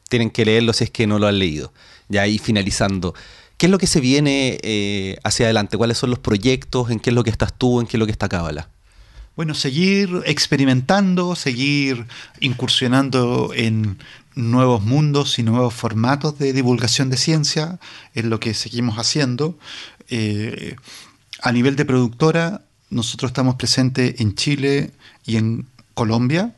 Tienen 0.09 0.31
que 0.31 0.45
leerlo 0.45 0.73
si 0.73 0.85
es 0.85 0.91
que 0.91 1.07
no 1.07 1.19
lo 1.19 1.27
han 1.27 1.39
leído. 1.39 1.73
Ya 2.09 2.23
ahí 2.23 2.39
finalizando. 2.39 3.15
¿Qué 3.57 3.67
es 3.67 3.73
lo 3.73 3.79
que 3.79 3.87
se 3.87 4.01
viene 4.01 4.59
eh, 4.63 5.19
hacia 5.25 5.47
adelante? 5.47 5.77
¿Cuáles 5.77 5.99
son 5.99 6.11
los 6.11 6.19
proyectos? 6.19 6.91
¿En 6.91 7.01
qué 7.01 7.11
es 7.11 7.15
lo 7.15 7.25
que 7.25 7.31
estás 7.31 7.55
tú? 7.57 7.81
¿En 7.81 7.87
qué 7.87 7.97
es 7.97 7.99
lo 7.99 8.07
que 8.07 8.13
está 8.13 8.29
Cábala? 8.29 8.69
Bueno, 9.35 9.55
seguir 9.55 10.23
experimentando, 10.25 11.37
seguir 11.37 12.07
incursionando 12.41 13.53
en 13.55 13.99
nuevos 14.35 14.83
mundos 14.83 15.39
y 15.39 15.43
nuevos 15.43 15.75
formatos 15.75 16.39
de 16.39 16.53
divulgación 16.53 17.11
de 17.11 17.17
ciencia, 17.17 17.79
es 18.15 18.25
lo 18.25 18.41
que 18.41 18.55
seguimos 18.55 18.99
haciendo. 18.99 19.59
Eh, 20.09 20.77
a 21.43 21.53
nivel 21.53 21.77
de 21.77 21.85
productora, 21.85 22.63
nosotros 22.89 23.31
estamos 23.31 23.57
presentes 23.57 24.21
en 24.21 24.35
Chile 24.35 24.93
y 25.27 25.37
en 25.37 25.67
Colombia. 25.95 26.55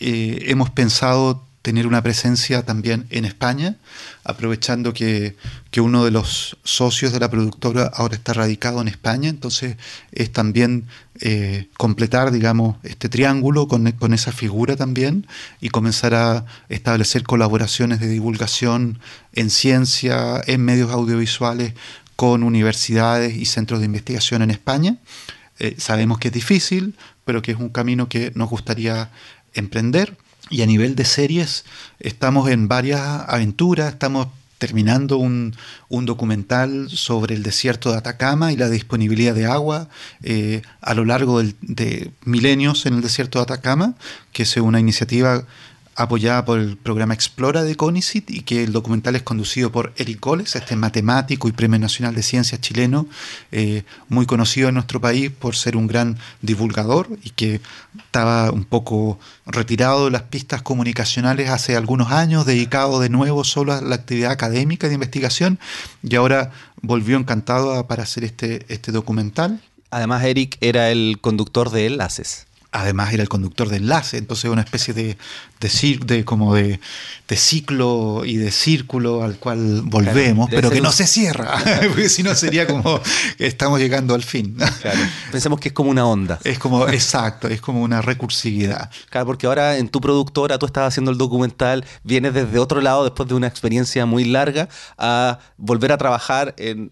Eh, 0.00 0.44
hemos 0.48 0.70
pensado 0.70 1.46
tener 1.66 1.88
una 1.88 2.00
presencia 2.00 2.62
también 2.64 3.06
en 3.10 3.24
España, 3.24 3.74
aprovechando 4.22 4.94
que, 4.94 5.34
uno 5.78 6.06
de 6.06 6.10
los 6.10 6.56
socios 6.64 7.12
de 7.12 7.20
la 7.20 7.28
productora 7.28 7.90
ahora 7.92 8.14
está 8.14 8.32
radicado 8.32 8.80
en 8.80 8.88
España, 8.88 9.28
entonces 9.28 9.76
es 10.10 10.32
también 10.32 10.86
eh, 11.20 11.68
completar, 11.76 12.30
digamos, 12.30 12.76
este 12.82 13.10
triángulo 13.10 13.68
con, 13.68 13.90
con, 13.92 14.14
esa 14.14 14.32
figura 14.32 14.76
también 14.76 15.26
y 15.60 15.68
comenzar 15.68 16.14
a 16.14 16.46
establecer 16.70 17.24
colaboraciones 17.24 18.00
de 18.00 18.08
divulgación 18.08 19.00
en 19.34 19.50
ciencia, 19.50 20.40
en 20.46 20.64
medios 20.64 20.92
audiovisuales, 20.92 21.74
con 22.14 22.42
universidades 22.42 23.36
y 23.36 23.44
centros 23.44 23.80
de 23.80 23.86
investigación 23.86 24.40
en 24.40 24.50
España. 24.50 24.96
Eh, 25.58 25.74
sabemos 25.78 26.18
que 26.18 26.28
es 26.28 26.34
difícil, 26.34 26.94
pero 27.26 27.42
que 27.42 27.52
es 27.52 27.58
un 27.58 27.68
camino 27.68 28.08
que 28.08 28.32
nos 28.34 28.48
gustaría 28.48 29.10
emprender. 29.52 30.16
Y 30.48 30.62
a 30.62 30.66
nivel 30.66 30.94
de 30.94 31.04
series, 31.04 31.64
estamos 31.98 32.48
en 32.48 32.68
varias 32.68 33.02
aventuras, 33.26 33.92
estamos 33.92 34.28
terminando 34.58 35.18
un, 35.18 35.54
documental 35.90 36.88
sobre 36.88 37.34
el 37.34 37.42
desierto 37.42 37.90
de 37.90 37.98
Atacama 37.98 38.52
y 38.52 38.56
la 38.56 38.70
disponibilidad 38.70 39.34
de 39.34 39.44
agua 39.44 39.88
eh, 40.22 40.62
a 40.80 40.94
lo 40.94 41.04
largo 41.04 41.42
de 41.42 42.12
milenios 42.24 42.86
en 42.86 42.94
el 42.94 43.02
desierto 43.02 43.40
de 43.40 43.42
Atacama, 43.42 43.96
que 44.32 44.44
es 44.44 44.56
una 44.56 44.80
iniciativa 44.80 45.44
apoyada 45.96 46.44
por 46.44 46.58
el 46.58 46.76
programa 46.76 47.14
Explora 47.14 47.62
de 47.62 47.74
CONICIT 47.74 48.30
y 48.30 48.42
que 48.42 48.62
el 48.62 48.72
documental 48.72 49.16
es 49.16 49.22
conducido 49.22 49.72
por 49.72 49.94
Eric 49.96 50.20
Goles, 50.20 50.54
este 50.54 50.76
matemático 50.76 51.48
y 51.48 51.52
Premio 51.52 51.78
Nacional 51.78 52.14
de 52.14 52.22
Ciencias 52.22 52.60
chileno, 52.60 53.06
eh, 53.50 53.82
muy 54.08 54.26
conocido 54.26 54.68
en 54.68 54.74
nuestro 54.74 55.00
país 55.00 55.30
por 55.30 55.56
ser 55.56 55.76
un 55.76 55.86
gran 55.86 56.18
divulgador 56.42 57.08
y 57.24 57.30
que 57.30 57.60
estaba 57.96 58.50
un 58.52 58.64
poco 58.64 59.18
retirado 59.46 60.04
de 60.04 60.10
las 60.10 60.22
pistas 60.22 60.60
comunicacionales 60.60 61.48
hace 61.48 61.76
algunos 61.76 62.12
años, 62.12 62.44
dedicado 62.44 63.00
de 63.00 63.08
nuevo 63.08 63.42
solo 63.42 63.72
a 63.72 63.80
la 63.80 63.94
actividad 63.94 64.30
académica 64.30 64.88
de 64.88 64.94
investigación 64.94 65.58
y 66.02 66.14
ahora 66.16 66.52
volvió 66.82 67.16
encantado 67.16 67.86
para 67.86 68.02
hacer 68.02 68.24
este, 68.24 68.66
este 68.68 68.92
documental. 68.92 69.62
Además, 69.90 70.24
Eric 70.24 70.58
era 70.60 70.90
el 70.90 71.18
conductor 71.22 71.70
de 71.70 71.86
Enlaces 71.86 72.45
además 72.72 73.12
era 73.12 73.22
el 73.22 73.28
conductor 73.28 73.68
de 73.68 73.78
enlace, 73.78 74.18
entonces 74.18 74.50
una 74.50 74.62
especie 74.62 74.94
de, 74.94 75.16
de, 75.60 76.00
de 76.04 76.24
como 76.24 76.54
de, 76.54 76.80
ciclo 77.36 78.24
y 78.24 78.36
de 78.36 78.50
círculo 78.50 79.22
al 79.22 79.36
cual 79.38 79.82
volvemos, 79.82 80.48
pero 80.50 80.70
que 80.70 80.80
no 80.80 80.92
se 80.92 81.06
cierra, 81.06 81.58
porque 81.88 82.08
si 82.08 82.22
no 82.22 82.34
sería 82.34 82.66
como 82.66 83.00
que 83.36 83.46
estamos 83.46 83.80
llegando 83.80 84.14
al 84.14 84.22
fin. 84.22 84.56
Pensemos 85.32 85.60
que 85.60 85.68
es 85.68 85.74
como 85.74 85.90
una 85.90 86.06
onda. 86.06 86.38
Es 86.44 86.58
como, 86.58 86.88
exacto, 86.88 87.48
es 87.48 87.60
como 87.60 87.82
una 87.82 88.02
recursividad. 88.02 88.90
Claro, 89.10 89.26
porque 89.26 89.46
ahora 89.46 89.76
en 89.78 89.88
tu 89.88 90.00
productora 90.00 90.58
tú 90.58 90.66
estás 90.66 90.88
haciendo 90.88 91.10
el 91.10 91.18
documental, 91.18 91.84
vienes 92.04 92.34
desde 92.34 92.58
otro 92.58 92.80
lado 92.80 93.04
después 93.04 93.28
de 93.28 93.34
una 93.34 93.46
experiencia 93.46 94.06
muy 94.06 94.24
larga 94.24 94.68
a 94.98 95.38
volver 95.56 95.92
a 95.92 95.98
trabajar 95.98 96.54
en 96.58 96.90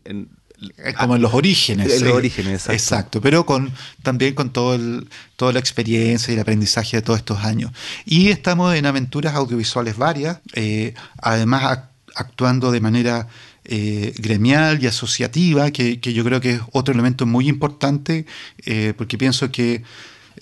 como 0.99 1.17
en 1.17 1.23
los 1.23 1.35
orígenes. 1.35 1.93
En 1.93 2.05
los 2.05 2.15
orígenes, 2.15 2.69
exacto. 2.69 3.21
Pero 3.21 3.45
con, 3.45 3.73
también 4.03 4.35
con 4.35 4.53
todo 4.53 4.75
el, 4.75 5.09
toda 5.37 5.53
la 5.53 5.59
experiencia 5.59 6.31
y 6.33 6.35
el 6.35 6.41
aprendizaje 6.41 6.97
de 6.97 7.03
todos 7.03 7.19
estos 7.19 7.45
años. 7.45 7.73
Y 8.05 8.29
estamos 8.29 8.75
en 8.75 8.87
aventuras 8.87 9.35
audiovisuales 9.35 9.97
varias, 9.97 10.39
eh, 10.55 10.95
además 11.19 11.81
actuando 12.15 12.71
de 12.71 12.81
manera 12.81 13.29
eh, 13.65 14.13
gremial 14.19 14.83
y 14.83 14.87
asociativa, 14.87 15.71
que, 15.71 15.99
yo 15.99 16.25
creo 16.25 16.41
que 16.41 16.53
es 16.53 16.61
otro 16.73 16.93
elemento 16.93 17.27
muy 17.27 17.49
importante, 17.49 18.27
eh, 18.65 18.93
porque 18.97 19.19
pienso 19.19 19.51
que 19.51 19.83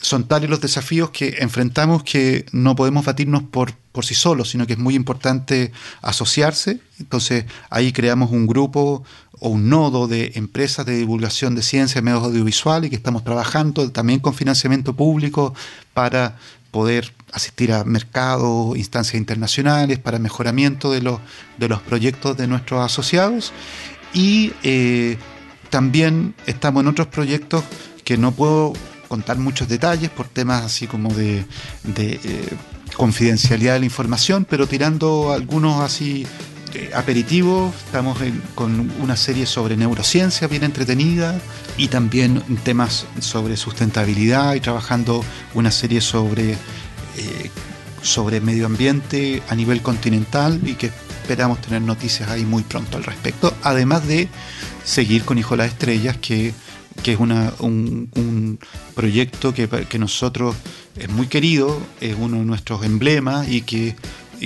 son 0.01 0.26
tales 0.26 0.49
los 0.49 0.61
desafíos 0.61 1.11
que 1.11 1.36
enfrentamos 1.40 2.03
que 2.03 2.47
no 2.53 2.74
podemos 2.74 3.05
batirnos 3.05 3.43
por, 3.43 3.74
por 3.93 4.05
sí 4.05 4.14
solos, 4.14 4.51
sino 4.51 4.66
que 4.66 4.74
es 4.74 4.78
muy 4.78 4.95
importante 4.95 5.72
asociarse. 6.01 6.80
Entonces 6.99 7.45
ahí 7.70 7.93
creamos 7.93 8.30
un 8.30 8.47
grupo 8.47 9.05
o 9.38 9.49
un 9.51 9.68
nodo 9.68 10.09
de 10.09 10.32
empresas 10.36 10.86
de 10.86 10.97
divulgación 10.97 11.55
de 11.55 11.62
ciencia 11.62 12.01
medios 12.01 12.24
audiovisuales 12.24 12.90
que 12.90 12.97
estamos 12.97 13.24
trabajando 13.24 13.90
también 13.90 14.20
con 14.20 14.34
financiamiento 14.34 14.95
público 14.95 15.55
para 15.93 16.36
poder 16.70 17.12
asistir 17.32 17.72
a 17.72 17.84
mercados, 17.84 18.76
instancias 18.76 19.16
internacionales, 19.16 19.99
para 19.99 20.18
mejoramiento 20.18 20.90
de 20.90 21.03
los, 21.03 21.20
de 21.59 21.68
los 21.68 21.82
proyectos 21.82 22.36
de 22.36 22.47
nuestros 22.47 22.80
asociados. 22.80 23.53
Y 24.14 24.53
eh, 24.62 25.18
también 25.70 26.34
estamos 26.47 26.82
en 26.82 26.88
otros 26.88 27.09
proyectos 27.09 27.64
que 28.05 28.16
no 28.16 28.32
puedo 28.32 28.72
contar 29.13 29.37
muchos 29.37 29.69
detalles 29.69 30.09
por 30.09 30.27
temas 30.27 30.65
así 30.65 30.87
como 30.87 31.13
de, 31.13 31.45
eh, 31.99 32.49
confidencialidad 32.97 33.75
de 33.75 33.81
la 33.81 33.85
información, 33.85 34.47
pero 34.49 34.67
tirando 34.67 35.33
algunos 35.33 35.83
así 35.83 36.27
eh, 36.73 36.91
aperitivos, 36.95 37.75
estamos 37.85 38.17
con 38.55 38.91
una 39.03 39.15
serie 39.17 39.45
sobre 39.45 39.77
neurociencia 39.77 40.49
bien 40.49 40.65
entretenida 40.65 41.39
y 41.77 41.89
también 41.89 42.43
temas 42.65 43.05
sobre 43.21 43.59
sustentabilidad 43.59 44.55
y 44.55 44.61
trabajando 44.61 45.23
una 45.53 45.71
serie 45.71 46.01
sobre, 46.01 46.53
eh, 46.53 47.51
sobre 48.01 48.41
medio 48.41 48.65
ambiente 48.65 49.43
a 49.51 49.55
nivel 49.55 49.83
continental 49.83 50.59
y 50.65 50.73
que 50.73 50.87
esperamos 51.21 51.61
tener 51.61 51.83
noticias 51.83 52.31
ahí 52.31 52.47
muy 52.47 52.63
pronto 52.63 52.97
al 52.97 53.05
respecto, 53.05 53.55
además 53.63 54.07
de 54.07 54.31
seguir 54.85 55.23
con 55.25 55.37
Hijo 55.37 55.51
de 55.51 55.59
las 55.65 55.73
Estrellas, 55.73 56.17
que 56.17 56.55
que 57.03 57.13
es 57.13 57.21
una, 57.21 57.53
un, 57.61 58.59
proyecto 58.95 59.53
que, 59.55 59.68
que, 59.68 59.99
nosotros 59.99 60.57
es 60.97 61.09
muy 61.11 61.26
querido, 61.26 61.80
es 62.01 62.16
uno 62.18 62.38
de 62.38 62.45
nuestros 62.45 62.84
emblemas 62.84 63.49
y 63.49 63.62
que 63.62 63.97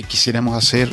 quisiéramos 0.07 0.57
hacer, 0.57 0.89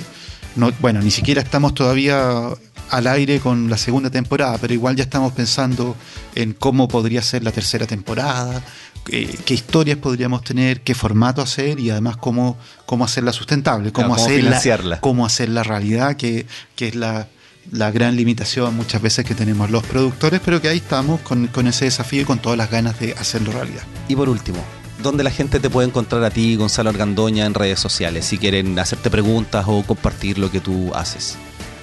no, 0.56 0.72
bueno, 0.80 1.00
ni 1.00 1.10
siquiera 1.10 1.42
estamos 1.42 1.74
todavía 1.74 2.48
al 2.90 3.06
aire 3.06 3.40
con 3.40 3.70
la 3.70 3.76
segunda 3.76 4.10
temporada, 4.10 4.58
pero 4.58 4.74
igual 4.74 4.96
ya 4.96 5.04
estamos 5.04 5.32
pensando 5.32 5.96
en 6.34 6.52
cómo 6.52 6.88
podría 6.88 7.22
ser 7.22 7.42
la 7.42 7.52
tercera 7.52 7.86
temporada, 7.86 8.62
qué, 9.04 9.54
historias 9.54 9.98
podríamos 9.98 10.44
tener, 10.44 10.82
qué 10.82 10.94
formato 10.94 11.42
hacer 11.42 11.80
y 11.80 11.90
además 11.90 12.16
cómo, 12.16 12.58
cómo 12.86 13.04
hacerla 13.04 13.32
sustentable, 13.32 13.92
cómo, 13.92 14.14
hacerla, 14.14 15.00
cómo 15.00 15.26
hacer 15.26 15.48
la 15.48 15.62
realidad, 15.62 16.16
que, 16.16 16.46
que 16.76 16.88
es 16.88 16.94
la, 16.94 17.28
la 17.70 17.90
gran 17.90 18.16
limitación 18.16 18.76
muchas 18.76 19.02
veces 19.02 19.24
que 19.24 19.34
tenemos 19.34 19.70
los 19.70 19.84
productores, 19.84 20.40
pero 20.44 20.60
que 20.60 20.68
ahí 20.68 20.78
estamos 20.78 21.20
con, 21.20 21.48
ese 21.66 21.86
desafío 21.86 22.22
y 22.22 22.24
con 22.24 22.38
todas 22.38 22.58
las 22.58 22.70
ganas 22.70 22.98
de 23.00 23.12
hacerlo 23.12 23.52
realidad. 23.52 23.82
Y 24.08 24.16
por 24.16 24.28
último, 24.28 24.58
¿dónde 25.02 25.24
la 25.24 25.30
gente 25.30 25.60
te 25.60 25.70
puede 25.70 25.88
encontrar 25.88 26.22
a 26.24 26.30
ti, 26.30 26.56
Gonzalo 26.56 26.90
Argandoña, 26.90 27.46
en 27.46 27.54
redes 27.54 27.80
sociales, 27.80 28.24
si 28.24 28.38
quieren 28.38 28.78
hacerte 28.78 29.10
preguntas 29.10 29.64
o 29.68 29.82
compartir 29.82 30.38
lo 30.38 30.50
que 30.50 30.60
tú 30.60 30.92
haces? 30.94 31.36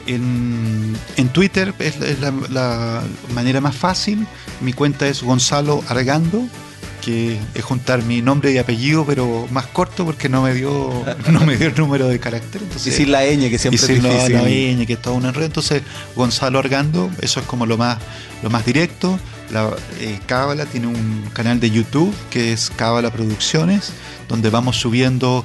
En, 0.07 0.97
Twitter 1.32 1.73
es, 1.79 2.19
la, 2.19 2.34
la, 2.49 3.03
manera 3.33 3.62
más 3.62 3.75
fácil. 3.75 4.25
Mi 4.59 4.74
cuenta 4.74 5.08
es 5.08 5.21
Gonzalo 5.21 5.83
Argando 5.87 6.47
que 7.01 7.37
es 7.53 7.63
juntar 7.63 8.03
mi 8.03 8.21
nombre 8.21 8.51
y 8.51 8.57
apellido, 8.57 9.05
pero 9.05 9.47
más 9.51 9.65
corto 9.67 10.05
porque 10.05 10.29
no 10.29 10.41
me 10.43 10.53
dio, 10.53 11.03
no 11.32 11.39
me 11.41 11.57
dio 11.57 11.67
el 11.67 11.75
número 11.75 12.07
de 12.07 12.19
carácter. 12.19 12.61
Entonces, 12.61 12.86
decir 12.86 13.09
la 13.09 13.23
ñ, 13.25 13.49
que 13.49 13.57
siempre 13.57 13.82
es 13.82 13.87
difícil. 13.87 14.33
La, 14.33 14.43
ñ, 14.43 14.86
que 14.86 14.93
es 14.93 15.01
todo 15.01 15.15
un 15.15 15.25
enredo. 15.25 15.45
Entonces, 15.45 15.82
Gonzalo 16.15 16.59
Argando, 16.59 17.09
eso 17.21 17.39
es 17.39 17.45
como 17.45 17.65
lo 17.65 17.78
más, 17.78 17.97
lo 18.43 18.49
más 18.49 18.65
directo. 18.65 19.19
La, 19.51 19.69
eh, 19.99 20.19
Cábala 20.28 20.65
tiene 20.65 20.87
un 20.87 21.29
canal 21.33 21.59
de 21.59 21.71
YouTube 21.71 22.13
que 22.29 22.53
es 22.53 22.69
Cábala 22.69 23.11
Producciones, 23.11 23.91
donde 24.29 24.49
vamos 24.49 24.78
subiendo 24.78 25.43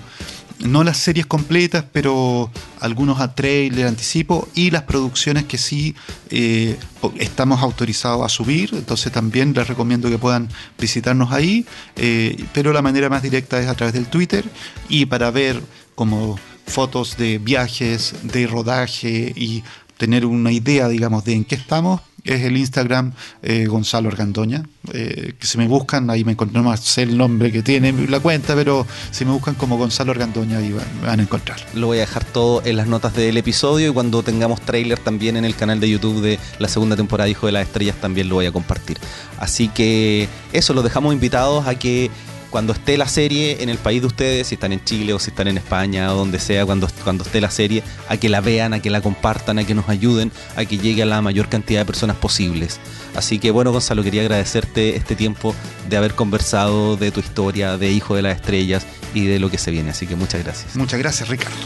no 0.61 0.85
las 0.85 0.99
series 0.99 1.27
completas, 1.27 1.85
pero 1.93 2.51
algunos 2.81 3.21
a 3.21 3.35
trailer, 3.35 3.87
anticipo 3.87 4.49
y 4.55 4.71
las 4.71 4.83
producciones 4.83 5.45
que 5.45 5.59
sí 5.59 5.95
eh, 6.31 6.79
estamos 7.19 7.63
autorizados 7.63 8.25
a 8.25 8.29
subir. 8.29 8.71
Entonces 8.73 9.13
también 9.13 9.53
les 9.53 9.69
recomiendo 9.69 10.09
que 10.09 10.19
puedan 10.19 10.49
visitarnos 10.79 11.33
ahí, 11.33 11.67
eh, 11.97 12.45
pero 12.53 12.73
la 12.73 12.83
manera 12.83 13.09
más 13.09 13.23
directa 13.23 13.61
es 13.61 13.69
a 13.69 13.75
través 13.75 13.95
del 13.95 14.07
Twitter 14.07 14.45
y 14.89 15.07
para 15.07 15.31
ver 15.31 15.63
como 15.95 16.39
fotos 16.67 17.17
de 17.17 17.39
viajes, 17.39 18.15
de 18.23 18.47
rodaje 18.47 19.33
y 19.37 19.63
tener 19.97 20.27
una 20.27 20.53
idea, 20.53 20.89
digamos, 20.89 21.25
de 21.25 21.35
en 21.35 21.45
qué 21.45 21.55
estamos, 21.55 22.01
es 22.27 22.43
el 22.43 22.57
Instagram 22.57 23.13
eh, 23.43 23.67
Gonzalo 23.67 24.09
Argandoña. 24.09 24.65
Eh, 24.93 25.35
que 25.39 25.47
si 25.47 25.59
me 25.59 25.67
buscan, 25.67 26.11
ahí 26.11 26.25
me 26.25 26.33
encontré, 26.33 26.61
no 26.61 26.77
sé 26.77 27.03
el 27.03 27.17
nombre 27.17 27.51
que 27.51 27.63
tiene 27.63 27.93
la 28.09 28.21
cuenta, 28.21 28.55
pero 28.55 28.87
si 29.11 29.25
me 29.25 29.33
buscan 29.33 29.55
como 29.55 29.77
Gonzalo 29.77 30.13
Argandoña, 30.13 30.59
ahí 30.59 30.71
me 31.01 31.07
van 31.07 31.21
a 31.21 31.23
encontrar. 31.23 31.59
Lo 31.75 31.89
voy 31.89 31.99
a 31.99 32.01
dejar 32.01 32.25
todo 32.25 32.63
en 32.65 32.77
las 32.77 32.87
notas 32.87 33.15
del 33.15 33.37
episodio 33.37 33.91
y 33.91 33.93
cuando 33.93 34.23
tengamos 34.23 34.61
trailer 34.61 34.99
también 34.99 35.37
en 35.37 35.45
el 35.45 35.57
canal 35.57 35.81
de 35.81 35.91
YouTube 35.91 36.21
de 36.21 36.39
la 36.59 36.69
segunda 36.69 36.97
temporada 36.97 37.29
Hijo 37.29 37.47
de 37.47 37.53
las 37.53 37.67
Estrellas 37.67 37.97
también 38.01 38.29
lo 38.29 38.37
voy 38.37 38.47
a 38.47 38.53
compartir. 38.53 38.99
Así 39.39 39.69
que 39.69 40.29
eso, 40.53 40.75
los 40.75 40.85
dejamos 40.85 41.13
invitados 41.13 41.67
a 41.67 41.75
que 41.77 42.11
cuando 42.51 42.73
esté 42.73 42.97
la 42.97 43.09
serie 43.09 43.63
en 43.63 43.69
el 43.69 43.79
país 43.79 44.01
de 44.01 44.07
ustedes, 44.07 44.49
si 44.49 44.55
están 44.55 44.73
en 44.73 44.85
Chile 44.85 45.13
o 45.13 45.19
si 45.19 45.31
están 45.31 45.49
en 45.49 45.59
España 45.59 46.13
o 46.13 46.17
donde 46.17 46.39
sea, 46.39 46.65
cuando, 46.67 46.89
cuando 47.05 47.25
esté 47.25 47.41
la 47.41 47.51
serie, 47.51 47.83
a 48.09 48.17
que 48.17 48.29
la 48.29 48.41
vean, 48.41 48.75
a 48.75 48.81
que 48.81 48.91
la 48.91 49.01
compartan, 49.01 49.59
a 49.59 49.65
que 49.65 49.75
nos 49.75 49.89
ayuden, 49.89 50.33
a 50.57 50.65
que 50.65 50.79
llegue 50.79 51.03
a 51.03 51.07
la 51.07 51.21
mayor 51.23 51.49
cantidad 51.49 51.81
de 51.81 51.87
personas 51.87 52.17
posibles. 52.17 52.81
Así 53.15 53.39
que 53.39 53.51
bueno, 53.51 53.73
Gonzalo, 53.73 54.03
quería 54.03 54.23
agradecerte 54.23 54.97
este 54.97 55.17
tiempo 55.17 55.55
de 55.89 55.97
haber 55.97 56.15
conversado 56.15 56.97
de 56.97 57.11
tu 57.11 57.21
historia, 57.21 57.79
de 57.79 57.91
Hijo 57.91 58.15
de 58.15 58.23
las 58.23 58.37
Estrellas 58.37 58.87
y 59.15 59.27
de 59.27 59.39
lo 59.39 59.51
que 59.51 59.59
se 59.59 59.71
viene. 59.71 59.91
Así 59.91 60.07
que 60.07 60.17
muchas 60.17 60.43
gracias. 60.43 60.77
Muchas 60.77 60.99
gracias, 60.99 61.29
Ricardo. 61.29 61.57